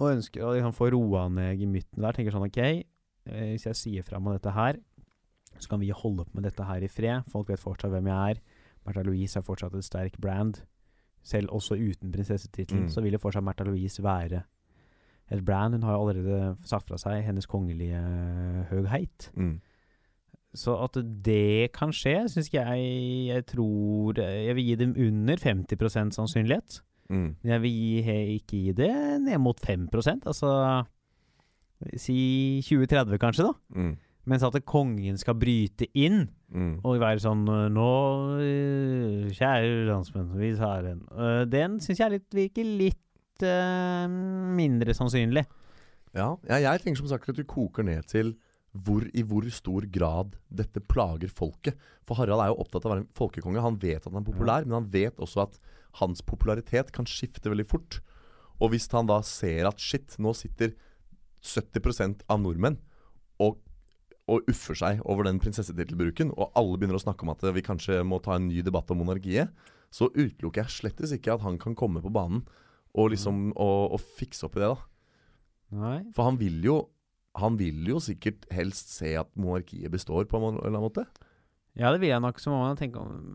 Og 0.00 0.10
ønsker 0.16 0.42
å 0.42 0.54
liksom 0.56 0.74
få 0.74 0.88
roa 0.92 1.28
ned 1.30 1.58
gemyttene 1.60 2.02
der. 2.02 2.12
Tenker 2.16 2.34
sånn 2.34 2.46
OK, 2.48 2.58
eh, 2.58 3.50
hvis 3.54 3.66
jeg 3.68 3.76
sier 3.78 4.02
fra 4.06 4.18
om 4.18 4.32
dette 4.32 4.50
her, 4.56 4.80
så 5.58 5.68
kan 5.70 5.80
vi 5.80 5.90
holde 5.94 6.24
på 6.26 6.34
med 6.34 6.44
dette 6.48 6.64
her 6.66 6.82
i 6.82 6.88
fred. 6.90 7.22
Folk 7.30 7.48
vet 7.48 7.60
fortsatt 7.62 7.92
hvem 7.94 8.08
jeg 8.10 8.34
er. 8.34 8.40
Märtha 8.84 9.04
Louise 9.06 9.38
er 9.38 9.42
fortsatt 9.46 9.74
et 9.78 9.84
sterk 9.86 10.18
brand. 10.20 10.58
Selv 11.24 11.48
også 11.56 11.78
uten 11.78 12.10
prinsessetittelen 12.12 12.82
Mm. 12.84 12.90
så 12.90 13.00
vil 13.02 13.12
jo 13.12 13.18
fortsatt 13.22 13.44
Märtha 13.46 13.64
Louise 13.64 14.02
være 14.02 14.42
et 15.30 15.44
brand. 15.44 15.72
Hun 15.74 15.82
har 15.86 15.92
jo 15.94 16.08
allerede 16.08 16.56
sagt 16.66 16.88
fra 16.88 16.98
seg 16.98 17.22
hennes 17.24 17.46
kongelige 17.46 18.02
høgheit. 18.70 19.30
mm. 19.36 19.60
Så 20.54 20.76
at 20.84 20.94
det 21.24 21.72
kan 21.72 21.90
skje, 21.90 22.28
syns 22.30 22.50
jeg 22.52 23.26
Jeg 23.26 23.46
tror 23.46 24.14
Jeg 24.14 24.54
vil 24.54 24.64
gi 24.64 24.74
dem 24.76 24.94
under 24.96 25.36
50% 25.36 26.14
sannsynlighet. 26.14 26.80
Mm. 27.10 27.28
Men 27.42 27.52
jeg 27.52 27.62
vil 27.64 27.74
gi, 27.76 28.18
ikke 28.38 28.56
gi 28.56 28.72
det 28.72 28.92
ned 29.20 29.38
mot 29.44 29.58
5% 29.60 30.24
Altså 30.30 30.50
Si 32.00 32.62
2030, 32.64 33.18
kanskje, 33.20 33.44
da. 33.44 33.52
Mm. 33.76 33.96
Mens 34.30 34.44
at 34.46 34.56
kongen 34.64 35.18
skal 35.20 35.36
bryte 35.36 35.90
inn 35.92 36.28
Mm. 36.54 36.76
og 36.86 37.00
være 37.02 37.18
sånn 37.18 37.40
øh, 37.50 37.64
Nå, 37.74 37.86
øh, 38.38 39.30
kjære 39.34 39.88
landsmenn, 39.88 40.28
vi 40.38 40.52
tar 40.54 40.86
en 40.86 41.00
Øh, 41.10 41.40
Den 41.50 41.80
syns 41.82 41.98
jeg 41.98 42.12
litt, 42.12 42.28
virker 42.30 42.68
litt 42.78 43.42
uh, 43.42 44.06
mindre 44.54 44.94
sannsynlig. 44.94 45.42
Ja, 46.14 46.36
jeg, 46.46 46.62
jeg 46.62 46.82
tenker 46.84 47.02
som 47.02 47.10
sagt 47.10 47.28
at 47.28 47.34
du 47.40 47.42
koker 47.42 47.82
ned 47.82 48.06
til 48.06 48.36
hvor, 48.70 49.02
i 49.10 49.22
hvor 49.26 49.42
stor 49.50 49.82
grad 49.90 50.36
dette 50.46 50.78
plager 50.78 51.30
folket. 51.30 51.74
For 52.06 52.14
Harald 52.18 52.42
er 52.42 52.52
jo 52.52 52.60
opptatt 52.62 52.86
av 52.86 52.90
å 52.90 52.94
være 52.94 53.02
en 53.04 53.10
folkekonge. 53.18 53.62
Han 53.62 53.78
vet 53.82 54.02
at 54.06 54.12
han 54.12 54.22
er 54.22 54.26
populær, 54.26 54.66
men 54.66 54.78
han 54.78 54.88
vet 54.90 55.18
også 55.22 55.44
at 55.48 55.58
hans 56.00 56.22
popularitet 56.26 56.92
kan 56.94 57.08
skifte 57.08 57.50
veldig 57.52 57.66
fort. 57.70 58.00
Og 58.62 58.72
hvis 58.72 58.88
han 58.94 59.10
da 59.10 59.20
ser 59.26 59.68
at 59.68 59.82
shit, 59.82 60.16
nå 60.22 60.34
sitter 60.36 60.74
70% 61.44 62.24
av 62.30 62.40
nordmenn 62.40 62.78
og, 63.42 63.58
og 64.30 64.48
uffer 64.50 64.78
seg 64.78 65.02
over 65.04 65.26
den 65.28 65.40
prinsessetittelbruken, 65.42 66.32
og 66.32 66.54
alle 66.56 66.78
begynner 66.78 66.98
å 66.98 67.04
snakke 67.04 67.26
om 67.26 67.34
at 67.34 67.44
vi 67.56 67.64
kanskje 67.66 68.00
må 68.06 68.20
ta 68.24 68.38
en 68.38 68.48
ny 68.48 68.62
debatt 68.64 68.90
om 68.94 69.02
monarkiet, 69.02 69.52
så 69.94 70.08
utelukker 70.14 70.64
jeg 70.64 70.78
slettes 70.78 71.12
ikke 71.14 71.36
at 71.36 71.44
han 71.44 71.58
kan 71.60 71.76
komme 71.78 72.02
på 72.02 72.12
banen 72.14 72.42
og 72.94 73.12
liksom 73.12 73.50
og, 73.52 73.94
og 73.94 74.00
fikse 74.18 74.46
opp 74.46 74.58
i 74.58 74.62
det, 74.62 74.70
da. 74.72 74.90
Nei. 75.74 76.00
For 76.14 76.30
han 76.30 76.38
vil 76.38 76.60
jo 76.62 76.82
Han 77.34 77.56
vil 77.58 77.80
jo 77.88 77.96
sikkert 77.98 78.44
helst 78.54 78.92
se 78.94 79.08
at 79.18 79.26
monarkiet 79.34 79.90
består, 79.90 80.22
på 80.22 80.38
en 80.38 80.54
eller 80.54 80.68
annen 80.68 80.84
måte. 80.84 81.02
Ja, 81.74 81.90
det 81.90 81.98
vil 82.04 82.12
jeg 82.12 82.22
nok. 82.22 82.38
Så 82.38 82.52
må 82.52 82.60
man 82.62 82.76
tenke 82.78 83.00
om 83.02 83.34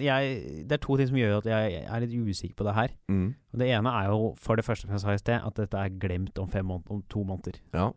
jeg, 0.00 0.64
Det 0.64 0.78
er 0.78 0.80
to 0.80 0.96
ting 0.96 1.10
som 1.10 1.18
gjør 1.18 1.34
at 1.42 1.48
jeg 1.50 1.80
er 1.84 2.04
litt 2.04 2.14
usikker 2.14 2.54
på 2.56 2.64
det 2.64 2.74
her. 2.76 2.94
Mm. 3.12 3.26
Og 3.52 3.58
Det 3.60 3.68
ene 3.68 3.92
er 4.00 4.06
jo 4.08 4.30
for 4.40 4.56
det 4.56 4.64
første, 4.64 4.86
som 4.86 4.94
jeg 4.96 5.02
sa 5.02 5.12
i 5.12 5.20
sted, 5.20 5.44
at 5.44 5.60
dette 5.60 5.82
er 5.82 5.98
glemt 6.00 6.38
om, 6.40 6.48
fem 6.48 6.64
måneder, 6.64 6.94
om 6.94 7.02
to 7.12 7.24
måneder. 7.28 7.58
Ja. 7.76 7.90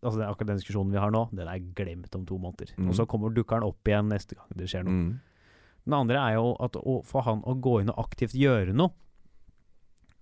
Altså 0.00 0.16
det 0.16 0.24
er 0.24 0.30
Akkurat 0.30 0.54
den 0.54 0.62
diskusjonen 0.62 0.94
vi 0.94 1.02
har 1.02 1.12
nå, 1.12 1.26
den 1.36 1.48
er 1.48 1.66
glemt 1.76 2.14
om 2.16 2.24
to 2.26 2.38
måneder. 2.40 2.72
Mm. 2.78 2.88
Og 2.88 2.96
så 2.96 3.06
kommer 3.06 3.34
dukker 3.36 3.60
den 3.60 3.68
opp 3.68 3.88
igjen 3.92 4.08
neste 4.08 4.38
gang 4.38 4.48
det 4.56 4.70
skjer 4.72 4.88
noe. 4.88 4.96
Mm. 4.96 5.12
Den 5.84 5.98
andre 5.98 6.22
er 6.22 6.38
jo 6.38 6.54
at 6.62 6.78
å, 6.78 7.00
få 7.04 7.24
han 7.26 7.42
å 7.44 7.56
gå 7.60 7.80
inn 7.82 7.92
og 7.92 8.00
aktivt 8.00 8.36
gjøre 8.38 8.72
noe, 8.72 8.94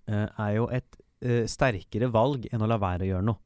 uh, 0.09 0.27
er 0.27 0.51
jo 0.57 0.67
et 0.73 0.99
uh, 1.23 1.45
sterkere 1.47 2.11
valg 2.11 2.49
enn 2.51 2.65
å 2.65 2.69
la 2.69 2.79
være 2.81 3.05
å 3.05 3.11
gjøre 3.13 3.27
noe. 3.29 3.39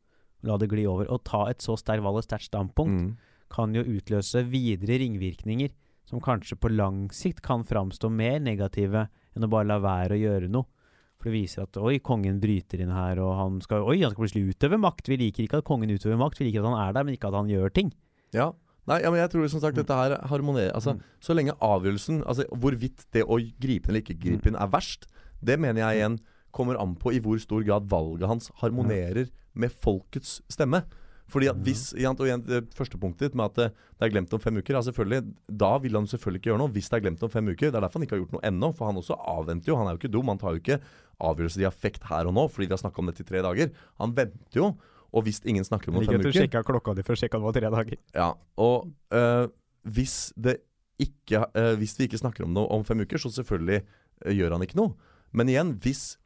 La 0.46 0.58
det 0.62 0.70
gli 0.72 0.86
over. 0.90 1.10
Å 1.10 1.22
ta 1.26 1.46
et 1.52 1.62
så 1.66 1.76
sterkt 1.78 2.06
valg, 2.06 2.22
et 2.22 2.30
sterkt 2.30 2.50
standpunkt, 2.50 2.96
Mm. 2.96 3.16
Kan 3.52 3.76
jo 3.76 3.84
utløse 3.86 4.44
videre 4.50 5.00
ringvirkninger 5.02 5.74
som 6.06 6.22
kanskje 6.22 6.58
på 6.62 6.70
lang 6.74 7.08
sikt 7.14 7.42
kan 7.46 7.66
framstå 7.66 8.10
mer 8.14 8.40
negative 8.44 9.08
enn 9.36 9.46
å 9.46 9.52
bare 9.52 9.70
la 9.72 9.80
være 9.82 10.18
å 10.18 10.22
gjøre 10.22 10.50
noe. 10.54 10.70
For 11.18 11.32
det 11.32 11.38
viser 11.40 11.64
at 11.64 11.78
oi, 11.82 11.98
kongen 12.04 12.38
bryter 12.44 12.84
inn 12.84 12.94
her, 12.94 13.18
og 13.24 13.32
han 13.40 13.62
skal 13.64 13.88
oi, 13.88 13.98
han 14.04 14.12
skal 14.14 14.26
plutselig 14.26 14.54
utøve 14.54 14.78
makt. 14.82 15.10
Vi 15.10 15.18
liker 15.18 15.46
ikke 15.46 15.62
at 15.64 15.68
kongen 15.68 15.90
utøver 15.90 16.20
makt, 16.20 16.42
vi 16.42 16.50
liker 16.50 16.62
at 16.62 16.70
han 16.70 16.82
er 16.84 16.94
der, 16.94 17.08
men 17.08 17.18
ikke 17.18 17.32
at 17.32 17.40
han 17.40 17.50
gjør 17.50 17.74
ting. 17.74 17.90
Ja. 18.36 18.52
Nei, 18.86 19.00
ja, 19.02 19.10
men 19.10 19.18
jeg 19.18 19.32
tror 19.34 19.48
som 19.50 19.64
sagt 19.64 19.80
dette 19.80 19.96
her 19.98 20.14
harmonerer 20.30 20.76
Altså, 20.78 20.94
Mm. 20.94 21.02
Så 21.20 21.34
lenge 21.34 21.56
avgjørelsen 21.58 22.20
Altså 22.22 22.44
hvorvidt 22.54 23.08
det 23.16 23.24
å 23.26 23.40
gripe 23.42 23.90
inn 23.90 23.96
eller 23.96 24.04
ikke 24.04 24.20
gripe 24.22 24.52
inn 24.52 24.60
er 24.62 24.70
verst, 24.70 25.08
det 25.42 25.58
mener 25.58 25.82
jeg 25.82 25.98
igjen 25.98 26.20
kommer 26.54 26.78
an 26.78 26.94
på 26.96 27.12
i 27.16 27.20
hvor 27.20 27.40
stor 27.42 27.66
grad 27.66 27.90
valget 27.90 28.30
hans 28.30 28.52
harmonerer 28.62 29.32
med 29.56 29.74
folkets 29.74 30.42
stemme. 30.54 30.84
Fordi 31.32 31.48
at 31.50 31.58
hvis, 31.66 31.88
igjen, 31.98 32.14
og 32.14 32.28
igjen, 32.28 32.44
Det 32.46 32.76
første 32.78 33.00
punktet 33.02 33.32
ditt 33.32 33.38
med 33.38 33.50
at 33.50 33.56
det, 33.58 33.68
det 33.98 34.06
er 34.06 34.12
glemt 34.14 34.34
om 34.36 34.42
fem 34.42 34.60
uker 34.60 34.78
ja, 34.78 34.82
selvfølgelig, 34.86 35.34
Da 35.50 35.72
vil 35.82 35.98
han 35.98 36.10
selvfølgelig 36.10 36.42
ikke 36.42 36.52
gjøre 36.52 36.62
noe 36.62 36.74
hvis 36.76 36.90
det 36.92 37.00
er 37.00 37.06
glemt 37.08 37.24
om 37.26 37.32
fem 37.34 37.50
uker. 37.50 37.72
Det 37.72 37.80
er 37.80 37.82
derfor 37.82 38.00
han 38.00 38.06
ikke 38.06 38.18
har 38.18 38.22
gjort 38.24 38.36
noe 38.38 38.46
ennå. 38.52 38.70
For 38.78 38.90
han 38.90 39.00
også 39.02 39.18
avventer 39.18 39.72
jo. 39.72 39.80
Han 39.80 39.90
er 39.90 39.96
jo 39.96 40.02
ikke 40.04 40.14
dum. 40.14 40.30
Han 40.30 40.42
tar 40.42 40.54
jo 40.54 40.62
ikke 40.62 40.80
avgjørelse 41.26 41.64
i 41.64 41.70
affekt 41.70 42.06
her 42.10 42.30
og 42.30 42.36
nå 42.36 42.46
fordi 42.52 42.68
vi 42.68 42.76
har 42.76 42.84
snakka 42.84 43.02
om 43.02 43.10
dette 43.10 43.24
i 43.24 43.30
tre 43.30 43.42
dager. 43.46 43.74
Han 44.04 44.16
venter 44.18 44.62
jo. 44.62 44.72
Og 45.16 45.26
hvis 45.26 45.40
ingen 45.48 45.66
snakker 45.66 45.90
om 45.90 45.98
det 45.98 46.10
om 46.10 46.22
fem 46.22 46.48
uker 46.50 46.66
klokka 46.68 46.96
di 46.98 47.06
for 47.08 47.16
å 47.16 47.20
sjekke 47.20 47.40
om 47.40 47.46
det 47.46 47.50
var 47.50 47.58
tre 47.58 47.70
dager. 47.72 48.00
ja, 48.18 48.32
og 48.60 48.90
øh, 49.16 49.48
hvis 49.88 50.34
det 50.36 50.60
ikke 51.00 51.46
øh, 51.52 51.74
Hvis 51.78 52.00
vi 52.00 52.06
ikke 52.08 52.18
snakker 52.18 52.46
om 52.46 52.54
noe 52.56 52.72
om 52.72 52.86
fem 52.88 53.02
uker, 53.04 53.20
så 53.20 53.30
selvfølgelig 53.30 53.82
øh, 54.26 54.32
gjør 54.32 54.54
han 54.56 54.64
ikke 54.64 54.78
noe. 54.80 54.94
Men 55.36 55.50
igjen, 55.52 55.74
hvis, 55.84 56.18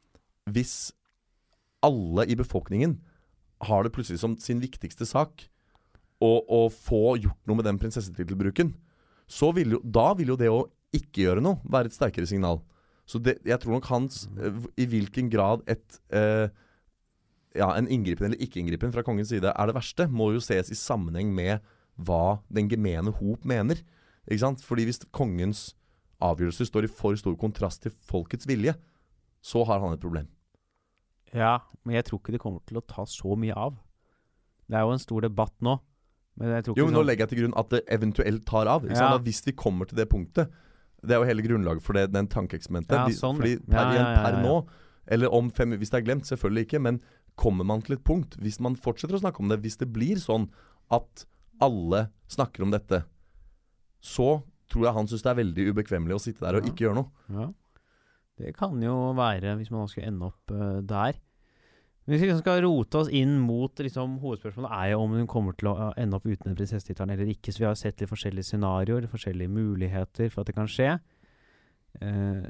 hvis 0.46 0.92
alle 1.82 2.28
i 2.30 2.36
befolkningen 2.38 3.00
har 3.68 3.84
det 3.84 3.94
plutselig 3.96 4.22
som 4.22 4.38
sin 4.40 4.62
viktigste 4.64 5.08
sak 5.08 5.48
å, 6.24 6.32
å 6.44 6.62
få 6.72 7.18
gjort 7.20 7.40
noe 7.48 7.60
med 7.60 7.68
den 7.68 7.80
prinsessetittelbruken, 7.82 8.74
så 9.30 9.52
vil 9.56 9.78
da 9.84 10.12
vil 10.18 10.34
jo 10.34 10.40
det 10.40 10.50
å 10.52 10.66
ikke 10.96 11.28
gjøre 11.28 11.44
noe 11.44 11.62
være 11.70 11.92
et 11.92 11.96
sterkere 11.96 12.30
signal. 12.30 12.62
Så 13.10 13.22
det, 13.24 13.40
jeg 13.48 13.58
tror 13.62 13.78
nok 13.78 13.88
hans 13.90 14.28
øh, 14.38 14.66
I 14.78 14.86
hvilken 14.90 15.32
grad 15.34 15.64
et 15.70 15.98
eh, 16.14 16.50
ja, 17.58 17.72
en 17.74 17.90
inngripen 17.90 18.28
eller 18.28 18.42
ikke-inngripen 18.46 18.94
fra 18.94 19.02
kongens 19.06 19.32
side 19.34 19.50
er 19.50 19.70
det 19.70 19.76
verste, 19.78 20.06
må 20.06 20.32
jo 20.36 20.44
ses 20.44 20.70
i 20.70 20.78
sammenheng 20.78 21.32
med 21.34 21.66
hva 21.98 22.40
den 22.54 22.70
gemene 22.72 23.12
hop 23.18 23.46
mener. 23.48 23.82
Ikke 24.30 24.44
sant? 24.44 24.62
Fordi 24.64 24.86
hvis 24.88 25.02
kongens 25.16 25.72
avgjørelser 26.24 26.70
står 26.70 26.86
i 26.86 26.92
for 26.94 27.18
stor 27.18 27.36
kontrast 27.40 27.84
til 27.84 27.96
folkets 28.06 28.48
vilje, 28.48 28.76
så 29.42 29.64
har 29.66 29.82
han 29.82 29.96
et 29.96 30.04
problem. 30.04 30.30
Ja, 31.34 31.60
men 31.86 31.96
jeg 31.96 32.06
tror 32.06 32.20
ikke 32.20 32.32
det 32.32 32.42
kommer 32.42 32.60
til 32.66 32.78
å 32.78 32.86
ta 32.88 33.04
så 33.06 33.36
mye 33.38 33.56
av. 33.56 33.76
Det 34.70 34.78
er 34.78 34.82
jo 34.86 34.92
en 34.96 35.00
stor 35.00 35.22
debatt 35.22 35.54
nå. 35.62 35.80
Men 36.40 36.50
jeg 36.56 36.64
tror 36.66 36.74
ikke 36.76 36.78
Jo, 36.80 36.86
men 36.86 36.94
nå 36.94 37.00
sånn- 37.02 37.08
legger 37.10 37.20
jeg 37.26 37.30
til 37.30 37.40
grunn 37.44 37.58
at 37.60 37.70
det 37.70 37.82
eventuelt 37.88 38.46
tar 38.46 38.68
av. 38.68 38.84
Ikke 38.84 38.92
Ja. 38.96 39.10
sant? 39.18 39.24
Hvis 39.26 39.46
vi 39.46 39.52
kommer 39.52 39.86
til 39.88 39.98
det 39.98 40.10
punktet 40.10 40.50
Det 41.02 41.12
er 41.16 41.20
jo 41.22 41.24
hele 41.24 41.42
grunnlaget 41.42 41.82
for 41.82 41.94
det, 41.94 42.12
den 42.12 42.28
tankeeksperimentet. 42.28 42.92
Ja, 42.92 43.06
Vi- 43.08 43.14
sånn, 43.14 43.38
Fordi 43.38 43.52
ja. 43.54 43.60
per, 43.70 43.78
Ja, 43.80 43.92
igjen, 43.94 44.04
ja, 44.04 44.14
ja, 44.16 44.24
per 44.24 44.32
ja. 44.34 44.42
nå, 44.44 44.68
eller 45.08 45.30
om 45.34 45.50
fem 45.50 45.72
Hvis 45.72 45.90
det 45.92 45.94
er 45.94 46.02
glemt, 46.14 46.24
selvfølgelig 46.28 46.66
ikke, 46.68 46.82
men 46.82 47.02
kommer 47.38 47.64
man 47.66 47.82
til 47.82 47.94
et 47.96 48.04
punkt, 48.04 48.36
hvis 48.38 48.60
man 48.60 48.76
fortsetter 48.76 49.16
å 49.16 49.22
snakke 49.22 49.40
om 49.40 49.48
det, 49.48 49.62
hvis 49.62 49.78
det 49.78 49.94
blir 49.94 50.16
sånn 50.18 50.50
at 50.92 51.26
alle 51.62 52.10
snakker 52.28 52.64
om 52.64 52.72
dette, 52.72 53.06
så 54.02 54.44
tror 54.70 54.84
jeg 54.84 54.94
han 54.94 55.08
syns 55.08 55.24
det 55.24 55.32
er 55.32 55.44
veldig 55.44 55.74
ubekvemmelig 55.74 56.16
å 56.16 56.20
sitte 56.20 56.40
der 56.42 56.56
og 56.60 56.64
ikke 56.66 56.84
gjøre 56.88 56.96
noe. 56.96 57.10
Ja. 57.32 57.54
Det 58.40 58.54
kan 58.56 58.80
jo 58.84 59.12
være, 59.18 59.58
hvis 59.60 59.72
man 59.74 59.90
skulle 59.92 60.08
ende 60.10 60.30
opp 60.30 60.54
uh, 60.54 60.80
der. 60.86 61.20
Hvis 62.10 62.24
vi 62.24 62.26
liksom 62.26 62.42
skal 62.42 62.64
rote 62.66 63.04
oss 63.04 63.12
inn 63.14 63.36
mot 63.44 63.78
liksom, 63.78 64.16
Hovedspørsmålet 64.24 64.72
er 64.74 64.92
jo 64.94 65.02
om 65.04 65.12
hun 65.14 65.28
kommer 65.30 65.54
til 65.60 65.70
å 65.70 65.76
eh, 65.84 66.00
ende 66.02 66.18
opp 66.18 66.26
uten 66.26 66.56
prinsessetittelen 66.58 67.14
eller 67.14 67.30
ikke. 67.30 67.54
Så 67.54 67.62
vi 67.62 67.68
har 67.68 67.78
sett 67.78 68.02
litt 68.02 68.10
forskjellige 68.10 68.48
scenarioer, 68.48 69.06
forskjellige 69.12 69.54
muligheter 69.54 70.32
for 70.34 70.42
at 70.42 70.50
det 70.50 70.58
kan 70.58 70.72
skje. 70.72 70.96
Uh, 72.02 72.48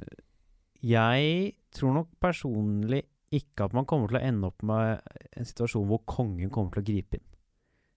jeg 0.80 1.56
tror 1.76 1.98
nok 1.98 2.14
personlig 2.24 3.04
ikke 3.36 3.68
at 3.68 3.76
man 3.76 3.88
kommer 3.90 4.10
til 4.10 4.20
å 4.22 4.24
ende 4.30 4.48
opp 4.48 4.64
med 4.66 5.04
en 5.38 5.48
situasjon 5.48 5.90
hvor 5.90 6.06
kongen 6.08 6.54
kommer 6.54 6.78
til 6.78 6.86
å 6.86 6.88
gripe 6.88 7.20
inn. 7.20 7.28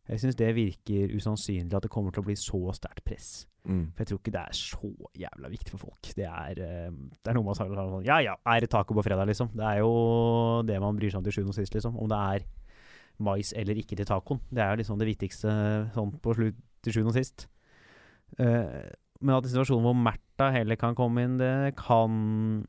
Jeg 0.09 0.19
syns 0.19 0.37
det 0.39 0.49
virker 0.57 1.13
usannsynlig 1.15 1.77
at 1.79 1.85
det 1.85 1.91
kommer 1.93 2.15
til 2.15 2.25
å 2.25 2.27
bli 2.27 2.35
så 2.39 2.59
sterkt 2.75 3.05
press. 3.07 3.29
Mm. 3.63 3.93
For 3.95 4.03
jeg 4.03 4.11
tror 4.11 4.19
ikke 4.19 4.33
det 4.35 4.41
er 4.43 4.57
så 4.59 4.89
jævla 5.23 5.51
viktig 5.53 5.71
for 5.71 5.85
folk. 5.85 6.09
Det 6.19 6.27
er, 6.27 6.59
eh, 6.59 6.89
det 6.91 7.31
er 7.31 7.37
noe 7.39 7.47
man 7.47 7.55
sier 7.55 7.71
sånn 7.71 8.09
Ja 8.09 8.19
ja, 8.25 8.35
er 8.43 8.65
det 8.65 8.73
taco 8.73 8.97
på 8.99 9.05
fredag, 9.07 9.31
liksom? 9.31 9.53
Det 9.55 9.69
er 9.69 9.79
jo 9.85 9.93
det 10.67 10.81
man 10.83 10.99
bryr 10.99 11.13
seg 11.13 11.23
om 11.23 11.29
til 11.29 11.37
sjuende 11.37 11.55
og 11.55 11.59
sist, 11.61 11.77
liksom. 11.77 11.95
Om 12.03 12.11
det 12.11 12.19
er 12.19 12.49
mais 13.23 13.53
eller 13.55 13.79
ikke 13.79 13.97
til 13.97 14.09
tacoen. 14.09 14.43
Det 14.51 14.65
er 14.65 14.73
jo 14.73 14.83
liksom 14.83 14.99
det 14.99 15.07
viktigste 15.13 15.55
sånn 15.95 16.11
på 16.19 16.35
slutt 16.35 16.59
til 16.83 16.97
sjuende 16.97 17.13
og 17.13 17.19
sist. 17.21 17.47
Uh, 18.41 18.91
men 19.23 19.37
at 19.37 19.47
i 19.47 19.53
situasjonen 19.53 19.87
hvor 19.87 19.95
Märtha 19.95 20.49
heller 20.57 20.79
kan 20.81 20.97
komme 20.99 21.23
inn, 21.23 21.39
det 21.39 21.77
kan 21.79 22.65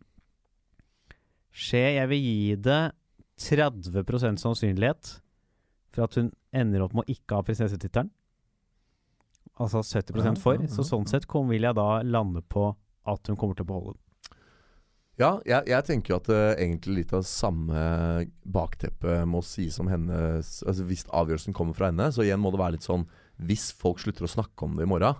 skje. 1.49 1.95
Jeg 1.97 2.11
vil 2.11 2.21
gi 2.27 2.55
det 2.61 2.81
30% 3.41 4.43
sannsynlighet 4.43 5.15
for 5.93 6.07
at 6.07 6.17
hun 6.19 6.31
ender 6.55 6.83
opp 6.85 6.95
med 6.97 7.05
å 7.05 7.13
ikke 7.13 7.39
ha 7.39 7.45
prinsessetittelen. 7.45 8.11
Altså 9.61 9.83
70 9.85 10.17
Ja, 10.17 10.33
for. 10.39 10.61
Så 10.71 10.85
sånn 10.87 11.05
sett 11.09 11.27
kom, 11.29 11.51
vil 11.53 11.65
jeg 11.67 11.77
da 11.77 12.01
lande 12.01 12.41
på 12.41 12.71
at 13.09 13.29
hun 13.29 13.37
kommer 13.37 13.57
til 13.57 13.67
å 13.67 13.69
beholde 13.69 13.93
den. 13.93 13.99
Ja, 15.21 15.35
jeg, 15.45 15.67
jeg 15.69 15.85
tenker 15.85 16.15
jo 16.15 16.17
at 16.17 16.29
uh, 16.33 16.55
egentlig 16.55 17.03
litt 17.03 17.11
av 17.13 17.21
samme 17.29 17.81
bakteppe 18.49 19.19
må 19.29 19.43
sies 19.45 19.77
om 19.77 19.91
hennes 19.91 20.55
Altså 20.65 20.87
Hvis 20.89 21.05
avgjørelsen 21.13 21.53
kommer 21.53 21.77
fra 21.77 21.91
henne, 21.91 22.07
så 22.09 22.25
igjen 22.25 22.41
må 22.41 22.49
det 22.49 22.57
være 22.57 22.79
litt 22.79 22.87
sånn 22.87 23.05
Hvis 23.37 23.67
folk 23.77 24.01
slutter 24.01 24.25
å 24.25 24.31
snakke 24.31 24.65
om 24.65 24.73
det 24.79 24.87
i 24.87 24.89
morgen, 24.89 25.19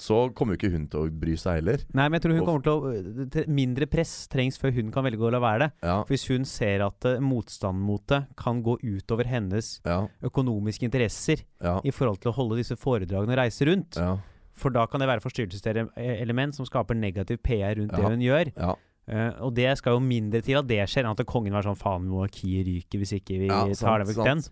så 0.00 0.16
kommer 0.34 0.54
jo 0.54 0.58
ikke 0.58 0.72
hun 0.74 0.86
til 0.90 1.04
å 1.04 1.10
bry 1.22 1.36
seg 1.38 1.60
heller. 1.60 1.82
Nei, 1.94 2.08
men 2.08 2.18
jeg 2.18 2.24
tror 2.24 2.34
hun 2.34 2.46
kommer 2.48 2.64
til 2.64 2.74
å 2.74 3.46
Mindre 3.54 3.86
press 3.90 4.12
trengs 4.30 4.58
før 4.60 4.74
hun 4.76 4.90
kan 4.94 5.06
velge 5.06 5.22
å 5.22 5.32
la 5.34 5.40
være 5.42 5.66
det. 5.66 5.70
Ja, 5.86 5.96
For 6.02 6.14
Hvis 6.14 6.26
hun 6.32 6.46
ser 6.48 6.82
at 6.86 7.06
uh, 7.06 7.20
motstanden 7.22 7.84
mot 7.86 8.02
det 8.10 8.24
kan 8.40 8.62
gå 8.64 8.76
utover 8.82 9.28
hennes 9.30 9.76
ja, 9.86 10.00
økonomiske 10.26 10.88
interesser 10.88 11.44
ja. 11.62 11.78
i 11.86 11.94
forhold 11.94 12.22
til 12.24 12.32
å 12.32 12.36
holde 12.38 12.58
disse 12.58 12.78
foredragene 12.80 13.36
og 13.36 13.40
reise 13.40 13.68
rundt, 13.68 14.00
ja, 14.00 14.16
for 14.54 14.74
da 14.74 14.84
kan 14.90 15.02
det 15.02 15.10
være 15.10 15.22
forstyrrelseselement 15.22 16.58
som 16.58 16.66
skaper 16.66 16.98
negativ 16.98 17.40
PR 17.42 17.78
rundt 17.78 17.94
det 17.94 18.10
hun 18.10 18.22
gjør. 18.24 18.52
ja. 18.58 18.74
Eh, 19.04 19.32
og 19.44 19.52
det 19.52 19.68
skal 19.76 19.98
jo 19.98 20.00
mindre 20.00 20.40
til 20.44 20.56
at 20.56 20.68
det 20.68 20.80
skjer, 20.88 21.04
enn 21.04 21.12
at 21.12 21.26
kongen 21.28 21.52
var 21.52 21.66
sånn 21.66 21.76
faen, 21.76 22.06
monarkiet 22.08 22.64
ryker 22.64 23.02
hvis 23.02 23.18
ikke 23.18 23.42
vi 23.42 23.50
tar 23.50 23.74
sant, 23.76 24.00
det 24.00 24.14
vekk 24.14 24.30
den. 24.30 24.44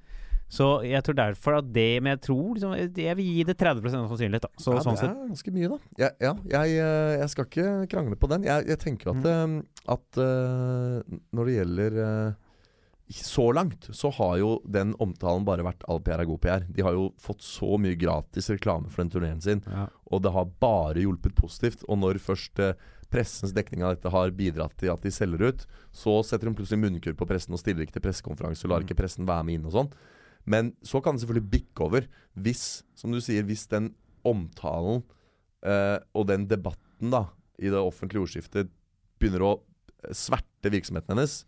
Så 0.53 0.66
jeg 0.84 1.00
tror 1.07 1.16
derfor 1.16 1.55
at 1.62 1.68
det 1.72 2.03
Men 2.05 2.11
jeg 2.12 2.20
tror 2.26 2.59
liksom 2.59 2.74
Jeg 3.00 3.16
vil 3.16 3.28
gi 3.38 3.44
det 3.48 3.55
30 3.57 3.86
sannsynlighet, 3.94 4.44
da. 4.44 4.50
Så, 4.61 4.74
ja, 4.76 4.82
sånn 4.84 4.98
det 5.00 5.07
er 5.09 5.14
ganske 5.32 5.55
mye, 5.57 5.70
da. 5.72 5.78
Jeg, 6.03 6.16
ja, 6.20 6.32
jeg, 6.53 6.74
eh, 6.84 7.12
jeg 7.22 7.32
skal 7.32 7.46
ikke 7.48 7.68
krangle 7.94 8.18
på 8.20 8.28
den. 8.34 8.44
Jeg, 8.50 8.66
jeg 8.68 8.78
tenker 8.82 9.14
at, 9.14 9.22
Mm. 9.24 9.59
eh, 9.62 9.84
at 9.96 10.18
uh, 10.20 11.18
når 11.32 11.48
det 11.48 11.55
gjelder 11.57 11.96
uh, 12.03 12.34
så 13.12 13.46
langt 13.53 13.88
så 13.92 14.09
har 14.16 14.36
jo 14.40 14.50
den 14.64 14.94
omtalen 15.03 15.44
bare 15.44 15.64
vært 15.66 15.82
all 15.90 16.00
PR 16.05 16.20
er 16.22 16.28
god 16.28 16.40
PR. 16.44 16.62
De 16.68 16.84
har 16.84 16.94
jo 16.96 17.09
fått 17.20 17.42
så 17.44 17.74
mye 17.80 17.96
gratis 18.00 18.48
reklame 18.53 18.88
for 18.92 19.03
den 19.03 19.11
turneen 19.12 19.40
sin, 19.44 19.61
Ja. 19.68 19.88
og 20.11 20.22
det 20.24 20.32
har 20.32 20.46
bare 20.62 21.03
hjulpet 21.03 21.34
positivt. 21.36 21.82
Og 21.88 21.98
når 22.00 22.20
først 22.22 22.61
uh, 22.61 22.72
pressens 23.12 23.53
dekning 23.53 23.82
av 23.84 23.96
dette 23.96 24.12
har 24.14 24.30
bidratt 24.32 24.76
til 24.80 24.92
at 24.92 25.03
de 25.05 25.11
selger 25.12 25.48
ut, 25.48 25.66
så 25.92 26.20
setter 26.24 26.48
de 26.48 26.55
plutselig 26.57 26.80
munnkurv 26.80 27.16
på 27.20 27.28
pressen 27.28 27.53
og 27.53 27.61
stiller 27.61 27.84
ikke 27.84 27.98
til 27.98 28.05
pressekonferanse 28.07 28.64
og 28.64 28.70
lar 28.72 28.84
ikke 28.86 28.96
pressen 28.96 29.28
være 29.28 29.44
med 29.48 29.59
inn 29.61 29.66
og 29.68 29.72
sånn. 29.76 29.90
Men 30.45 30.72
så 30.82 31.01
kan 31.03 31.14
det 31.16 31.22
selvfølgelig 31.24 31.51
bikke 31.53 31.86
over 31.86 32.07
hvis, 32.34 32.82
som 32.99 33.14
du 33.14 33.20
sier, 33.22 33.45
hvis 33.47 33.68
den 33.70 33.93
omtalen 34.26 35.03
eh, 35.66 35.99
og 36.14 36.26
den 36.30 36.49
debatten 36.51 37.12
da 37.14 37.26
i 37.62 37.70
det 37.70 37.78
offentlige 37.78 38.24
ordskiftet 38.24 38.70
begynner 39.22 39.45
å 39.47 39.53
sverte 40.16 40.70
virksomheten 40.72 41.14
hennes, 41.14 41.43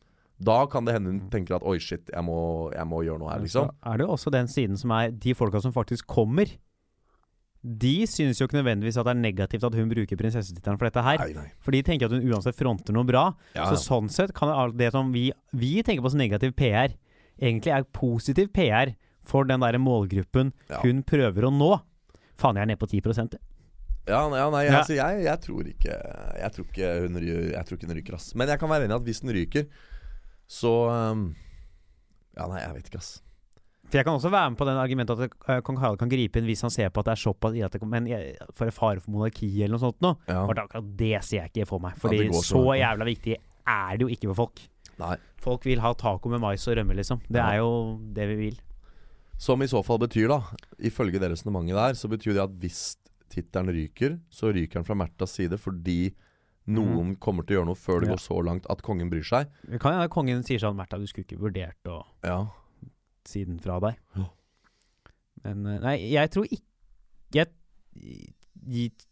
da 0.44 0.64
kan 0.70 0.86
det 0.86 0.96
hende 0.96 1.12
hun 1.12 1.30
tenker 1.30 1.56
at 1.56 1.66
oi, 1.66 1.78
shit, 1.82 2.10
jeg 2.10 2.26
må, 2.26 2.70
jeg 2.74 2.86
må 2.90 3.02
gjøre 3.06 3.22
noe 3.22 3.32
her, 3.32 3.42
liksom. 3.42 3.70
Så 3.70 3.90
er 3.90 3.98
det 3.98 4.06
jo 4.06 4.14
også 4.14 4.32
den 4.34 4.50
siden 4.50 4.78
som 4.78 4.92
er 4.94 5.14
de 5.14 5.34
folka 5.38 5.62
som 5.62 5.74
faktisk 5.74 6.06
kommer. 6.10 6.50
De 7.64 7.94
synes 8.10 8.38
jo 8.38 8.44
ikke 8.48 8.58
nødvendigvis 8.58 8.98
at 9.00 9.06
det 9.08 9.14
er 9.14 9.22
negativt 9.22 9.64
at 9.64 9.76
hun 9.78 9.88
bruker 9.88 10.18
prinsessetittelen 10.20 10.76
for 10.76 10.90
dette 10.90 11.04
her. 11.06 11.22
Nei, 11.22 11.30
nei. 11.38 11.46
For 11.64 11.72
de 11.72 11.80
tenker 11.86 12.10
at 12.10 12.16
hun 12.18 12.26
uansett 12.34 12.58
fronter 12.58 12.92
noe 12.92 13.06
bra. 13.08 13.28
Ja, 13.56 13.70
Så 13.72 13.80
sånn 13.86 14.10
sett 14.12 14.34
kan 14.36 14.50
det, 14.52 14.82
det 14.82 14.90
som 14.92 15.14
vi, 15.14 15.30
vi 15.56 15.78
tenker 15.86 16.04
på 16.04 16.12
som 16.12 16.20
negativ 16.20 16.52
PR, 16.58 16.92
egentlig 17.40 17.72
er 17.74 17.86
positiv 17.96 18.52
PR 18.54 18.94
for 19.24 19.44
den 19.48 19.60
der 19.64 19.78
målgruppen 19.80 20.52
Ja. 20.70 20.80
hun 20.82 21.02
prøver 21.02 21.48
å 21.48 21.52
nå. 21.52 21.72
Faen, 22.36 22.56
jeg 22.56 22.62
er 22.62 22.66
nede 22.72 22.78
på 22.82 22.88
10 22.90 23.00
jeg. 23.00 23.40
Ja, 24.06 24.20
ja, 24.28 24.50
nei 24.52 24.66
Ja. 24.66 24.80
altså, 24.82 24.94
jeg, 24.98 25.24
jeg 25.24 25.40
tror 25.40 25.64
ikke 25.64 25.94
Jeg 26.36 26.52
tror 26.52 26.64
ikke 26.68 26.88
hun, 27.00 27.14
jeg 27.24 27.64
tror 27.64 27.78
ikke 27.78 27.86
hun 27.88 27.96
ryker, 27.96 28.14
ass. 28.18 28.34
Men 28.34 28.48
jeg 28.48 28.58
kan 28.60 28.68
være 28.68 28.84
enig 28.84 28.92
i 28.92 28.96
at 29.00 29.06
hvis 29.06 29.20
den 29.24 29.32
ryker, 29.32 29.64
så 30.46 30.72
um, 31.12 31.34
Ja, 32.36 32.46
nei, 32.50 32.60
jeg 32.60 32.74
vet 32.74 32.90
ikke, 32.90 32.98
ass. 33.00 33.12
For 33.84 33.98
jeg 34.00 34.06
kan 34.08 34.16
også 34.16 34.30
være 34.32 34.50
med 34.50 34.58
på 34.58 34.66
den 34.66 34.78
argumentet 34.80 35.20
at 35.20 35.34
eh, 35.52 35.60
kong 35.64 35.76
Harald 35.78 35.98
kan 36.00 36.08
gripe 36.08 36.40
inn 36.40 36.46
hvis 36.48 36.62
han 36.64 36.72
ser 36.72 36.88
på 36.90 37.02
at 37.02 37.06
det 37.10 37.12
er 37.14 37.20
såpass 37.20 37.56
at 37.66 37.72
det, 37.76 37.82
Men 37.86 38.06
jeg, 38.08 38.36
for 38.56 38.72
fare 38.72 39.00
for 39.00 39.12
monarki 39.12 39.48
eller 39.62 39.76
noe 39.76 39.82
sånt 39.84 40.00
noe. 40.04 40.16
Ja. 40.26 40.40
For 40.48 40.60
akkurat 40.64 40.88
det 40.98 41.12
ser 41.24 41.42
jeg 41.44 41.52
ikke 41.52 41.66
for 41.68 41.84
meg. 41.84 41.98
Fordi 42.00 42.22
det 42.24 42.30
så 42.34 42.42
så 42.56 42.62
jævla 42.80 43.04
viktig 43.08 43.36
er 43.36 43.96
det 43.98 44.06
jo 44.06 44.08
ikke 44.08 44.30
for 44.32 44.40
folk. 44.44 44.64
Nei. 44.98 45.16
Folk 45.42 45.64
vil 45.66 45.80
ha 45.82 45.92
taco 45.98 46.28
med 46.30 46.40
mais 46.40 46.66
og 46.68 46.76
rømme, 46.78 46.94
liksom. 46.96 47.20
Det 47.28 47.40
er 47.42 47.56
jo 47.58 47.98
det 48.14 48.28
vi 48.30 48.36
vil. 48.46 48.58
Som 49.38 49.62
i 49.62 49.66
så 49.66 49.80
fall 49.84 49.98
betyr, 49.98 50.28
da, 50.30 50.38
ifølge 50.78 51.18
det 51.20 51.32
resonnementet 51.32 51.74
der, 51.74 51.96
så 51.98 52.08
betyr 52.08 52.34
det 52.36 52.42
at 52.44 52.54
hvis 52.62 52.82
tittelen 53.34 53.72
ryker, 53.74 54.18
så 54.30 54.52
ryker 54.54 54.78
den 54.78 54.84
fra 54.86 54.94
Märthas 54.94 55.34
side 55.34 55.58
fordi 55.58 56.14
noen 56.70 57.16
kommer 57.20 57.42
til 57.44 57.56
å 57.56 57.58
gjøre 57.58 57.66
noe 57.72 57.76
før 57.76 58.00
det 58.00 58.06
Mm. 58.06 58.12
Ja. 58.12 58.14
går 58.14 58.22
så 58.24 58.38
langt 58.46 58.66
at 58.70 58.82
kongen 58.86 59.10
bryr 59.10 59.24
seg. 59.26 59.50
Det 59.68 59.80
kan 59.82 59.92
hende 59.92 60.08
kongen 60.08 60.44
sier 60.46 60.58
sånn 60.62 60.76
Märtha, 60.78 60.96
du 60.98 61.06
skulle 61.10 61.26
ikke 61.26 61.40
vurdert 61.42 61.90
å 61.90 62.04
Ja. 62.24 62.46
si 63.26 63.42
den 63.44 63.58
fra 63.58 63.80
deg. 63.80 63.96
Ja. 64.16 64.28
Men 65.44 65.66
eh, 65.66 65.78
nei, 65.80 65.96
jeg 66.12 66.30
tror 66.30 66.46
ikke 66.46 66.62
jeg, 67.34 67.48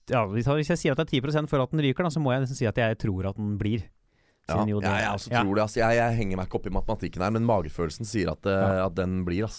ja, 0.08 0.22
hvis 0.30 0.46
jeg 0.70 0.78
sier 0.80 0.94
at 0.94 1.00
det 1.02 1.08
er 1.12 1.20
10% 1.20 1.50
for 1.50 1.60
at 1.60 1.70
den 1.74 1.80
ryker, 1.84 2.04
da, 2.06 2.12
så 2.14 2.20
må 2.22 2.32
jeg 2.32 2.44
nesten 2.44 2.56
si 2.56 2.66
at 2.68 2.78
jeg 2.80 2.98
tror 3.02 3.26
at 3.28 3.36
den 3.36 3.58
blir. 3.60 3.82
Ja, 4.56 4.64
jo 4.68 4.80
det- 4.80 5.00
jeg, 5.00 5.12
også 5.18 5.30
tror 5.30 5.54
det. 5.54 5.62
Altså, 5.66 5.78
jeg, 5.82 5.92
jeg 5.96 6.16
henger 6.22 6.36
meg 6.36 6.46
ikke 6.48 6.58
opp 6.60 6.66
i 6.66 6.70
matematikken 6.78 7.22
her, 7.22 7.30
men 7.30 7.44
magefølelsen 7.48 8.04
sier 8.08 8.28
at, 8.32 8.42
det, 8.42 8.58
at 8.86 8.94
den 8.98 9.24
blir. 9.24 9.44
ass 9.48 9.58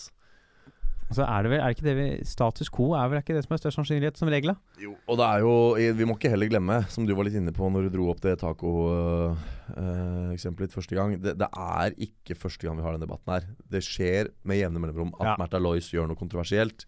Og 1.10 1.16
så 1.20 1.24
er 1.28 1.40
det 1.44 1.50
vel 1.52 1.60
er 1.62 1.68
det 1.70 1.76
ikke 1.78 1.90
det 1.90 1.98
vi, 2.00 2.08
Status 2.26 2.70
quo 2.74 2.88
er 2.98 3.08
vel 3.12 3.20
ikke 3.22 3.36
det 3.36 3.44
som 3.46 3.54
er 3.54 3.60
størst 3.62 3.78
sannsynlighet 3.78 4.18
som 4.18 4.30
regel? 4.32 4.52
Jo, 4.82 4.92
og 5.08 5.16
det 5.20 5.26
er 5.28 5.40
jo 5.44 5.54
Vi 6.00 6.06
må 6.10 6.14
ikke 6.18 6.30
heller 6.34 6.50
glemme, 6.50 6.78
som 6.90 7.06
du 7.06 7.14
var 7.14 7.24
litt 7.28 7.36
inne 7.38 7.52
på 7.54 7.64
når 7.70 7.82
du 7.86 7.90
dro 7.98 8.06
opp 8.14 8.22
det 8.24 8.40
taco-eksempelet 8.42 10.68
ditt 10.70 10.78
første 10.78 10.96
gang 10.98 11.10
det, 11.22 11.34
det 11.42 11.50
er 11.52 11.88
ikke 12.08 12.34
første 12.40 12.64
gang 12.66 12.76
vi 12.80 12.86
har 12.88 12.94
den 12.98 13.04
debatten 13.06 13.30
her. 13.36 13.44
Det 13.70 13.82
skjer 13.86 14.24
med 14.48 14.56
jevne 14.62 14.80
mellomrom 14.82 15.12
at 15.20 15.26
Ja. 15.34 15.38
Märtha 15.42 15.60
Lois 15.62 15.88
gjør 15.94 16.08
noe 16.10 16.18
kontroversielt. 16.20 16.80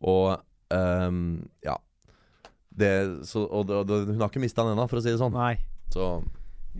Og 0.00 0.38
ehm, 0.74 1.42
ja 1.64 1.76
det, 2.78 2.92
så, 3.26 3.38
og 3.42 3.70
og, 3.74 3.88
Hun 3.90 4.20
har 4.20 4.28
ikke 4.30 4.38
mista 4.40 4.62
den 4.62 4.72
ennå, 4.76 4.86
for 4.88 4.98
å 5.00 5.02
si 5.02 5.10
det 5.10 5.18
sånn. 5.18 5.32
Nei. 5.34 5.56
Så 5.90 6.22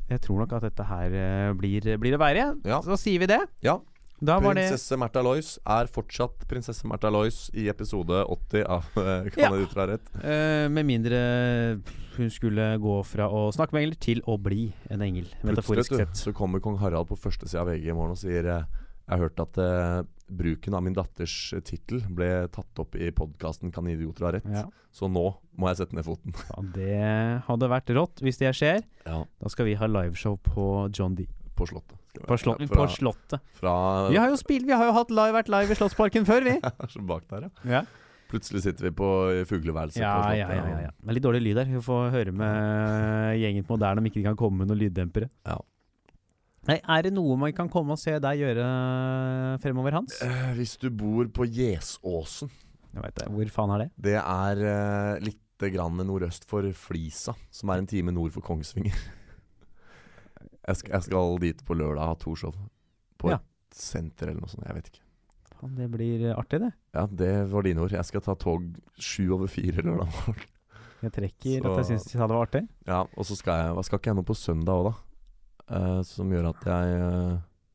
Jeg 0.09 0.21
tror 0.25 0.39
nok 0.45 0.53
at 0.59 0.63
dette 0.69 0.85
her 0.89 1.15
eh, 1.19 1.53
blir, 1.59 1.81
blir 1.99 2.15
det 2.17 2.21
verre. 2.21 2.51
Ja. 2.65 2.81
Så 2.85 2.97
sier 3.01 3.19
vi 3.25 3.27
det. 3.31 3.43
ja. 3.63 3.79
Var 4.21 4.41
det 4.43 4.65
Prinsesse 4.67 4.97
Märtha 4.99 5.21
Lois 5.23 5.61
er 5.63 5.87
fortsatt 5.95 6.41
prinsesse 6.51 6.83
Märtha 6.91 7.07
Lois 7.15 7.37
i 7.55 7.69
episode 7.71 8.25
80 8.27 8.65
av 8.67 8.89
Kan 9.31 9.45
Ja. 9.45 9.53
eh, 10.27 10.67
Med 10.75 10.89
mindre 10.89 11.21
hun 12.17 12.31
skulle 12.35 12.65
gå 12.83 12.97
fra 13.07 13.29
å 13.31 13.45
snakke 13.55 13.77
med 13.77 13.85
engler 13.85 14.01
til 14.03 14.21
å 14.27 14.35
bli 14.43 14.73
en 14.91 15.05
engel, 15.07 15.29
metaforisk 15.47 15.93
Plutselig 15.95 16.09
sett. 16.09 16.17
så 16.19 16.33
kommer 16.35 16.59
kong 16.59 16.81
Harald 16.83 17.07
på 17.07 17.15
første 17.15 17.47
side 17.47 17.63
av 17.63 17.71
VG 17.71 17.93
i 17.93 17.95
morgen 17.95 18.17
og 18.17 18.19
sier 18.19 18.49
eh, 18.57 18.65
Jeg 19.09 19.17
har 19.17 19.25
hørt 19.25 19.41
at 19.41 19.59
eh, 19.65 20.03
bruken 20.29 20.75
av 20.77 20.83
min 20.85 20.97
datters 20.97 21.35
eh, 21.57 21.63
tittel 21.65 22.03
ble 22.13 22.29
tatt 22.53 22.83
opp 22.83 22.97
i 23.01 23.09
podkasten 23.17 23.73
'Kan 23.73 23.89
idioter 23.89 24.27
ha 24.27 24.33
rett'. 24.37 24.51
Ja. 24.53 24.67
Så 24.93 25.09
nå 25.09 25.31
må 25.57 25.71
jeg 25.71 25.79
sette 25.81 25.97
ned 25.97 26.05
foten. 26.05 26.35
Ja, 26.37 26.61
det 26.75 26.99
hadde 27.47 27.71
vært 27.73 27.89
rått 27.97 28.21
hvis 28.21 28.41
det 28.41 28.53
skjer. 28.57 28.83
Ja, 29.07 29.25
Da 29.25 29.49
skal 29.49 29.71
vi 29.71 29.79
ha 29.81 29.89
liveshow 29.89 30.37
på 30.45 30.91
John 30.93 31.17
D. 31.17 31.25
På 31.57 31.67
Slottet. 31.67 31.97
På, 32.19 32.37
slott, 32.37 32.61
fra, 32.69 32.85
på 32.85 32.89
Slottet. 32.93 33.41
fra 33.55 33.73
Vi 34.11 34.19
har 34.19 34.29
jo 34.29 34.37
spilt, 34.37 34.67
vi 34.67 34.75
har 34.75 34.85
jo 34.91 34.93
hatt 34.93 35.11
live, 35.11 35.33
vært 35.39 35.49
live 35.49 35.73
i 35.73 35.79
Slottsparken 35.79 36.27
før, 36.27 36.45
vi. 36.45 36.59
Så 36.93 37.01
bak 37.01 37.25
der, 37.31 37.49
ja. 37.49 37.79
Ja, 37.79 37.83
Plutselig 38.29 38.61
sitter 38.67 38.91
vi 38.91 38.93
på 38.93 39.09
fugleværelset 39.49 40.03
ja, 40.03 40.13
på. 40.19 40.23
Slottet. 40.29 40.39
ja, 40.39 40.49
ja, 40.53 40.81
ja. 40.85 40.93
Det 40.93 41.09
er 41.09 41.17
litt 41.17 41.25
dårlig 41.25 41.41
lyd 41.47 41.63
her. 41.63 41.71
Vi 41.73 41.81
får 41.87 42.11
høre 42.13 42.35
med 42.37 43.39
gjengen 43.41 43.65
på 43.65 43.79
Moderne 43.79 44.03
om 44.03 44.09
ikke 44.11 44.21
de 44.21 44.27
kan 44.29 44.37
komme 44.37 44.61
med 44.61 44.69
noen 44.69 44.83
lyddempere. 44.83 45.31
Ja. 45.49 45.57
Nei, 46.69 46.79
Er 46.85 47.03
det 47.07 47.13
noe 47.17 47.37
man 47.41 47.53
kan 47.57 47.69
komme 47.73 47.95
og 47.97 48.01
se 48.01 48.13
deg 48.21 48.41
gjøre 48.43 48.65
fremover, 49.63 49.95
Hans? 49.97 50.19
Eh, 50.25 50.51
hvis 50.59 50.77
du 50.83 50.91
bor 50.93 51.29
på 51.33 51.47
Gjesåsen 51.49 52.51
Jeg 52.95 53.05
vet 53.07 53.15
det. 53.23 53.29
Hvor 53.33 53.53
faen 53.55 53.73
er 53.77 53.85
det? 53.87 53.89
Det 54.09 54.17
er 54.21 54.61
uh, 54.65 55.19
lite 55.25 55.71
grann 55.75 55.97
nordøst 56.07 56.45
for 56.49 56.67
Flisa, 56.77 57.35
som 57.51 57.73
er 57.73 57.81
en 57.83 57.89
time 57.91 58.13
nord 58.15 58.31
for 58.37 58.45
Kongsvinger. 58.47 58.95
jeg, 60.69 60.77
skal, 60.81 60.93
jeg 60.99 61.07
skal 61.09 61.39
dit 61.43 61.65
på 61.67 61.77
lørdag 61.79 62.05
og 62.05 62.13
ha 62.13 62.19
to 62.23 62.37
show. 62.39 62.55
På 63.19 63.33
Ja. 63.33 63.41
et 63.41 63.75
senter 63.81 64.31
eller 64.31 64.45
noe 64.45 64.53
sånt. 64.53 64.67
Jeg 64.69 64.77
vet 64.79 64.93
ikke. 64.93 65.05
Faen, 65.59 65.75
det 65.75 65.89
blir 65.91 66.29
eh, 66.29 66.37
artig, 66.39 66.61
det. 66.63 66.71
Ja, 66.95 67.07
det 67.11 67.33
var 67.51 67.67
dine 67.67 67.83
ord. 67.83 67.97
Jeg 67.97 68.07
skal 68.07 68.23
ta 68.25 68.37
tog 68.39 68.69
sju 69.01 69.25
over 69.35 69.51
fire 69.51 69.83
lørdag 69.83 70.13
morgen. 70.21 70.47
Jeg 71.03 71.13
trekker 71.15 71.61
Så- 71.63 71.71
at 71.73 71.77
jeg 71.79 71.87
syns 71.93 72.05
de 72.09 72.15
sa 72.19 72.27
det 72.27 72.35
var 72.37 72.47
artig. 72.47 72.65
Ja, 72.87 73.01
og 73.17 73.25
så 73.27 73.37
skal 73.39 73.61
jeg 73.65 73.75
Hva 73.77 73.85
skal 73.87 73.99
ikke 74.01 74.11
jeg 74.13 74.19
nå 74.19 74.25
på 74.27 74.35
søndag 74.39 74.75
òg, 74.79 74.89
da? 74.93 74.95
Eh, 75.69 76.01
som 76.09 76.31
gjør 76.33 76.49
at 76.49 76.65
jeg 76.65 77.01
uh, 77.03 77.35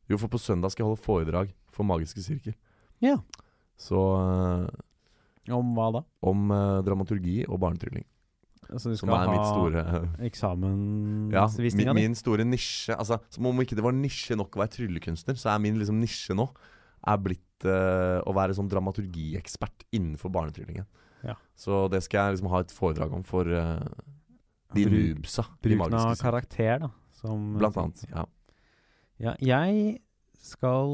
Jo, 0.10 0.18
for 0.22 0.32
på 0.34 0.42
søndag 0.42 0.74
skal 0.74 0.84
jeg 0.84 0.90
holde 0.90 1.04
foredrag 1.04 1.52
for 1.74 1.86
Magiske 1.86 2.24
sirkel. 2.26 2.56
Ja. 3.04 3.20
Så 3.80 4.00
uh, 4.00 4.66
Om 5.54 5.74
hva 5.78 5.92
da? 5.98 6.02
om 6.24 6.50
dramaturgi 6.86 7.44
og 7.50 7.60
barnetrylling. 7.62 8.06
Altså, 8.70 8.94
du 8.94 8.98
Som 8.98 9.12
skal 9.12 9.30
mitt 9.30 9.44
ha 9.44 9.50
store 9.52 9.82
Mm, 10.64 11.34
Ja, 11.34 11.44
min, 11.60 11.90
min 11.98 12.16
store 12.16 12.46
nisje 12.48 12.96
Altså, 12.96 13.20
Som 13.30 13.50
om 13.50 13.60
ikke 13.62 13.76
det 13.76 13.84
var 13.84 13.94
nisje 13.94 14.38
nok 14.40 14.56
å 14.56 14.62
være 14.64 14.72
tryllekunstner, 14.78 15.36
så 15.38 15.52
er 15.52 15.60
min 15.62 15.78
liksom 15.78 16.00
nisje 16.00 16.34
nå 16.34 16.48
Er 17.06 17.20
blitt 17.22 17.68
å 17.68 18.34
være 18.36 18.56
sånn 18.56 18.68
dramaturgiekspert 18.72 19.86
innenfor 19.96 20.32
barnetryllingen. 20.36 20.84
Ja. 21.24 21.38
Så 21.56 21.86
det 21.92 22.02
skal 22.04 22.26
jeg 22.26 22.36
liksom 22.38 22.50
ha 22.52 22.60
et 22.60 22.74
foredrag 22.76 23.14
om 23.16 23.24
for 23.24 23.48
de 23.48 24.84
noobsa 24.90 25.46
Bruken 25.64 25.96
av 25.96 26.18
karakter, 26.20 26.82
da. 26.84 26.90
Som, 27.24 27.54
Blant 27.62 27.78
annet. 27.80 28.06
Ja. 28.12 28.26
Ja, 29.24 29.34
jeg 29.40 30.00
skal 30.44 30.90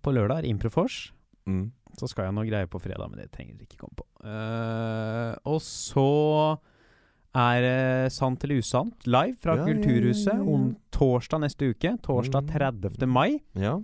på 0.00 0.12
lørdag, 0.16 0.42
er 0.42 0.48
Improfors. 0.48 1.10
Mm. 1.46 1.66
Så 1.98 2.08
skal 2.10 2.26
jeg 2.30 2.34
noe 2.34 2.46
greier 2.48 2.66
på 2.70 2.80
fredag, 2.82 3.10
men 3.12 3.20
det 3.20 3.28
trenger 3.34 3.58
dere 3.58 3.68
ikke 3.68 3.82
komme 3.84 3.98
på. 4.00 4.06
Uh, 4.24 5.34
og 5.52 5.60
så 5.62 6.06
er 7.34 7.60
det 7.64 8.12
Sant 8.14 8.44
eller 8.46 8.62
usant 8.62 9.06
live 9.10 9.36
fra 9.42 9.56
Ja, 9.58 9.64
Kulturhuset 9.66 10.32
ja, 10.38 10.42
om 10.42 10.70
torsdag 10.94 11.42
neste 11.44 11.68
uke. 11.74 11.96
Torsdag 12.02 12.46
Mm. 12.46 12.54
30. 12.54 13.06
mai. 13.10 13.40
ja. 13.58 13.80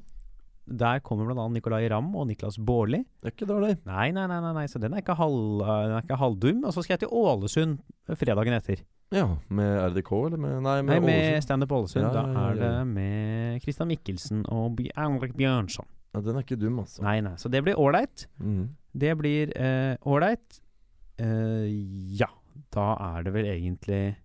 Der 0.70 1.01
kommer 1.03 1.26
bl.a. 1.26 1.48
Nicolay 1.51 1.88
Ramm 1.90 2.12
og 2.14 2.28
Niklas 2.28 2.55
Baarli. 2.62 3.01
Det 3.18 3.26
er 3.26 3.32
ikke 3.34 3.48
dårlig. 3.48 3.72
Nei, 3.88 4.12
nei, 4.14 4.26
nei, 4.30 4.53
nei, 4.55 4.66
så 4.70 4.78
den 4.78 4.94
er 4.94 5.03
ikke, 5.03 5.16
halv, 5.18 5.64
den 5.66 5.94
er 5.96 6.05
ikke 6.05 6.18
halvdum. 6.20 6.61
Og 6.64 6.70
så 6.76 6.84
skal 6.84 6.94
jeg 6.94 7.01
til 7.03 7.11
Ålesund 7.11 7.80
fredagen 8.20 8.55
etter. 8.55 8.84
Ja, 9.11 9.24
Med 9.50 9.72
RDK, 9.90 10.11
eller 10.26 10.38
med 10.38 10.61
Nei, 10.62 10.76
med, 10.86 11.00
Nei, 11.02 11.06
med. 11.06 11.42
Standup 11.42 11.72
Ålesund. 11.74 12.04
Ja, 12.04 12.11
ja, 12.12 12.22
Da 12.22 12.30
ja, 12.30 12.42
er 12.50 12.54
det 12.61 12.86
med 12.86 13.62
Christian 13.64 13.88
Mikkelsen 13.90 14.44
og 14.48 14.76
Bj- 14.78 14.92
Henrik 14.96 15.32
Bjørnson. 15.38 15.86
Ja, 16.14 16.20
den 16.26 16.36
er 16.38 16.44
ikke 16.44 16.58
dum, 16.58 16.78
altså. 16.82 17.02
Nei, 17.02 17.16
nei, 17.22 17.32
så 17.38 17.50
det 17.50 17.62
blir 17.66 17.78
ålreit. 17.78 18.26
Mm. 18.38 18.68
Det 18.98 19.16
blir 19.18 19.50
eh, 19.58 19.96
ålreit. 20.06 20.61
Eh, 21.18 21.66
ja, 22.20 22.28
da 22.74 22.86
er 23.16 23.26
det 23.26 23.32
vel 23.34 23.46
egentlig 23.50 24.16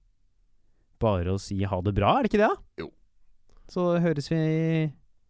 bare 1.02 1.34
å 1.34 1.40
si 1.42 1.58
ha 1.66 1.82
det 1.82 1.94
bra, 1.98 2.18
er 2.20 2.26
det 2.26 2.32
ikke 2.34 2.42
det? 2.44 2.50
da? 2.54 2.84
Jo. 2.86 2.90
Så 3.70 3.88
høres 4.02 4.30
vi 4.32 4.40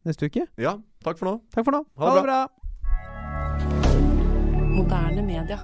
neste 0.05 0.27
uke. 0.29 0.45
Ja, 0.59 0.75
takk 1.03 1.17
for 1.19 1.31
nå. 1.31 1.37
Takk 1.55 1.65
for 1.67 1.75
nå. 1.79 1.83
Ha 1.99 2.11
det 2.19 2.25
bra. 2.27 2.39
Moderne 4.75 5.23
media. 5.23 5.59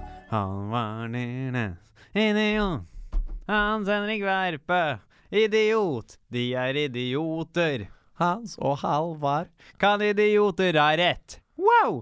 Hans 3.52 3.88
Henrik 3.88 4.22
Verpe, 4.24 4.98
idiot. 5.28 6.14
De 6.32 6.54
er 6.56 6.76
idioter. 6.86 7.82
Hans 8.16 8.54
og 8.56 8.78
Halvard. 8.80 9.50
Kan 9.76 10.00
idioter 10.00 10.78
ha 10.80 10.86
rett? 10.96 11.36
Wow! 11.60 11.98